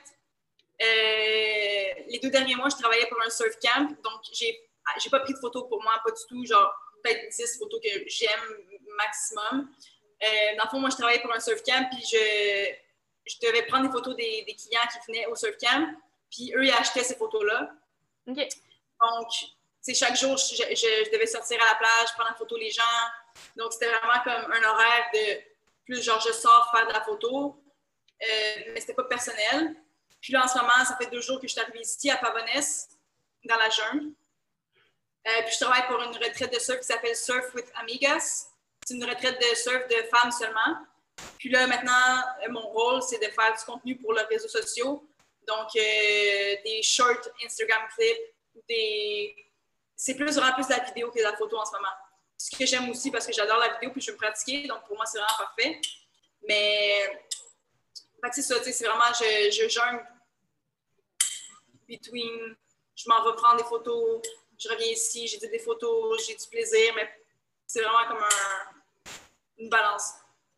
euh, 0.82 2.04
les 2.08 2.20
deux 2.22 2.30
derniers 2.30 2.56
mois, 2.56 2.70
je 2.70 2.76
travaillais 2.76 3.08
pour 3.08 3.20
un 3.26 3.30
surf 3.30 3.58
camp, 3.62 3.90
donc 4.04 4.22
j'ai, 4.32 4.60
j'ai 5.02 5.10
pas 5.10 5.20
pris 5.22 5.34
de 5.34 5.40
photos 5.40 5.68
pour 5.68 5.82
moi, 5.82 5.94
pas 6.04 6.12
du 6.12 6.22
tout, 6.28 6.46
genre 6.46 6.74
peut-être 7.04 7.30
10 7.30 7.58
photos 7.60 7.82
que 7.82 7.90
j'aime 8.08 8.58
maximum. 8.98 9.70
Euh, 10.24 10.56
dans 10.58 10.64
le 10.64 10.70
fond, 10.70 10.80
moi, 10.80 10.90
je 10.90 10.96
travaillais 10.96 11.22
pour 11.22 11.34
un 11.34 11.40
surf 11.40 11.62
camp, 11.64 11.90
puis 11.92 12.02
je, 12.02 12.74
je 13.26 13.36
devais 13.46 13.64
prendre 13.64 13.88
des 13.88 13.92
photos 13.92 14.16
des, 14.16 14.44
des, 14.48 14.56
clients 14.56 14.88
qui 14.92 15.00
venaient 15.08 15.26
au 15.28 15.36
surf 15.36 15.58
camp, 15.58 15.90
puis 16.30 16.54
eux, 16.56 16.66
ils 16.66 16.72
achetaient 16.72 17.04
ces 17.04 17.16
photos-là. 17.16 17.72
OK. 18.28 18.38
Donc, 18.38 19.28
c'est 19.82 19.94
chaque 19.94 20.16
jour, 20.16 20.38
je, 20.38 20.56
je, 20.56 20.64
je, 20.64 21.12
devais 21.12 21.28
sortir 21.28 21.62
à 21.62 21.66
la 21.66 21.76
plage, 21.76 22.14
prendre 22.16 22.32
en 22.32 22.36
photo 22.36 22.58
les 22.58 22.72
gens. 22.72 22.84
Donc, 23.58 23.74
c'était 23.74 23.90
vraiment 23.90 24.24
comme 24.24 24.52
un 24.52 24.64
horaire 24.64 25.10
de 25.14 25.42
plus 25.86 26.02
genre, 26.02 26.22
je 26.22 26.32
sors 26.32 26.72
faire 26.72 26.88
de 26.88 26.94
la 26.94 27.02
photo, 27.02 27.62
euh, 28.22 28.62
mais 28.74 28.80
c'était 28.80 28.94
pas 28.94 29.04
personnel. 29.04 29.76
Puis 30.22 30.32
là, 30.32 30.46
en 30.46 30.48
ce 30.48 30.58
moment, 30.58 30.86
ça 30.88 30.96
fait 30.96 31.10
deux 31.10 31.20
jours 31.20 31.40
que 31.42 31.48
je 31.48 31.52
suis 31.52 31.62
arrivée 31.62 31.82
ici 31.82 32.10
à 32.10 32.16
Pavonès, 32.16 32.88
dans 33.44 33.58
la 33.58 33.70
jungle. 33.70 34.14
Euh, 35.26 35.42
puis 35.44 35.54
je 35.54 35.60
travaille 35.64 35.88
pour 35.88 36.02
une 36.02 36.16
retraite 36.18 36.54
de 36.54 36.60
surf 36.60 36.80
qui 36.80 36.88
s'appelle 36.88 37.16
Surf 37.16 37.54
with 37.54 37.66
Amigas. 37.76 38.48
C'est 38.86 38.96
une 38.96 39.06
retraite 39.06 39.40
de 39.40 39.56
surf 39.56 39.88
de 39.88 39.96
femmes 40.14 40.32
seulement. 40.32 40.86
Puis 41.38 41.50
là, 41.50 41.66
maintenant, 41.68 42.24
euh, 42.46 42.52
mon 42.52 42.68
rôle, 42.68 43.02
c'est 43.02 43.20
de 43.20 43.32
faire 43.32 43.54
du 43.58 43.64
contenu 43.66 43.98
pour 43.98 44.14
les 44.14 44.24
réseaux 44.24 44.50
sociaux. 44.50 45.08
Donc, 45.48 45.70
euh, 45.76 46.56
des 46.66 46.82
shorts 46.82 47.30
Instagram 47.44 47.84
clips, 47.96 48.36
des... 48.68 49.36
c'est 49.96 50.16
plus 50.16 50.36
vraiment 50.38 50.54
plus 50.54 50.68
la 50.70 50.80
vidéo 50.80 51.12
que 51.12 51.22
la 51.22 51.36
photo 51.36 51.58
en 51.58 51.66
ce 51.66 51.72
moment. 51.74 51.94
Ce 52.38 52.58
que 52.58 52.66
j'aime 52.66 52.90
aussi 52.90 53.10
parce 53.12 53.26
que 53.26 53.34
j'adore 53.34 53.58
la 53.58 53.74
vidéo 53.74 53.92
puis 53.92 54.02
je 54.02 54.12
veux 54.12 54.18
me 54.18 54.22
pratiquer. 54.22 54.68
Donc, 54.68 54.86
pour 54.88 54.98
moi, 54.98 55.06
c'est 55.06 55.20
vraiment 55.20 55.38
parfait. 55.38 55.80
Mais, 56.48 57.28
c'est 58.32 58.42
ça, 58.42 58.56
c'est 58.62 58.86
vraiment, 58.86 59.14
je, 59.14 59.52
je 59.52 59.70
jungle 59.70 60.06
between, 61.88 62.56
je 62.96 63.10
m'en 63.10 63.22
prendre 63.34 63.58
des 63.58 63.64
photos, 63.64 64.22
je 64.64 64.70
reviens 64.70 64.88
ici, 64.88 65.28
j'ai 65.28 65.38
des 65.48 65.60
photos, 65.60 66.26
j'ai 66.26 66.36
du 66.36 66.48
plaisir, 66.48 66.94
mais 66.96 67.10
c'est 67.66 67.82
vraiment 67.82 68.08
comme 68.08 68.24
un, 68.24 69.12
une 69.58 69.70
balance. 69.70 70.14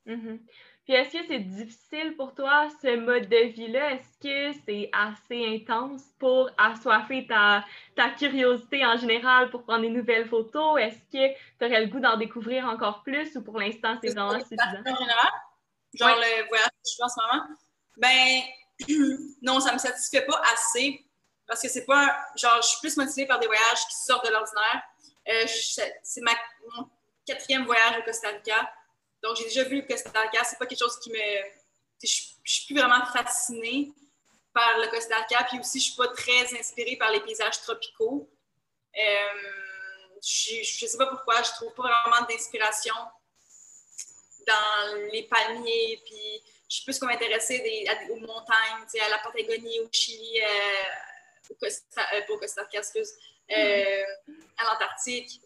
Mm 0.06 0.14
-hmm. 0.14 0.40
Puis 0.86 0.94
est-ce 0.94 1.14
que 1.18 1.26
c'est 1.28 1.40
difficile 1.40 2.16
pour 2.16 2.36
toi, 2.36 2.68
ce 2.82 2.96
mode 2.96 3.28
de 3.28 3.44
vie-là? 3.58 3.94
Est-ce 3.94 4.18
que 4.20 4.60
c'est 4.66 4.90
assez 4.94 5.44
intense 5.56 6.04
pour 6.20 6.52
assoiffer 6.60 7.26
ta, 7.26 7.66
ta 7.96 8.12
curiosité 8.12 8.86
en 8.86 8.96
général 8.96 9.50
pour 9.50 9.64
prendre 9.64 9.82
des 9.82 9.90
nouvelles 9.90 10.30
photos? 10.30 10.80
Est-ce 10.80 11.02
que 11.12 11.26
tu 11.58 11.66
aurais 11.66 11.82
le 11.86 11.90
goût 11.92 12.00
d'en 12.00 12.18
découvrir 12.18 12.66
encore 12.66 13.02
plus 13.02 13.36
ou 13.36 13.42
pour 13.42 13.60
l'instant, 13.60 13.98
c'est 14.00 14.14
vraiment 14.14 14.40
suffisant? 14.40 14.82
En 14.94 14.96
général? 15.04 15.34
Genre 15.96 16.18
ouais. 16.20 16.42
le 16.42 16.48
voyage 16.50 16.76
que 16.84 16.90
je 16.92 16.96
fais 16.98 17.04
en 17.04 17.14
ce 17.16 17.20
moment? 17.24 17.44
Ben, 18.04 18.30
non, 19.42 19.60
ça 19.60 19.74
me 19.74 19.80
satisfait 19.80 20.26
pas 20.26 20.40
assez 20.54 20.88
parce 21.48 21.62
que 21.62 21.70
c'est 21.70 21.86
pas. 21.86 22.18
Genre, 22.36 22.62
je 22.62 22.68
suis 22.68 22.80
plus 22.80 22.98
motivée 22.98 23.28
par 23.28 23.40
des 23.40 23.48
voyages 23.48 23.86
qui 23.88 23.96
sortent 23.96 24.26
de 24.26 24.32
l'ordinaire. 24.32 24.84
Euh, 25.28 25.46
c'est 26.04 26.22
mon 26.22 26.90
quatrième 27.26 27.66
voyage 27.66 28.00
au 28.00 28.04
Costa 28.04 28.30
Rica. 28.30 28.72
Donc, 29.24 29.38
j'ai 29.38 29.46
déjà 29.46 29.64
vu 29.64 29.82
le 29.82 29.88
Costa 29.88 30.20
Rica. 30.20 30.44
C'est 30.44 30.58
pas 30.58 30.66
quelque 30.66 30.80
chose 30.80 31.00
qui 31.00 31.12
me. 31.12 31.18
Je, 32.04 32.24
je 32.44 32.54
suis 32.54 32.66
plus 32.66 32.80
vraiment 32.80 33.06
fascinée 33.06 33.92
par 34.54 34.78
le 34.80 34.88
Costa 34.88 35.16
Rica. 35.18 35.44
Puis 35.50 35.60
aussi, 35.60 35.80
je 35.80 35.86
suis 35.86 35.96
pas 35.96 36.08
très 36.10 36.58
inspirée 36.60 36.96
par 36.96 37.12
les 37.12 37.22
paysages 37.22 37.62
tropicaux. 37.62 38.30
Euh, 38.98 40.20
je, 40.24 40.64
je 40.64 40.86
sais 40.86 40.98
pas 40.98 41.08
pourquoi, 41.08 41.42
je 41.44 41.52
trouve 41.52 41.74
pas 41.74 41.84
vraiment 41.84 42.26
d'inspiration 42.28 42.96
dans 44.48 44.96
les 45.12 45.24
palmiers. 45.24 46.02
Puis, 46.06 46.42
je 46.70 46.76
suis 46.78 46.84
plus 46.86 46.98
comme 47.00 47.10
intéressée 47.10 47.60
des, 47.60 47.88
à, 47.88 48.12
aux 48.12 48.20
montagnes, 48.20 48.86
à 49.06 49.10
la 49.10 49.20
Patagonie, 49.20 49.80
au 49.82 49.90
Chili. 49.92 50.42
Euh, 50.42 50.84
au 51.52 51.56
Costa, 51.56 52.02
euh, 52.14 52.22
pas 52.22 52.34
au 52.34 52.38
Costa 52.38 52.64
Rica, 52.64 52.80
excuse, 52.80 53.14
euh, 53.52 54.04
à 54.58 54.64
l'Antarctique. 54.66 55.42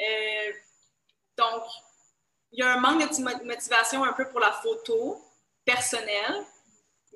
Euh, 0.00 0.52
donc, 1.36 1.64
il 2.52 2.60
y 2.60 2.62
a 2.62 2.72
un 2.72 2.80
manque 2.80 3.00
de 3.00 3.44
motivation 3.44 4.04
un 4.04 4.12
peu 4.12 4.28
pour 4.28 4.40
la 4.40 4.52
photo 4.52 5.20
personnelle, 5.64 6.44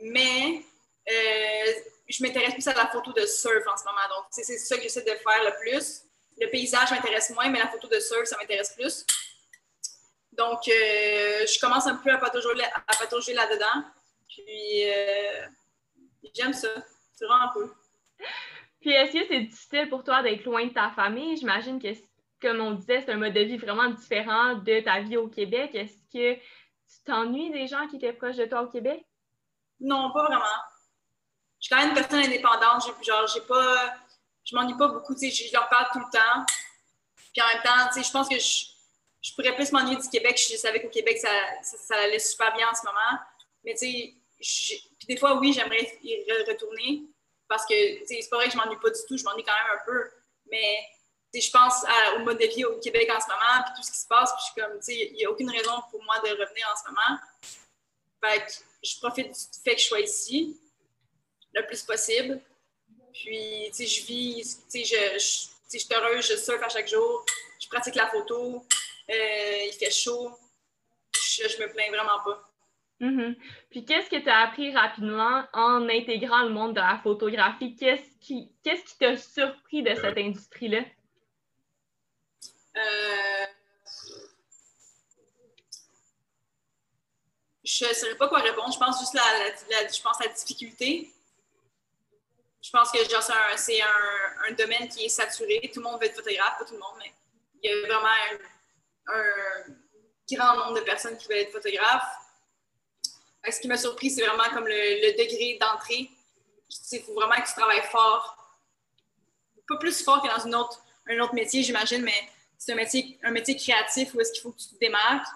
mais 0.03 0.63
euh, 1.11 1.73
je 2.09 2.23
m'intéresse 2.23 2.55
plus 2.55 2.69
à 2.69 2.75
la 2.75 2.89
photo 2.89 3.13
de 3.13 3.27
surf 3.27 3.67
en 3.67 3.77
ce 3.77 3.85
moment. 3.85 4.09
Donc, 4.17 4.27
c'est 4.31 4.45
ça 4.59 4.77
que 4.77 4.83
j'essaie 4.83 5.03
de 5.03 5.15
faire 5.15 5.45
le 5.45 5.57
plus. 5.61 6.03
Le 6.41 6.49
paysage 6.49 6.91
m'intéresse 6.91 7.31
moins, 7.31 7.49
mais 7.49 7.59
la 7.59 7.69
photo 7.69 7.89
de 7.89 8.01
surf, 8.01 8.25
ça 8.25 8.37
m'intéresse 8.37 8.75
plus. 8.75 9.05
Donc, 10.33 10.69
euh, 10.69 11.47
je 11.47 11.59
commence 11.59 11.87
un 11.87 11.97
peu 11.97 12.11
à 12.13 12.19
patauger, 12.19 12.49
à 12.65 12.97
patauger 12.97 13.35
là-dedans. 13.35 13.85
Puis, 14.29 14.85
j'aime 16.35 16.53
ça. 16.53 16.69
C'est 17.15 17.27
vraiment 17.27 17.51
cool. 17.53 17.75
Puis 18.81 18.91
est-ce 18.91 19.13
que 19.13 19.27
c'est 19.27 19.41
difficile 19.41 19.89
pour 19.89 20.05
toi 20.05 20.23
d'être 20.23 20.45
loin 20.45 20.65
de 20.67 20.73
ta 20.73 20.91
famille? 20.91 21.37
J'imagine 21.37 21.81
que, 21.81 21.89
comme 22.41 22.61
on 22.61 22.73
disait, 22.73 23.03
c'est 23.03 23.13
un 23.13 23.17
mode 23.17 23.35
de 23.35 23.41
vie 23.41 23.57
vraiment 23.57 23.91
différent 23.91 24.55
de 24.55 24.81
ta 24.81 25.01
vie 25.01 25.17
au 25.17 25.29
Québec. 25.29 25.75
Est-ce 25.75 25.99
que 26.13 26.35
tu 26.35 27.05
t'ennuies 27.05 27.51
des 27.51 27.67
gens 27.67 27.87
qui 27.89 27.97
étaient 27.97 28.13
proches 28.13 28.37
de 28.37 28.47
toi 28.47 28.63
au 28.63 28.69
Québec? 28.69 29.05
Non, 29.81 30.13
pas 30.13 30.25
vraiment. 30.25 30.45
Je 31.61 31.67
suis 31.67 31.75
quand 31.75 31.81
même 31.81 31.89
une 31.89 31.95
personne 31.95 32.25
indépendante. 32.25 32.85
Genre, 33.05 33.27
j'ai 33.27 33.41
pas. 33.43 33.99
Je 34.45 34.55
m'ennuie 34.55 34.77
pas 34.77 34.89
beaucoup. 34.89 35.15
Je 35.21 35.53
leur 35.53 35.69
parle 35.69 35.87
tout 35.93 35.99
le 35.99 36.11
temps. 36.13 36.47
Puis 37.33 37.43
en 37.43 37.47
même 37.49 37.63
temps, 37.63 38.01
je 38.01 38.11
pense 38.11 38.29
que 38.29 38.39
je, 38.39 38.67
je 39.21 39.35
pourrais 39.35 39.55
plus 39.55 39.71
m'ennuyer 39.73 39.97
du 39.97 40.09
Québec. 40.09 40.41
Je 40.51 40.57
savais 40.57 40.81
qu'au 40.81 40.89
Québec, 40.89 41.19
ça, 41.19 41.29
ça, 41.63 41.97
allait 41.97 42.19
super 42.19 42.55
bien 42.55 42.69
en 42.71 42.75
ce 42.75 42.87
moment. 42.87 43.23
Mais 43.65 43.75
tu 43.75 44.15
sais, 44.41 44.81
des 45.07 45.17
fois, 45.17 45.39
oui, 45.39 45.53
j'aimerais 45.53 45.99
y 46.03 46.25
retourner 46.49 47.03
parce 47.49 47.65
que 47.67 47.75
c'est 48.07 48.29
pas 48.31 48.37
vrai 48.37 48.47
que 48.47 48.53
je 48.53 48.57
m'ennuie 48.57 48.79
pas 48.81 48.91
du 48.91 49.01
tout, 49.09 49.17
je 49.17 49.25
m'ennuie 49.25 49.45
quand 49.45 49.53
même 49.53 49.79
un 49.79 49.85
peu. 49.85 50.11
Mais 50.51 50.79
je 51.35 51.51
pense 51.51 51.85
au 52.17 52.21
mode 52.21 52.39
de 52.39 52.47
vie 52.47 52.65
au 52.65 52.79
Québec 52.79 53.11
en 53.15 53.21
ce 53.21 53.27
moment, 53.27 53.65
puis 53.65 53.75
tout 53.77 53.83
ce 53.83 53.93
qui 53.93 53.99
se 53.99 54.07
passe, 54.07 54.33
puis 54.33 54.41
je 54.41 54.53
suis 54.53 54.63
comme, 54.63 54.81
il 54.89 55.17
n'y 55.17 55.25
a 55.25 55.31
aucune 55.31 55.51
raison 55.51 55.83
pour 55.91 56.03
moi 56.05 56.19
de 56.21 56.31
revenir 56.31 56.67
en 56.73 56.77
ce 56.77 56.89
moment. 56.89 57.21
Fait 58.23 58.45
que 58.45 58.53
je 58.83 58.99
profite 58.99 59.29
du 59.29 59.61
fait 59.63 59.75
que 59.75 59.81
je 59.81 59.87
sois 59.87 60.01
ici 60.01 60.61
le 61.55 61.67
plus 61.67 61.83
possible. 61.83 62.41
Puis, 63.13 63.71
tu 63.71 63.75
sais, 63.75 63.87
je 63.87 64.07
vis, 64.07 64.59
tu 64.71 64.85
sais, 64.85 64.85
je, 64.85 65.19
je, 65.19 65.49
je 65.73 65.79
suis 65.79 65.95
heureuse, 65.95 66.27
je 66.29 66.37
surfe 66.37 66.63
à 66.63 66.69
chaque 66.69 66.89
jour, 66.89 67.25
je 67.61 67.69
pratique 67.69 67.95
la 67.95 68.09
photo, 68.09 68.65
euh, 69.11 69.65
il 69.67 69.73
fait 69.73 69.91
chaud, 69.91 70.39
je, 71.15 71.49
je 71.49 71.59
me 71.61 71.73
plains 71.73 71.89
vraiment 71.89 72.23
pas. 72.25 72.48
Mm 73.01 73.17
-hmm. 73.17 73.37
Puis 73.71 73.85
qu'est-ce 73.85 74.11
que 74.11 74.17
tu 74.21 74.29
as 74.29 74.41
appris 74.41 74.75
rapidement 74.75 75.45
en 75.53 75.89
intégrant 75.89 76.43
le 76.43 76.51
monde 76.51 76.75
de 76.75 76.81
la 76.81 76.99
photographie? 77.03 77.77
Qu'est-ce 77.77 78.11
qui 78.21 78.51
qu'est-ce 78.65 78.85
qui 78.85 78.99
t'a 78.99 79.17
surpris 79.17 79.83
de 79.83 79.95
cette 79.95 80.19
industrie-là? 80.19 80.83
Euh... 82.77 83.47
Je 87.65 87.85
ne 87.85 87.93
saurais 87.93 88.17
pas 88.17 88.29
quoi 88.29 88.41
répondre. 88.41 88.73
Je 88.73 88.79
pense 88.79 88.99
juste 88.99 89.15
la, 89.15 89.23
la, 89.41 89.49
la, 89.71 89.89
je 89.89 90.03
pense 90.03 90.19
la 90.25 90.29
difficulté. 90.29 91.13
Je 92.63 92.71
pense 92.71 92.91
que 92.91 92.99
c'est 93.57 93.81
un, 93.83 93.87
un, 93.87 94.51
un, 94.51 94.53
domaine 94.53 94.89
qui 94.89 95.05
est 95.05 95.09
saturé. 95.09 95.61
Tout 95.73 95.81
le 95.81 95.85
monde 95.85 96.01
veut 96.01 96.07
être 96.07 96.17
photographe, 96.17 96.59
pas 96.59 96.65
tout 96.65 96.75
le 96.75 96.81
monde, 96.81 96.97
mais 96.99 97.13
il 97.63 97.71
y 97.71 97.73
a 97.73 97.87
vraiment 97.87 98.15
un, 98.27 99.15
un 99.15 99.29
grand 100.33 100.57
nombre 100.57 100.75
de 100.81 100.85
personnes 100.85 101.17
qui 101.19 101.29
veulent 101.29 101.39
être 101.39 101.53
photographes 101.53 102.28
ce 103.51 103.61
qui 103.61 103.69
m'a 103.69 103.77
surpris, 103.77 104.11
c'est 104.11 104.25
vraiment 104.25 104.49
comme 104.53 104.67
le, 104.67 105.13
degré 105.17 105.59
d'entrée. 105.61 106.11
Il 106.93 107.01
faut 107.03 107.15
vraiment 107.15 107.35
que 107.37 107.47
tu 107.47 107.55
travailles 107.55 107.83
fort. 107.91 108.37
Pas 109.67 109.77
plus 109.77 110.03
fort 110.03 110.23
que 110.23 110.29
dans 110.29 110.45
une 110.47 110.55
autre, 110.55 110.83
un 111.09 111.19
autre 111.21 111.35
métier, 111.35 111.63
j'imagine, 111.63 112.03
mais 112.03 112.29
c'est 112.57 112.73
un 112.73 112.77
métier, 112.77 113.19
un 113.23 113.31
métier 113.31 113.57
créatif 113.57 114.15
où 114.15 114.21
est-ce 114.21 114.33
qu'il 114.33 114.43
faut 114.43 114.53
que 114.53 114.59
tu 114.59 114.69
te 114.69 114.79
démarques. 114.79 115.27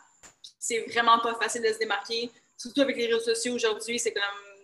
C'est 0.59 0.81
vraiment 0.91 1.19
pas 1.21 1.35
facile 1.35 1.63
de 1.63 1.73
se 1.73 1.79
démarquer. 1.79 2.31
Surtout 2.57 2.83
avec 2.83 2.97
les 2.97 3.07
réseaux 3.07 3.21
sociaux 3.21 3.55
aujourd'hui, 3.55 3.99
c'est 3.99 4.13
comme 4.13 4.23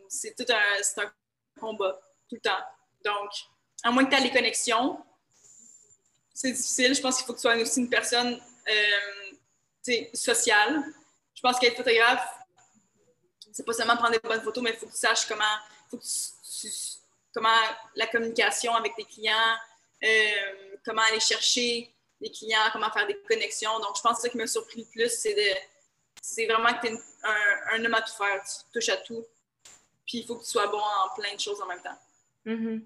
c'est 0.09 0.35
tout 0.35 0.51
un, 0.53 1.03
un 1.03 1.13
combat 1.61 2.01
tout 2.29 2.37
le 2.37 2.41
temps. 2.41 2.65
Donc, 3.05 3.31
à 3.83 3.91
moins 3.91 4.05
que 4.05 4.11
tu 4.11 4.17
aies 4.17 4.25
les 4.25 4.31
connexions, 4.31 4.99
c'est 6.35 6.53
difficile. 6.53 6.95
Je 6.95 7.01
pense 7.01 7.17
qu'il 7.17 7.27
faut 7.27 7.33
que 7.33 7.39
tu 7.39 7.43
sois 7.43 7.57
aussi 7.57 7.81
une 7.81 7.89
personne 7.89 8.41
euh, 8.69 10.05
sociale. 10.15 10.83
Je 11.35 11.41
pense 11.41 11.59
qu'être 11.59 11.77
photographe, 11.77 12.38
c'est 13.59 13.65
pas 13.65 13.73
seulement 13.73 13.97
prendre 13.97 14.13
des 14.13 14.21
bonnes 14.21 14.41
photos, 14.41 14.63
mais 14.63 14.71
il 14.71 14.77
faut 14.77 14.87
que 14.87 14.93
tu 14.93 14.99
saches 14.99 15.27
comment, 15.27 15.43
faut 15.91 15.97
que 15.97 16.05
comment 17.35 17.49
la 17.97 18.07
communication 18.07 18.73
avec 18.73 18.95
tes 18.95 19.03
clients, 19.03 19.57
euh, 20.05 20.77
comment 20.85 21.03
aller 21.03 21.19
chercher 21.19 21.93
les 22.21 22.31
clients, 22.31 22.71
comment 22.73 22.89
faire 22.93 23.09
des 23.09 23.19
connexions. 23.29 23.77
Donc, 23.81 23.97
je 23.97 24.01
pense 24.01 24.19
que 24.19 24.29
ce 24.29 24.29
qui 24.29 24.37
m'a 24.37 24.47
surpris 24.47 24.83
le 24.83 24.87
plus, 24.93 25.11
c'est 25.11 25.35
de 25.35 25.59
c'est 26.23 26.47
vraiment 26.47 26.73
que 26.73 26.87
tu 26.87 26.95
es 26.95 26.99
un, 27.73 27.85
homme 27.85 27.95
à 27.95 28.03
tout 28.03 28.13
faire, 28.13 28.41
tu 28.45 28.73
touches 28.73 28.91
à 28.91 28.99
tout. 28.99 29.27
Puis 30.07 30.19
il 30.19 30.25
faut 30.25 30.37
que 30.37 30.45
tu 30.45 30.51
sois 30.51 30.69
bon 30.69 30.79
en 30.79 31.21
plein 31.21 31.35
de 31.35 31.41
choses 31.41 31.61
en 31.61 31.67
même 31.67 31.83
temps. 31.83 31.99
Mm-hmm. 32.47 32.83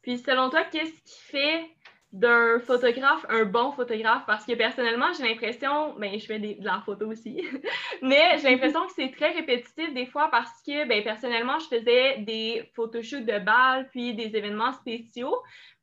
Puis 0.00 0.22
selon 0.24 0.48
toi, 0.48 0.64
qu'est-ce 0.64 0.92
qui 1.04 1.20
fait 1.20 1.70
d'un 2.14 2.60
photographe 2.60 3.26
un 3.28 3.44
bon 3.44 3.72
photographe 3.72 4.22
parce 4.24 4.46
que 4.46 4.52
personnellement, 4.54 5.12
j'ai 5.12 5.24
l'impression, 5.24 5.94
ben 5.98 6.16
je 6.16 6.24
fais 6.24 6.38
de 6.38 6.64
la 6.64 6.80
photo 6.86 7.10
aussi, 7.10 7.42
mais 8.02 8.38
j'ai 8.38 8.50
l'impression 8.50 8.86
que 8.86 8.92
c'est 8.94 9.10
très 9.10 9.32
répétitif 9.32 9.92
des 9.92 10.06
fois 10.06 10.30
parce 10.30 10.62
que 10.64 10.86
ben 10.86 11.02
personnellement, 11.02 11.58
je 11.58 11.76
faisais 11.76 12.18
des 12.18 12.70
photoshoots 12.76 13.26
de 13.26 13.40
balles 13.40 13.88
puis 13.90 14.14
des 14.14 14.36
événements 14.36 14.72
spéciaux. 14.72 15.36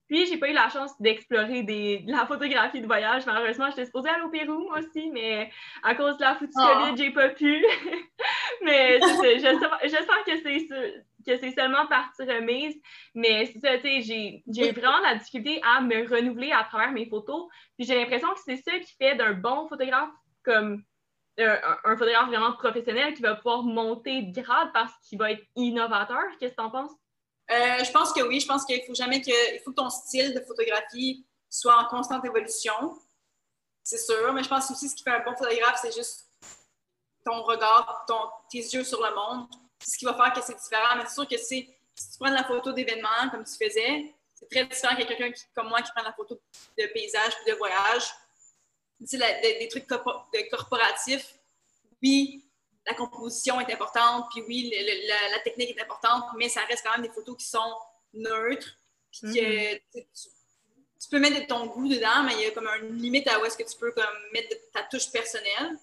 Puis, 0.07 0.25
j'ai 0.25 0.35
pas 0.35 0.49
eu 0.49 0.53
la 0.53 0.67
chance 0.67 0.91
d'explorer 0.99 1.63
de 1.63 2.11
la 2.11 2.25
photographie 2.25 2.81
de 2.81 2.85
voyage. 2.85 3.25
Malheureusement, 3.25 3.69
j'étais 3.69 3.85
supposée 3.85 4.09
aller 4.09 4.23
au 4.23 4.29
Pérou, 4.29 4.59
moi 4.59 4.79
aussi, 4.79 5.09
mais 5.09 5.49
à 5.83 5.95
cause 5.95 6.17
de 6.17 6.21
la 6.23 6.35
foutue 6.35 6.51
oh. 6.57 6.67
COVID, 6.67 6.97
j'ai 6.97 7.11
pas 7.11 7.29
pu. 7.29 7.65
mais 8.65 8.99
je, 8.99 9.95
sens 9.95 10.17
que 10.25 10.37
c'est 10.43 11.05
que 11.23 11.37
c'est 11.39 11.51
seulement 11.51 11.85
partie 11.87 12.23
remise. 12.23 12.75
Mais 13.13 13.45
c'est 13.47 13.59
ça, 13.59 13.77
tu 13.77 14.03
sais, 14.03 14.43
j'ai 14.47 14.71
vraiment 14.71 14.99
la 14.99 15.15
difficulté 15.15 15.61
à 15.63 15.81
me 15.81 16.07
renouveler 16.07 16.51
à 16.51 16.63
travers 16.63 16.91
mes 16.91 17.07
photos. 17.07 17.47
Puis 17.77 17.87
j'ai 17.87 17.95
l'impression 17.95 18.29
que 18.29 18.39
c'est 18.45 18.57
ça 18.57 18.77
qui 18.79 18.93
fait 18.95 19.15
d'un 19.15 19.33
bon 19.33 19.67
photographe 19.67 20.11
comme 20.43 20.83
euh, 21.39 21.57
un, 21.85 21.97
photographe 21.97 22.27
vraiment 22.27 22.53
professionnel 22.53 23.13
qui 23.13 23.21
va 23.21 23.35
pouvoir 23.35 23.63
monter 23.63 24.23
de 24.23 24.41
grade 24.41 24.69
parce 24.73 24.93
qu'il 25.03 25.17
va 25.17 25.31
être 25.31 25.43
innovateur. 25.55 26.23
Qu'est-ce 26.39 26.51
que 26.51 26.61
tu 26.61 26.63
en 26.63 26.69
penses? 26.69 26.91
Euh, 27.49 27.83
je 27.83 27.91
pense 27.91 28.11
que 28.13 28.21
oui. 28.21 28.39
Je 28.39 28.47
pense 28.47 28.65
qu'il 28.65 28.81
faut 28.85 28.93
jamais 28.93 29.21
que, 29.21 29.55
il 29.55 29.59
faut 29.63 29.71
que 29.71 29.75
ton 29.75 29.89
style 29.89 30.33
de 30.33 30.39
photographie 30.41 31.25
soit 31.49 31.77
en 31.77 31.85
constante 31.85 32.25
évolution. 32.25 32.73
C'est 33.83 33.97
sûr. 33.97 34.33
Mais 34.33 34.43
je 34.43 34.49
pense 34.49 34.69
aussi 34.71 34.85
que 34.85 34.91
ce 34.91 34.95
qui 34.95 35.03
fait 35.03 35.11
un 35.11 35.23
bon 35.23 35.35
photographe, 35.35 35.79
c'est 35.81 35.95
juste 35.95 36.29
ton 37.25 37.43
regard, 37.43 38.03
ton, 38.07 38.29
tes 38.49 38.59
yeux 38.59 38.83
sur 38.83 39.01
le 39.01 39.13
monde. 39.15 39.47
Ce 39.85 39.97
qui 39.97 40.05
va 40.05 40.13
faire 40.13 40.33
que 40.33 40.41
c'est 40.41 40.57
différent. 40.57 40.95
Mais 40.97 41.03
c'est 41.07 41.15
sûr 41.15 41.27
que 41.27 41.37
si 41.37 41.65
tu 41.65 42.17
prends 42.19 42.29
la 42.29 42.43
photo 42.43 42.71
d'événement 42.71 43.29
comme 43.31 43.43
tu 43.43 43.53
faisais, 43.53 44.13
c'est 44.33 44.49
très 44.49 44.65
différent 44.65 44.95
que 44.95 45.03
quelqu'un 45.03 45.31
comme 45.53 45.69
moi 45.69 45.81
qui 45.81 45.91
prend 45.91 46.03
la 46.03 46.13
photo 46.13 46.39
de 46.77 46.85
paysage 46.87 47.35
puis 47.37 47.51
de 47.51 47.57
voyage. 47.57 48.03
Tu 48.99 49.17
sais, 49.17 49.17
des, 49.41 49.67
trucs 49.67 49.87
de 49.89 50.49
corporatifs, 50.49 51.33
oui, 52.03 52.45
la 52.85 52.93
composition 52.93 53.59
est 53.59 53.71
importante, 53.73 54.25
puis 54.31 54.43
oui, 54.47 54.73
la, 55.31 55.39
technique 55.39 55.75
est 55.77 55.81
importante, 55.81 56.25
mais 56.37 56.49
ça 56.49 56.61
reste 56.65 56.83
quand 56.85 56.91
même 56.91 57.01
des 57.01 57.13
photos 57.13 57.35
qui 57.37 57.45
sont 57.45 57.75
neutres, 58.13 58.77
puis 59.11 59.31
mm-hmm. 59.31 59.81
tu, 59.93 61.09
peux 61.09 61.19
mettre 61.19 61.41
de 61.41 61.45
ton 61.45 61.65
goût 61.67 61.87
dedans, 61.87 62.23
mais 62.23 62.33
il 62.33 62.41
y 62.41 62.45
a 62.45 62.51
comme 62.51 62.67
une 62.67 62.97
limite 62.97 63.27
à 63.27 63.39
où 63.39 63.45
est-ce 63.45 63.57
que 63.57 63.69
tu 63.69 63.77
peux 63.77 63.91
comme 63.91 64.05
mettre 64.33 64.55
ta 64.71 64.83
touche 64.83 65.11
personnelle. 65.11 65.77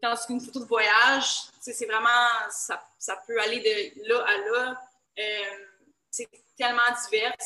Tandis 0.00 0.26
qu'une 0.26 0.40
photo 0.40 0.60
de 0.60 0.64
voyage, 0.64 1.49
c'est 1.60 1.86
vraiment, 1.86 2.50
ça, 2.50 2.82
ça, 2.98 3.22
peut 3.26 3.40
aller 3.40 3.60
de 3.60 4.08
là 4.08 4.24
à 4.26 4.38
là. 4.38 4.82
Euh, 5.18 5.64
c'est 6.10 6.28
tellement 6.56 6.80
divers. 7.04 7.36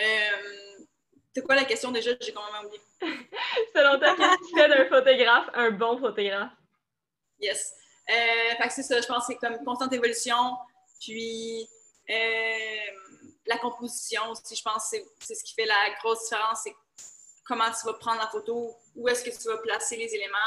Euh, 0.00 0.84
c'est 1.34 1.42
quoi 1.42 1.54
la 1.54 1.64
question 1.64 1.90
déjà? 1.90 2.12
J'ai 2.20 2.32
quand 2.32 2.52
même 2.52 2.64
oublié. 2.64 2.80
Selon 3.74 3.98
toi, 3.98 4.16
qu'est-ce 4.16 4.48
qui 4.48 4.54
fait 4.54 4.68
d'un 4.68 4.88
photographe 4.88 5.50
un 5.54 5.70
bon 5.70 5.98
photographe? 5.98 6.52
Yes. 7.38 7.72
Euh, 8.08 8.68
c'est 8.70 8.82
ça, 8.82 9.00
je 9.00 9.06
pense 9.06 9.26
que 9.26 9.32
c'est 9.32 9.38
comme 9.38 9.62
constante 9.64 9.92
évolution. 9.92 10.56
Puis 11.00 11.68
euh, 12.10 12.90
la 13.46 13.58
composition 13.58 14.30
aussi, 14.30 14.56
je 14.56 14.62
pense 14.62 14.90
que 14.90 14.96
c'est 15.20 15.34
ce 15.34 15.44
qui 15.44 15.54
fait 15.54 15.66
la 15.66 15.94
grosse 16.00 16.24
différence, 16.24 16.60
c'est 16.64 16.74
comment 17.46 17.70
tu 17.70 17.86
vas 17.86 17.94
prendre 17.94 18.20
la 18.20 18.28
photo, 18.28 18.74
où 18.96 19.08
est-ce 19.08 19.24
que 19.24 19.30
tu 19.30 19.48
vas 19.48 19.58
placer 19.58 19.96
les 19.96 20.14
éléments. 20.14 20.38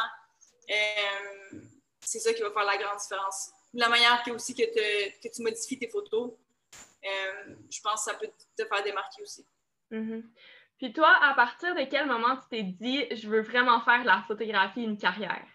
Euh, 2.07 2.19
c'est 2.19 2.19
ça 2.19 2.33
qui 2.33 2.41
va 2.41 2.51
faire 2.51 2.65
la 2.65 2.77
grande 2.77 2.97
différence. 2.97 3.51
La 3.73 3.89
manière 3.89 4.23
que, 4.23 4.31
aussi 4.31 4.55
que, 4.55 4.63
que 4.63 5.27
tu 5.33 5.41
modifies 5.41 5.77
tes 5.77 5.89
photos, 5.89 6.31
je 7.69 7.81
pense 7.81 8.05
que 8.05 8.11
ça 8.11 8.17
peut 8.17 8.29
te 8.57 8.65
faire 8.65 8.83
démarquer 8.83 9.21
aussi. 9.21 9.45
Mm-hmm. 9.91 10.23
Puis 10.77 10.93
toi, 10.93 11.13
à 11.21 11.33
partir 11.33 11.73
de 11.75 11.83
quel 11.89 12.05
moment 12.05 12.35
tu 12.35 12.49
t'es 12.49 12.63
dit, 12.63 13.05
je 13.11 13.27
veux 13.27 13.41
vraiment 13.41 13.81
faire 13.81 14.03
la 14.03 14.23
photographie 14.27 14.83
une 14.83 14.97
carrière? 14.97 15.45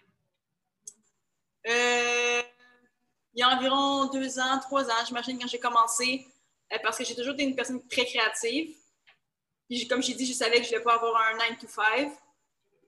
Euh, 1.67 2.41
il 3.33 3.39
y 3.39 3.43
a 3.43 3.49
environ 3.49 4.07
deux 4.07 4.37
ans, 4.39 4.59
trois 4.59 4.89
ans, 4.89 5.05
j'imagine, 5.07 5.39
quand 5.39 5.47
j'ai 5.47 5.59
commencé, 5.59 6.27
euh, 6.73 6.77
parce 6.83 6.97
que 6.97 7.05
j'ai 7.05 7.15
toujours 7.15 7.33
été 7.35 7.43
une 7.43 7.55
personne 7.55 7.85
très 7.87 8.05
créative. 8.05 8.75
Puis, 9.69 9.87
comme 9.87 10.03
j'ai 10.03 10.13
dit, 10.13 10.25
je 10.25 10.33
savais 10.33 10.57
que 10.57 10.63
je 10.63 10.73
ne 10.73 10.79
voulais 10.79 10.83
pas 10.83 10.95
avoir 10.95 11.21
un 11.21 11.37
9 11.49 11.57
to 11.59 11.67
5, 11.67 12.11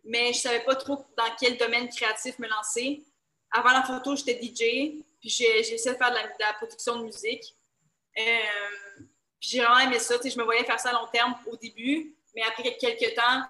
mais 0.03 0.33
je 0.33 0.37
ne 0.37 0.41
savais 0.41 0.63
pas 0.65 0.75
trop 0.75 1.05
dans 1.17 1.35
quel 1.39 1.57
domaine 1.57 1.87
créatif 1.87 2.37
me 2.37 2.47
lancer. 2.47 3.05
Avant 3.57 3.71
la 3.71 3.83
photo, 3.83 4.15
j'étais 4.15 4.39
DJ, 4.41 5.03
puis 5.19 5.29
j'ai 5.29 5.59
essayé 5.59 5.93
de 5.93 5.97
faire 5.97 6.11
de 6.11 6.17
la, 6.39 6.53
production 6.53 6.97
de 6.97 7.03
musique. 7.05 7.55
Euh, 8.17 9.03
j'ai 9.39 9.59
vraiment 9.59 9.79
aimé 9.79 9.99
ça. 9.99 10.15
Je 10.23 10.37
me 10.37 10.43
voyais 10.43 10.63
faire 10.63 10.79
ça 10.79 10.89
à 10.89 10.93
long 10.93 11.07
terme 11.11 11.35
au 11.47 11.55
début, 11.55 12.15
mais 12.35 12.43
après 12.43 12.75
quelques 12.77 13.15
temps, 13.15 13.43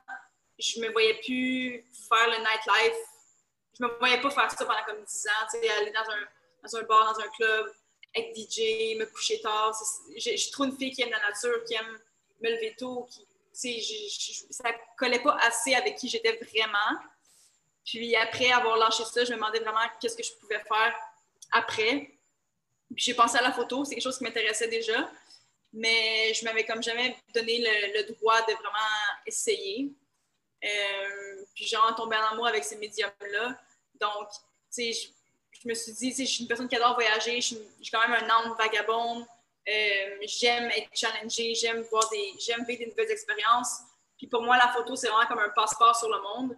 je 0.57 0.79
me 0.79 0.91
voyais 0.91 1.15
plus 1.15 1.85
faire 2.07 2.27
le 2.29 2.37
nightlife 2.37 2.97
je 3.77 3.85
me 3.85 3.97
voyais 3.99 4.21
pas 4.21 4.29
faire 4.29 4.51
ça 4.51 4.65
pendant 4.65 4.83
comme 4.85 5.03
10 5.03 5.27
ans, 5.27 5.57
aller 5.77 5.91
dans 5.91 6.11
un, 6.11 6.27
dans 6.63 6.77
un 6.77 6.83
bar, 6.83 7.13
dans 7.13 7.19
un 7.19 7.27
club, 7.29 7.73
être 8.15 8.35
DJ, 8.35 8.97
me 8.97 9.05
coucher 9.05 9.41
tard. 9.41 9.75
Je 10.15 10.35
suis 10.35 10.51
trop 10.51 10.65
une 10.65 10.77
fille 10.77 10.91
qui 10.91 11.01
aime 11.01 11.11
la 11.11 11.19
nature, 11.19 11.63
qui 11.65 11.75
aime 11.75 11.99
me 12.41 12.49
lever 12.49 12.75
tôt, 12.77 13.07
qui, 13.09 13.25
tu 13.53 13.81
sais, 13.81 14.47
ça 14.49 14.71
collait 14.97 15.21
pas 15.21 15.37
assez 15.41 15.73
avec 15.75 15.97
qui 15.97 16.07
j'étais 16.07 16.33
vraiment. 16.37 16.99
Puis 17.85 18.15
après 18.15 18.51
avoir 18.51 18.77
lâché 18.77 19.05
ça, 19.05 19.23
je 19.23 19.31
me 19.31 19.35
demandais 19.35 19.59
vraiment 19.59 19.79
qu'est-ce 20.01 20.17
que 20.17 20.23
je 20.23 20.33
pouvais 20.33 20.59
faire 20.59 20.95
après. 21.51 22.11
Puis 22.93 23.05
j'ai 23.05 23.13
pensé 23.13 23.37
à 23.37 23.41
la 23.41 23.51
photo, 23.51 23.85
c'est 23.85 23.95
quelque 23.95 24.03
chose 24.03 24.17
qui 24.17 24.23
m'intéressait 24.23 24.67
déjà, 24.67 25.09
mais 25.71 26.33
je 26.33 26.43
m'avais 26.45 26.65
comme 26.65 26.81
jamais 26.81 27.15
donné 27.33 27.59
le, 27.93 28.13
droit 28.13 28.41
de 28.41 28.53
vraiment 28.53 29.19
essayer. 29.25 29.91
Euh, 30.63 31.45
puis 31.53 31.67
genre 31.67 31.93
tomber 31.95 32.15
en 32.15 32.33
amour 32.33 32.47
avec 32.47 32.63
ces 32.63 32.77
médiums-là. 32.77 33.59
Donc, 33.99 34.29
tu 34.73 34.93
sais, 34.93 35.11
je, 35.51 35.67
me 35.67 35.73
suis 35.73 35.93
dit, 35.93 36.09
tu 36.09 36.15
sais, 36.17 36.25
je 36.25 36.31
suis 36.31 36.41
une 36.41 36.47
personne 36.47 36.67
qui 36.67 36.75
adore 36.75 36.95
voyager, 36.95 37.39
j'ai 37.39 37.57
quand 37.91 38.07
même 38.07 38.13
un 38.13 38.29
âme 38.29 38.55
vagabonde, 38.57 39.25
euh, 39.67 40.17
j'aime 40.23 40.69
être 40.71 40.89
challengée, 40.93 41.53
j'aime 41.55 41.81
voir 41.83 42.07
des, 42.09 42.33
j'aime 42.39 42.63
vivre 42.65 42.79
des 42.79 42.87
nouvelles 42.87 43.11
expériences. 43.11 43.79
Puis 44.17 44.27
pour 44.27 44.41
moi, 44.41 44.57
la 44.57 44.69
photo, 44.69 44.95
c'est 44.95 45.07
vraiment 45.07 45.27
comme 45.27 45.39
un 45.39 45.49
passeport 45.49 45.95
sur 45.95 46.09
le 46.09 46.21
monde. 46.21 46.55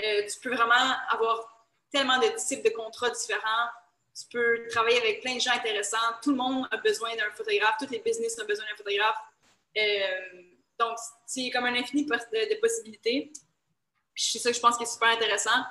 Euh, 0.00 0.22
tu 0.26 0.40
peux 0.40 0.54
vraiment 0.54 0.94
avoir 1.10 1.66
tellement 1.90 2.18
de 2.18 2.28
types 2.36 2.64
de 2.64 2.70
contrats 2.70 3.10
différents. 3.10 3.68
Tu 4.14 4.26
peux 4.30 4.66
travailler 4.68 4.98
avec 4.98 5.20
plein 5.22 5.36
de 5.36 5.40
gens 5.40 5.52
intéressants. 5.52 5.96
Tout 6.22 6.30
le 6.30 6.36
monde 6.36 6.66
a 6.70 6.76
besoin 6.78 7.14
d'un 7.16 7.30
photographe. 7.30 7.76
Tous 7.78 7.90
les 7.90 8.00
business 8.00 8.38
ont 8.40 8.46
besoin 8.46 8.64
d'un 8.66 8.76
photographe. 8.76 9.18
Euh, 9.76 10.42
donc, 10.78 10.96
c'est 11.26 11.50
comme 11.50 11.64
un 11.64 11.74
infini 11.74 12.04
de, 12.04 12.60
possibilités. 12.60 13.32
C'est 14.14 14.38
ça 14.38 14.50
que 14.50 14.56
je 14.56 14.60
pense 14.60 14.76
qui 14.76 14.84
est 14.84 14.92
super 14.92 15.08
intéressant. 15.08 15.64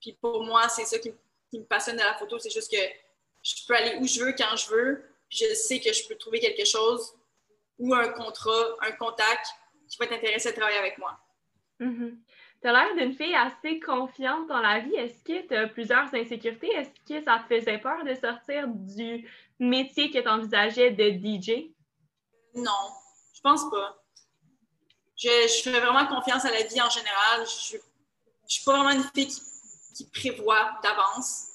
Puis 0.00 0.12
pour 0.12 0.42
moi, 0.44 0.68
c'est 0.68 0.84
ça 0.84 0.98
qui, 0.98 1.12
me 1.52 1.64
passionne 1.64 1.96
de 1.96 2.02
la 2.02 2.14
photo. 2.14 2.38
C'est 2.38 2.50
juste 2.50 2.70
que 2.70 2.82
je 3.42 3.54
peux 3.66 3.74
aller 3.74 3.96
où 4.00 4.06
je 4.06 4.24
veux, 4.24 4.32
quand 4.32 4.56
je 4.56 4.68
veux. 4.70 5.04
Je 5.28 5.54
sais 5.54 5.80
que 5.80 5.92
je 5.92 6.06
peux 6.06 6.16
trouver 6.16 6.40
quelque 6.40 6.64
chose 6.64 7.14
ou 7.78 7.94
un 7.94 8.08
contrat, 8.08 8.76
un 8.80 8.92
contact 8.92 9.46
qui 9.88 9.96
va 9.98 10.06
être 10.06 10.12
intéressé 10.12 10.48
à 10.48 10.52
travailler 10.52 10.78
avec 10.78 10.98
moi. 10.98 11.18
Mm-hmm. 11.80 12.16
Tu 12.62 12.68
as 12.68 12.72
l'air 12.72 12.94
d'une 12.94 13.16
fille 13.16 13.34
assez 13.34 13.80
confiante 13.80 14.46
dans 14.46 14.60
la 14.60 14.78
vie. 14.78 14.94
Est-ce 14.94 15.24
que 15.24 15.46
tu 15.48 15.54
as 15.54 15.66
plusieurs 15.66 16.14
insécurités? 16.14 16.70
Est-ce 16.70 16.90
que 17.08 17.24
ça 17.24 17.40
te 17.40 17.52
faisait 17.52 17.78
peur 17.78 18.04
de 18.04 18.14
sortir 18.14 18.68
du 18.68 19.28
métier 19.58 20.12
que 20.12 20.18
tu 20.18 20.28
envisageais 20.28 20.92
de 20.92 21.10
DJ? 21.10 21.72
Non, 22.54 22.70
je 23.34 23.40
pense 23.40 23.68
pas. 23.68 23.98
Je, 25.16 25.60
fais 25.62 25.80
vraiment 25.80 26.06
confiance 26.06 26.44
à 26.44 26.52
la 26.52 26.62
vie 26.62 26.80
en 26.80 26.90
général. 26.90 27.44
Je 27.44 27.78
suis 28.46 28.64
pas 28.64 28.78
vraiment 28.78 28.90
une 28.90 29.10
fille 29.12 29.34
qui 29.96 30.08
prévoit 30.10 30.78
d'avance. 30.84 31.48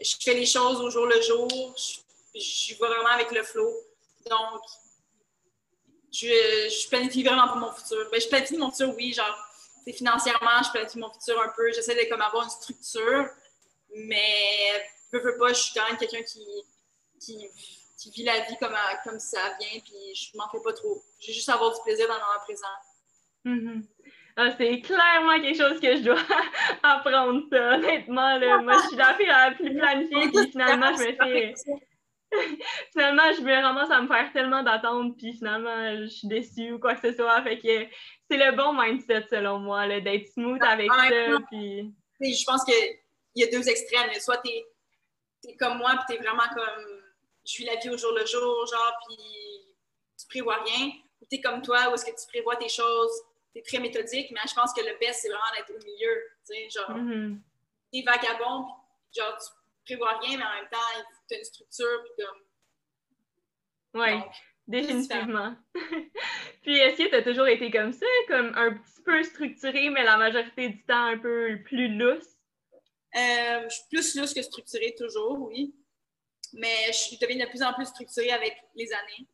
Je 0.00 0.16
fais 0.20 0.34
les 0.34 0.46
choses 0.46 0.82
au 0.82 0.90
jour 0.90 1.06
le 1.06 1.20
jour. 1.22 1.48
Je, 1.76 2.40
je 2.40 2.74
vais 2.74 2.86
vraiment 2.86 3.08
avec 3.08 3.32
le 3.32 3.42
flow. 3.42 3.72
Donc, 4.28 4.60
je, 6.12 6.26
je, 6.26 6.88
planifie 6.88 7.22
vraiment 7.22 7.48
pour 7.48 7.56
mon 7.56 7.72
futur. 7.72 7.96
Ben, 8.10 8.20
je 8.20 8.28
planifie 8.28 8.58
mon 8.58 8.70
futur, 8.70 8.94
oui, 8.96 9.14
genre, 9.14 9.45
financièrement, 9.92 10.62
je 10.64 10.70
planifie 10.70 10.98
mon 10.98 11.12
futur 11.12 11.40
un 11.40 11.48
peu. 11.56 11.72
J'essaie 11.72 11.94
de 11.94 12.08
comme 12.08 12.20
avoir 12.20 12.44
une 12.44 12.50
structure, 12.50 13.28
mais 13.94 14.90
peu, 15.10 15.22
peu 15.22 15.36
pas, 15.38 15.48
je 15.48 15.60
suis 15.60 15.74
quand 15.74 15.86
même 15.88 15.96
quelqu'un 15.96 16.22
qui, 16.22 16.44
qui, 17.20 17.48
qui, 17.98 18.10
vit 18.10 18.24
la 18.24 18.40
vie 18.40 18.56
comme, 18.58 18.74
comme 19.04 19.18
ça 19.18 19.38
vient, 19.60 19.80
puis 19.80 20.14
je 20.14 20.36
m'en 20.36 20.48
fais 20.48 20.62
pas 20.62 20.72
trop. 20.72 21.02
J'ai 21.20 21.32
juste 21.32 21.48
avoir 21.48 21.72
du 21.74 21.80
plaisir 21.82 22.08
dans 22.08 22.14
le 22.14 22.20
moment 22.20 22.44
présent. 22.44 22.66
Mm-hmm. 23.44 23.82
Ah, 24.38 24.50
c'est 24.58 24.80
clairement 24.80 25.40
quelque 25.40 25.56
chose 25.56 25.80
que 25.80 25.96
je 25.96 26.02
dois 26.02 26.18
apprendre, 26.82 27.42
ça, 27.50 27.74
honnêtement. 27.74 28.36
Là. 28.38 28.58
Moi, 28.58 28.74
je 28.82 28.88
suis 28.88 28.96
la 28.96 29.14
fille 29.14 29.26
la 29.26 29.52
plus 29.52 29.74
planifiée, 29.74 30.28
puis 30.28 30.50
finalement, 30.50 30.94
je 30.94 31.04
me 31.04 31.16
fais. 31.16 31.54
finalement, 32.92 33.32
je 33.34 33.40
me 33.40 33.62
ramasse 33.62 33.90
à 33.90 34.02
me 34.02 34.08
faire 34.08 34.30
tellement 34.34 34.62
d'attentes, 34.62 35.16
puis 35.16 35.32
finalement, 35.32 35.96
je 35.96 36.06
suis 36.06 36.28
déçue 36.28 36.72
ou 36.72 36.78
quoi 36.78 36.94
que 36.96 37.08
ce 37.08 37.16
soit. 37.16 37.42
Fait 37.44 37.58
que 37.58 37.86
c'est 38.30 38.36
le 38.36 38.56
bon 38.56 38.72
mindset, 38.72 39.26
selon 39.30 39.58
moi, 39.58 39.86
d'être 40.00 40.28
smooth 40.28 40.62
avec 40.62 40.90
ça. 40.92 41.38
Puis... 41.50 41.94
Je 42.20 42.44
pense 42.44 42.64
qu'il 42.64 42.98
y 43.34 43.44
a 43.44 43.46
deux 43.50 43.68
extrêmes. 43.68 44.12
Soit 44.20 44.38
tu 44.38 44.50
es, 45.48 45.56
comme 45.56 45.78
moi, 45.78 45.92
puis 45.96 46.04
tu 46.08 46.14
es 46.14 46.26
vraiment 46.26 46.48
comme 46.54 47.02
je 47.46 47.58
vis 47.58 47.64
la 47.64 47.76
vie 47.76 47.90
au 47.90 47.96
jour 47.96 48.12
le 48.12 48.26
jour, 48.26 48.66
genre, 48.66 48.98
puis 49.06 49.16
tu 50.18 50.26
prévois 50.28 50.62
rien. 50.64 50.90
Ou 51.20 51.26
tu 51.30 51.36
es 51.36 51.40
comme 51.40 51.62
toi, 51.62 51.90
où 51.90 51.94
est-ce 51.94 52.04
que 52.04 52.10
tu 52.10 52.26
prévois 52.28 52.56
tes 52.56 52.68
choses, 52.68 53.22
tu 53.52 53.60
es 53.60 53.62
très 53.62 53.78
méthodique, 53.78 54.30
mais 54.32 54.40
je 54.48 54.54
pense 54.54 54.72
que 54.72 54.80
le 54.80 54.98
best, 54.98 55.20
c'est 55.22 55.28
vraiment 55.28 55.44
d'être 55.54 55.70
au 55.70 55.84
milieu. 55.84 56.22
Tu 56.46 56.54
sais, 56.54 56.68
genre, 56.70 56.90
mm-hmm. 56.90 57.38
tu 57.92 57.98
es 57.98 58.02
vagabond, 58.02 58.66
genre, 59.16 59.38
tu 59.38 59.94
prévois 59.94 60.18
rien, 60.18 60.38
mais 60.38 60.44
en 60.44 60.54
même 60.60 60.68
temps, 60.70 60.78
tu 61.28 61.34
as 61.34 61.38
une 61.38 61.44
structure, 61.44 62.04
puis 62.04 62.24
comme. 62.24 64.02
Oui. 64.02 64.20
Définitivement. 64.66 65.54
Puis 66.62 66.76
est-ce 66.76 66.96
que 66.98 67.08
tu 67.08 67.14
as 67.14 67.22
toujours 67.22 67.46
été 67.46 67.70
comme 67.70 67.92
ça, 67.92 68.06
comme 68.28 68.52
un 68.56 68.72
petit 68.72 69.02
peu 69.04 69.22
structuré, 69.22 69.90
mais 69.90 70.02
la 70.02 70.16
majorité 70.16 70.70
du 70.70 70.84
temps 70.84 71.06
un 71.06 71.18
peu 71.18 71.60
plus 71.64 71.96
lousse? 71.96 72.36
Euh, 73.16 73.68
je 73.68 73.74
suis 73.74 73.84
plus 73.90 74.16
lousse 74.16 74.34
que 74.34 74.42
structurée 74.42 74.94
toujours, 74.98 75.40
oui. 75.42 75.74
Mais 76.52 76.92
je 76.92 77.16
deviens 77.20 77.44
de 77.44 77.48
plus 77.48 77.62
en 77.62 77.72
plus 77.72 77.86
structurée 77.86 78.30
avec 78.30 78.56
les 78.74 78.92
années. 78.92 79.28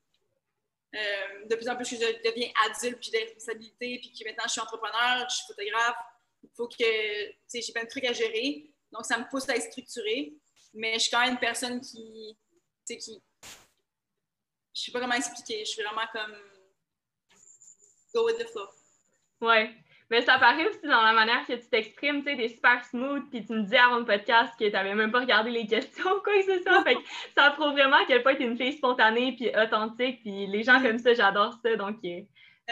Euh, 0.94 1.46
de 1.46 1.56
plus 1.56 1.68
en 1.68 1.76
plus, 1.76 1.88
je 1.88 1.96
deviens 1.96 2.50
adulte, 2.66 2.98
puis 3.00 3.10
j'ai 3.10 3.18
des 3.18 3.24
responsabilités, 3.24 3.98
puis 3.98 4.12
que 4.12 4.28
maintenant 4.28 4.44
je 4.46 4.52
suis 4.52 4.60
entrepreneur, 4.60 5.26
je 5.28 5.36
suis 5.36 5.44
photographe. 5.46 5.96
Il 6.42 6.50
faut 6.54 6.68
que, 6.68 6.74
tu 6.74 7.36
sais, 7.46 7.62
j'ai 7.62 7.72
plein 7.72 7.84
de 7.84 7.88
trucs 7.88 8.04
à 8.04 8.12
gérer. 8.12 8.70
Donc, 8.90 9.06
ça 9.06 9.18
me 9.18 9.24
pousse 9.30 9.48
à 9.48 9.56
être 9.56 9.70
structurée. 9.70 10.34
Mais 10.74 10.94
je 10.94 10.98
suis 11.00 11.10
quand 11.10 11.20
même 11.20 11.32
une 11.32 11.38
personne 11.38 11.80
qui, 11.80 12.36
qui, 12.86 13.22
je 14.74 14.82
sais 14.82 14.92
pas 14.92 15.00
comment 15.00 15.14
expliquer. 15.14 15.64
Je 15.64 15.70
suis 15.70 15.82
vraiment 15.82 16.06
comme 16.12 16.34
go 18.14 18.26
with 18.26 18.38
the 18.38 18.48
flow. 18.48 18.68
Ouais. 19.40 19.74
Mais 20.10 20.20
ça 20.20 20.38
paraît 20.38 20.66
aussi 20.66 20.82
dans 20.82 21.02
la 21.02 21.14
manière 21.14 21.46
que 21.46 21.54
tu 21.54 21.68
t'exprimes, 21.70 22.22
tu 22.22 22.30
sais, 22.30 22.36
t'es 22.36 22.48
super 22.48 22.84
smooth, 22.84 23.30
puis 23.30 23.46
tu 23.46 23.54
me 23.54 23.62
dis 23.62 23.76
avant 23.76 23.98
le 23.98 24.04
podcast 24.04 24.52
que 24.58 24.68
t'avais 24.68 24.94
même 24.94 25.10
pas 25.10 25.20
regardé 25.20 25.48
les 25.48 25.66
questions 25.66 26.20
quoi 26.22 26.34
que 26.34 26.42
ce 26.42 26.62
soit. 26.62 26.82
fait 26.84 26.96
que 26.96 27.00
ça 27.34 27.50
prouve 27.52 27.72
vraiment 27.72 27.96
à 27.96 28.04
quel 28.06 28.22
point 28.22 28.34
t'es 28.34 28.44
une 28.44 28.58
fille 28.58 28.74
spontanée 28.74 29.34
puis 29.36 29.48
authentique, 29.56 30.20
puis 30.20 30.46
les 30.46 30.62
gens 30.62 30.82
comme 30.82 30.98
ça, 30.98 31.14
j'adore 31.14 31.54
ça, 31.64 31.76
donc 31.76 31.96
c'est 32.02 32.28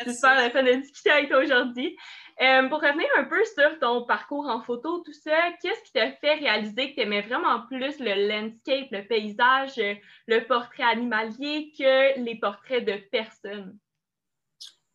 super 0.06 0.44
le 0.44 0.50
fun 0.50 0.62
de 0.62 0.82
discuter 0.82 1.10
avec 1.10 1.30
toi 1.30 1.38
aujourd'hui. 1.38 1.96
Euh, 2.42 2.68
pour 2.68 2.80
revenir 2.80 3.06
un 3.18 3.24
peu 3.24 3.44
sur 3.44 3.78
ton 3.80 4.06
parcours 4.06 4.46
en 4.46 4.62
photo, 4.62 5.00
tout 5.00 5.12
ça, 5.12 5.52
qu'est-ce 5.60 5.82
qui 5.82 5.92
t'a 5.92 6.12
fait 6.12 6.36
réaliser 6.36 6.90
que 6.90 6.94
tu 6.94 7.00
aimais 7.00 7.20
vraiment 7.20 7.66
plus 7.66 7.98
le 8.00 8.28
landscape, 8.28 8.88
le 8.90 9.06
paysage, 9.06 9.76
le 10.26 10.46
portrait 10.46 10.84
animalier 10.84 11.70
que 11.76 12.18
les 12.18 12.36
portraits 12.36 12.84
de 12.84 12.96
personnes? 13.10 13.78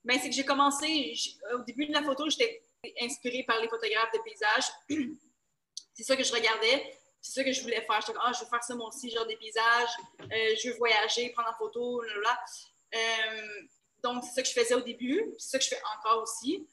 Bien, 0.04 0.20
c'est 0.20 0.30
que 0.30 0.36
j'ai 0.36 0.46
commencé, 0.46 1.14
au 1.54 1.60
début 1.60 1.86
de 1.86 1.94
la 1.94 2.02
photo, 2.02 2.28
j'étais 2.30 2.64
inspirée 3.02 3.44
par 3.44 3.62
les 3.62 3.68
photographes 3.68 4.12
de 4.12 4.20
paysages. 4.24 4.72
c'est 5.94 6.04
ça 6.04 6.16
que 6.16 6.24
je 6.24 6.34
regardais, 6.34 6.98
c'est 7.22 7.34
ça 7.34 7.44
que 7.44 7.52
je 7.52 7.62
voulais 7.62 7.82
faire. 7.82 8.02
J'étais 8.02 8.18
ah, 8.24 8.32
je 8.34 8.44
veux 8.44 8.50
faire 8.50 8.64
ça 8.64 8.74
moi 8.74 8.88
aussi, 8.88 9.12
genre 9.12 9.28
des 9.28 9.38
paysages, 9.38 9.96
euh, 10.22 10.56
je 10.64 10.70
veux 10.70 10.78
voyager, 10.78 11.30
prendre 11.30 11.50
en 11.50 11.54
photo, 11.54 12.02
là, 12.24 12.40
euh, 12.96 13.62
donc, 14.04 14.24
c'est 14.24 14.36
ça 14.36 14.42
que 14.44 14.48
je 14.48 14.54
faisais 14.54 14.76
au 14.76 14.82
début, 14.82 15.34
c'est 15.40 15.50
ça 15.50 15.58
que 15.58 15.64
je 15.64 15.70
fais 15.70 15.82
encore 15.98 16.22
aussi. 16.22 16.68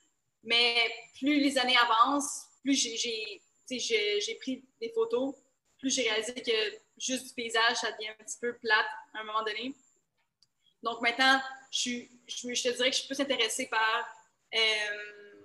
Mais 0.45 0.93
plus 1.19 1.41
les 1.41 1.59
années 1.59 1.77
avancent, 1.77 2.47
plus 2.63 2.75
j'ai 2.75 4.35
pris 4.41 4.65
des 4.81 4.91
photos, 4.91 5.35
plus 5.79 5.95
j'ai 5.95 6.03
réalisé 6.03 6.35
que 6.35 6.77
juste 6.99 7.29
du 7.29 7.35
paysage, 7.35 7.77
ça 7.77 7.93
devient 7.93 8.09
un 8.09 8.25
petit 8.25 8.39
peu 8.41 8.55
plate 8.55 8.87
à 9.15 9.21
un 9.21 9.25
moment 9.25 9.43
donné. 9.43 9.75
Donc 10.83 11.01
maintenant, 11.01 11.41
je, 11.71 11.91
je, 12.27 12.63
te 12.63 12.77
dirais 12.77 12.91
que 12.91 12.97
je 12.97 13.01
suis 13.01 13.07
plus 13.07 13.21
intéressée 13.21 13.67
par 13.67 14.09
euh, 14.55 15.43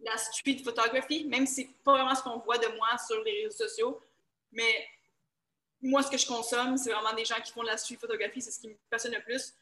la 0.00 0.16
street 0.16 0.58
photography, 0.62 1.24
même 1.24 1.46
si 1.46 1.54
c'est 1.54 1.70
pas 1.84 1.92
vraiment 1.92 2.14
ce 2.14 2.22
qu'on 2.22 2.38
voit 2.38 2.58
de 2.58 2.68
moi 2.76 2.88
sur 3.06 3.22
les 3.24 3.44
réseaux 3.44 3.56
sociaux. 3.68 4.00
Mais 4.52 4.86
moi, 5.82 6.02
ce 6.02 6.10
que 6.10 6.18
je 6.18 6.26
consomme, 6.26 6.76
c'est 6.76 6.92
vraiment 6.92 7.14
des 7.14 7.24
gens 7.24 7.40
qui 7.44 7.52
font 7.52 7.62
de 7.62 7.68
la 7.68 7.76
street 7.76 7.98
photography, 8.00 8.42
c'est 8.42 8.50
ce 8.50 8.60
qui 8.60 8.68
me 8.68 8.76
passionne 8.90 9.14
le 9.14 9.22
plus. 9.22 9.54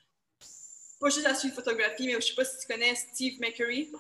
Pas 1.00 1.11
juste 1.11 1.24
la 1.24 1.35
street 1.35 1.50
photography, 1.50 2.07
mais 2.07 2.14
je 2.14 2.20
sais 2.20 2.35
pas 2.35 2.44
si 2.44 2.59
tu 2.59 2.66
connais 2.66 2.94
Steve 2.94 3.40
McCurry. 3.40 3.90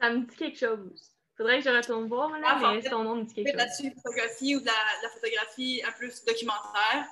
Ça 0.00 0.10
me 0.10 0.26
dit 0.26 0.36
quelque 0.36 0.58
chose. 0.58 1.10
Faudrait 1.36 1.58
que 1.58 1.64
je 1.64 1.76
retourne 1.76 2.08
voir, 2.08 2.30
là, 2.30 2.48
ah, 2.48 2.72
mais 2.74 2.82
son 2.88 3.04
nom 3.04 3.16
me 3.16 3.22
dit 3.22 3.34
quelque 3.34 3.50
chose. 3.50 3.56
la 3.56 3.68
street 3.68 3.94
photographie 4.02 4.56
ou 4.56 4.60
de 4.60 4.66
la, 4.66 5.08
photographie 5.10 5.82
un 5.86 5.92
peu 5.92 6.10
documentaire. 6.26 7.06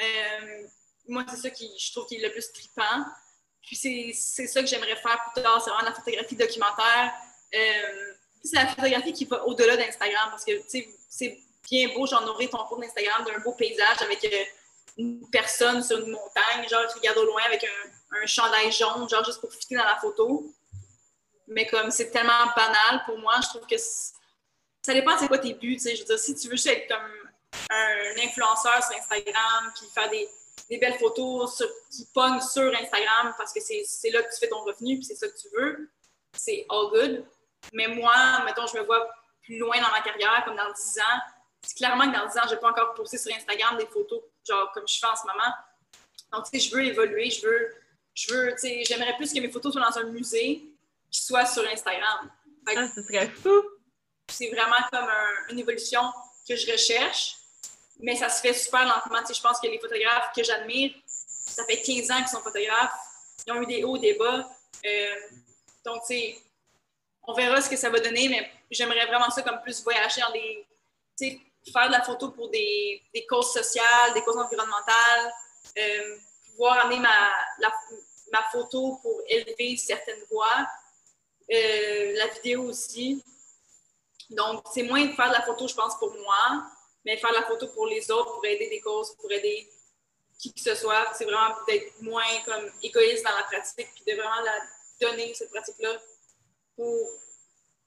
Euh, 0.00 0.66
moi, 1.08 1.24
c'est 1.28 1.36
ça 1.36 1.50
qui, 1.50 1.70
je 1.78 1.92
trouve 1.92 2.06
qui 2.06 2.16
est 2.16 2.26
le 2.26 2.30
plus 2.30 2.52
trippant. 2.52 3.04
Puis 3.62 3.76
c'est 4.14 4.46
ça 4.46 4.60
que 4.60 4.66
j'aimerais 4.66 4.96
faire 4.96 5.18
plus 5.32 5.42
tard, 5.42 5.60
c'est 5.62 5.70
vraiment 5.70 5.88
la 5.88 5.94
photographie 5.94 6.36
documentaire. 6.36 7.12
Euh, 7.54 8.12
c'est 8.44 8.56
la 8.56 8.66
photographie 8.66 9.12
qui 9.12 9.24
va 9.24 9.44
au-delà 9.46 9.76
d'Instagram 9.76 10.28
parce 10.30 10.44
que 10.44 10.52
c'est 10.68 11.38
bien 11.62 11.88
beau, 11.94 12.06
j'en 12.06 12.26
aurais 12.26 12.46
ton 12.48 12.58
compte 12.64 12.82
d'Instagram 12.82 13.24
d'un 13.24 13.38
beau 13.38 13.54
paysage 13.54 14.02
avec 14.02 14.22
euh, 14.24 14.44
une 14.98 15.28
personne 15.30 15.82
sur 15.82 15.98
une 15.98 16.12
montagne, 16.12 16.68
genre 16.68 16.86
qui 16.88 16.98
regarde 16.98 17.18
au 17.18 17.24
loin 17.24 17.42
avec 17.46 17.64
un, 17.64 18.18
un 18.22 18.26
chandail 18.26 18.70
jaune, 18.70 19.08
genre 19.08 19.24
juste 19.24 19.40
pour 19.40 19.52
fitter 19.52 19.76
dans 19.76 19.84
la 19.84 19.96
photo 19.96 20.54
mais 21.46 21.66
comme 21.66 21.90
c'est 21.90 22.10
tellement 22.10 22.46
banal 22.56 23.02
pour 23.06 23.18
moi, 23.18 23.34
je 23.42 23.48
trouve 23.48 23.66
que 23.66 23.76
ça 23.78 24.92
dépend 24.92 25.16
c'est 25.18 25.28
quoi 25.28 25.38
tes 25.38 25.54
buts, 25.54 25.76
tu 25.76 25.80
sais. 25.80 25.96
Je 25.96 26.02
veux 26.02 26.06
dire, 26.06 26.18
si 26.18 26.34
tu 26.34 26.48
veux 26.48 26.56
juste 26.56 26.66
être 26.66 26.88
comme 26.88 27.24
un 27.70 28.24
influenceur 28.24 28.82
sur 28.82 28.96
Instagram, 28.96 29.72
qui 29.78 29.86
fait 29.90 30.28
des, 30.68 30.78
belles 30.78 30.98
photos 30.98 31.62
qui 31.90 32.06
pognent 32.12 32.40
sur 32.40 32.72
Instagram 32.74 33.34
parce 33.36 33.52
que 33.52 33.60
c'est 33.60 34.10
là 34.10 34.22
que 34.22 34.32
tu 34.32 34.40
fais 34.40 34.48
ton 34.48 34.62
revenu, 34.64 34.96
puis 34.96 35.04
c'est 35.04 35.14
ça 35.14 35.28
que 35.28 35.36
tu 35.36 35.48
veux, 35.56 35.90
c'est 36.32 36.66
all 36.68 36.90
good. 36.90 37.24
Mais 37.72 37.88
moi, 37.88 38.14
mettons, 38.44 38.66
je 38.66 38.76
me 38.78 38.82
vois 38.82 39.08
plus 39.42 39.58
loin 39.58 39.80
dans 39.80 39.90
ma 39.90 40.00
carrière, 40.00 40.42
comme 40.44 40.56
dans 40.56 40.72
10 40.72 40.98
ans. 40.98 41.20
C'est 41.62 41.76
clairement 41.76 42.10
que 42.10 42.16
dans 42.16 42.26
10 42.26 42.38
ans, 42.38 42.42
je 42.44 42.50
vais 42.50 42.60
pas 42.60 42.70
encore 42.70 42.94
poster 42.94 43.18
sur 43.18 43.34
Instagram 43.34 43.78
des 43.78 43.86
photos, 43.86 44.20
genre 44.46 44.70
comme 44.72 44.86
je 44.86 44.98
fais 44.98 45.06
en 45.06 45.16
ce 45.16 45.22
moment. 45.22 45.54
Donc, 46.32 46.44
tu 46.50 46.58
sais, 46.58 46.68
je 46.68 46.74
veux 46.74 46.84
évoluer, 46.84 47.30
je 47.30 47.46
veux, 47.46 47.74
je 48.14 48.34
veux, 48.34 48.50
tu 48.52 48.58
sais, 48.58 48.84
j'aimerais 48.84 49.16
plus 49.16 49.32
que 49.32 49.40
mes 49.40 49.50
photos 49.50 49.72
soient 49.72 49.88
dans 49.88 49.98
un 49.98 50.04
musée, 50.04 50.73
qui 51.14 51.22
soit 51.22 51.46
sur 51.46 51.64
Instagram. 51.68 52.30
ah, 52.66 52.88
ce 52.92 53.02
serait 53.02 53.30
fou! 53.30 53.62
C'est 54.28 54.50
vraiment 54.50 54.82
comme 54.90 55.08
une 55.50 55.60
évolution 55.60 56.02
que 56.48 56.56
je 56.56 56.72
recherche, 56.72 57.36
mais 58.00 58.16
ça 58.16 58.28
se 58.28 58.40
fait 58.40 58.52
super 58.52 58.84
lentement. 58.84 59.24
je 59.32 59.40
pense 59.40 59.60
que 59.60 59.68
les 59.68 59.78
photographes 59.78 60.32
que 60.34 60.42
j'admire, 60.42 60.92
ça 61.06 61.64
fait 61.66 61.80
15 61.80 62.10
ans 62.10 62.16
qu'ils 62.16 62.28
sont 62.28 62.40
photographes. 62.40 62.98
Ils 63.46 63.52
ont 63.52 63.62
eu 63.62 63.66
des 63.66 63.84
hauts, 63.84 63.96
des 63.96 64.14
bas. 64.14 64.48
Euh, 64.84 65.14
donc, 65.84 66.00
tu 66.00 66.16
sais, 66.16 66.38
on 67.22 67.32
verra 67.34 67.60
ce 67.60 67.70
que 67.70 67.76
ça 67.76 67.90
va 67.90 68.00
donner, 68.00 68.28
mais 68.28 68.50
j'aimerais 68.70 69.06
vraiment 69.06 69.30
ça 69.30 69.42
comme 69.42 69.60
plus 69.62 69.84
voyager 69.84 70.20
dans 70.20 70.32
des. 70.32 70.66
Tu 71.16 71.28
sais, 71.28 71.40
faire 71.72 71.86
de 71.86 71.92
la 71.92 72.02
photo 72.02 72.30
pour 72.32 72.50
des, 72.50 73.02
des 73.14 73.24
causes 73.26 73.52
sociales, 73.52 74.14
des 74.14 74.22
causes 74.22 74.36
environnementales, 74.36 75.32
euh, 75.78 76.16
pouvoir 76.50 76.86
amener 76.86 77.00
ma, 77.00 77.30
ma 78.32 78.42
photo 78.50 78.98
pour 79.00 79.20
élever 79.28 79.76
certaines 79.76 80.22
voix, 80.30 80.66
euh, 81.52 82.12
la 82.16 82.26
vidéo 82.28 82.64
aussi. 82.64 83.22
Donc, 84.30 84.64
c'est 84.72 84.82
moins 84.82 85.04
de 85.04 85.12
faire 85.12 85.28
de 85.28 85.34
la 85.34 85.42
photo, 85.42 85.68
je 85.68 85.74
pense, 85.74 85.98
pour 85.98 86.12
moi, 86.14 86.66
mais 87.04 87.16
faire 87.18 87.32
la 87.32 87.42
photo 87.42 87.68
pour 87.68 87.86
les 87.86 88.10
autres, 88.10 88.32
pour 88.34 88.44
aider 88.46 88.68
des 88.68 88.80
causes, 88.80 89.14
pour 89.16 89.30
aider 89.30 89.68
qui 90.38 90.52
que 90.52 90.60
ce 90.60 90.74
soit. 90.74 91.12
C'est 91.14 91.24
vraiment 91.24 91.54
d'être 91.66 92.00
moins 92.00 92.22
comme 92.44 92.70
égoïste 92.82 93.24
dans 93.24 93.36
la 93.36 93.44
pratique, 93.44 93.88
puis 93.94 94.04
de 94.06 94.16
vraiment 94.16 94.50
donner, 95.00 95.34
cette 95.34 95.50
pratique-là, 95.50 95.90
pour, 96.76 97.08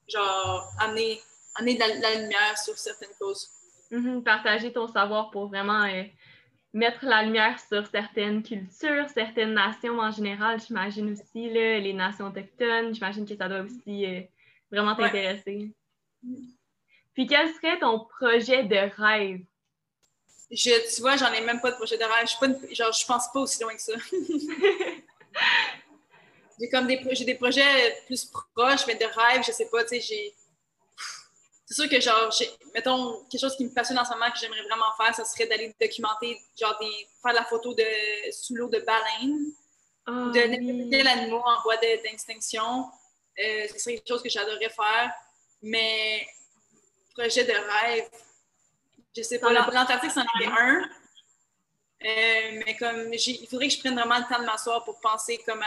genre, 0.08 0.70
amener, 0.80 1.20
amener 1.56 1.74
de 1.74 1.80
la, 1.80 2.14
lumière 2.14 2.58
sur 2.58 2.78
certaines 2.78 3.14
causes. 3.18 3.50
Mm-hmm. 3.90 4.22
partager 4.22 4.70
ton 4.70 4.86
savoir 4.86 5.30
pour 5.30 5.48
vraiment 5.48 5.84
euh, 5.84 6.02
mettre 6.78 7.04
la 7.04 7.22
lumière 7.22 7.58
sur 7.58 7.86
certaines 7.86 8.42
cultures, 8.42 9.06
certaines 9.12 9.52
nations 9.52 9.98
en 9.98 10.10
général, 10.10 10.58
j'imagine 10.60 11.12
aussi, 11.12 11.50
là, 11.50 11.78
les 11.78 11.92
nations 11.92 12.28
autochtones, 12.28 12.94
j'imagine 12.94 13.26
que 13.26 13.36
ça 13.36 13.46
doit 13.48 13.60
aussi 13.62 14.06
euh, 14.06 14.22
vraiment 14.70 14.94
t'intéresser. 14.94 15.72
Puis 17.14 17.26
quel 17.26 17.52
serait 17.54 17.80
ton 17.80 18.04
projet 18.04 18.62
de 18.64 18.76
rêve? 19.00 19.40
Je, 20.50 20.94
tu 20.94 21.02
vois, 21.02 21.16
j'en 21.16 21.30
ai 21.32 21.42
même 21.42 21.60
pas 21.60 21.72
de 21.72 21.76
projet 21.76 21.98
de 21.98 22.04
rêve. 22.04 22.26
Je, 22.26 22.38
pas 22.38 22.46
genre, 22.72 22.92
je 22.92 23.06
pense 23.06 23.30
pas 23.32 23.40
aussi 23.40 23.62
loin 23.62 23.74
que 23.74 23.82
ça. 23.82 23.92
j'ai 26.60 26.68
comme 26.70 26.86
des, 26.86 26.96
des 26.96 27.34
projets 27.34 27.96
plus 28.06 28.24
proches, 28.54 28.86
mais 28.86 28.94
de 28.94 29.04
rêve, 29.04 29.42
je 29.46 29.52
sais 29.52 29.68
pas, 29.68 29.82
tu 29.82 29.90
sais, 29.90 30.00
j'ai 30.00 30.34
c'est 31.68 31.74
sûr 31.74 31.88
que, 31.90 32.00
genre, 32.00 32.30
mettons, 32.74 33.24
quelque 33.24 33.40
chose 33.40 33.54
qui 33.54 33.64
me 33.66 33.74
passionne 33.74 33.98
en 33.98 34.04
ce 34.04 34.10
moment 34.12 34.30
que 34.30 34.38
j'aimerais 34.38 34.62
vraiment 34.62 34.90
faire, 34.96 35.14
ça 35.14 35.26
serait 35.26 35.46
d'aller 35.46 35.74
documenter, 35.78 36.40
genre, 36.58 36.78
des, 36.80 37.06
faire 37.22 37.32
de 37.32 37.36
la 37.36 37.44
photo 37.44 37.74
de 37.74 37.84
sous 38.32 38.54
l'eau 38.54 38.70
de 38.70 38.78
baleines, 38.78 39.52
oh, 40.06 40.30
de 40.30 40.40
n'importe 40.46 40.90
quel 40.90 41.06
animal 41.06 41.40
en 41.44 41.62
voie 41.62 41.76
d'extinction. 41.76 42.86
Euh, 43.38 43.66
ce 43.70 43.78
serait 43.78 43.96
quelque 43.96 44.08
chose 44.08 44.22
que 44.22 44.30
j'adorerais 44.30 44.70
faire. 44.70 45.12
Mais 45.60 46.26
projet 47.14 47.44
de 47.44 47.52
rêve, 47.52 48.08
je 49.14 49.22
sais 49.22 49.38
pas. 49.38 49.52
L'Antarctique, 49.52 50.12
c'en 50.12 50.22
est 50.40 50.46
un. 50.46 50.80
Euh, 52.00 52.62
mais 52.64 52.76
comme 52.78 53.12
il 53.12 53.46
faudrait 53.48 53.68
que 53.68 53.74
je 53.74 53.80
prenne 53.80 53.94
vraiment 53.94 54.18
le 54.18 54.24
temps 54.32 54.40
de 54.40 54.46
m'asseoir 54.46 54.84
pour 54.84 55.00
penser 55.00 55.36
comme 55.44 55.62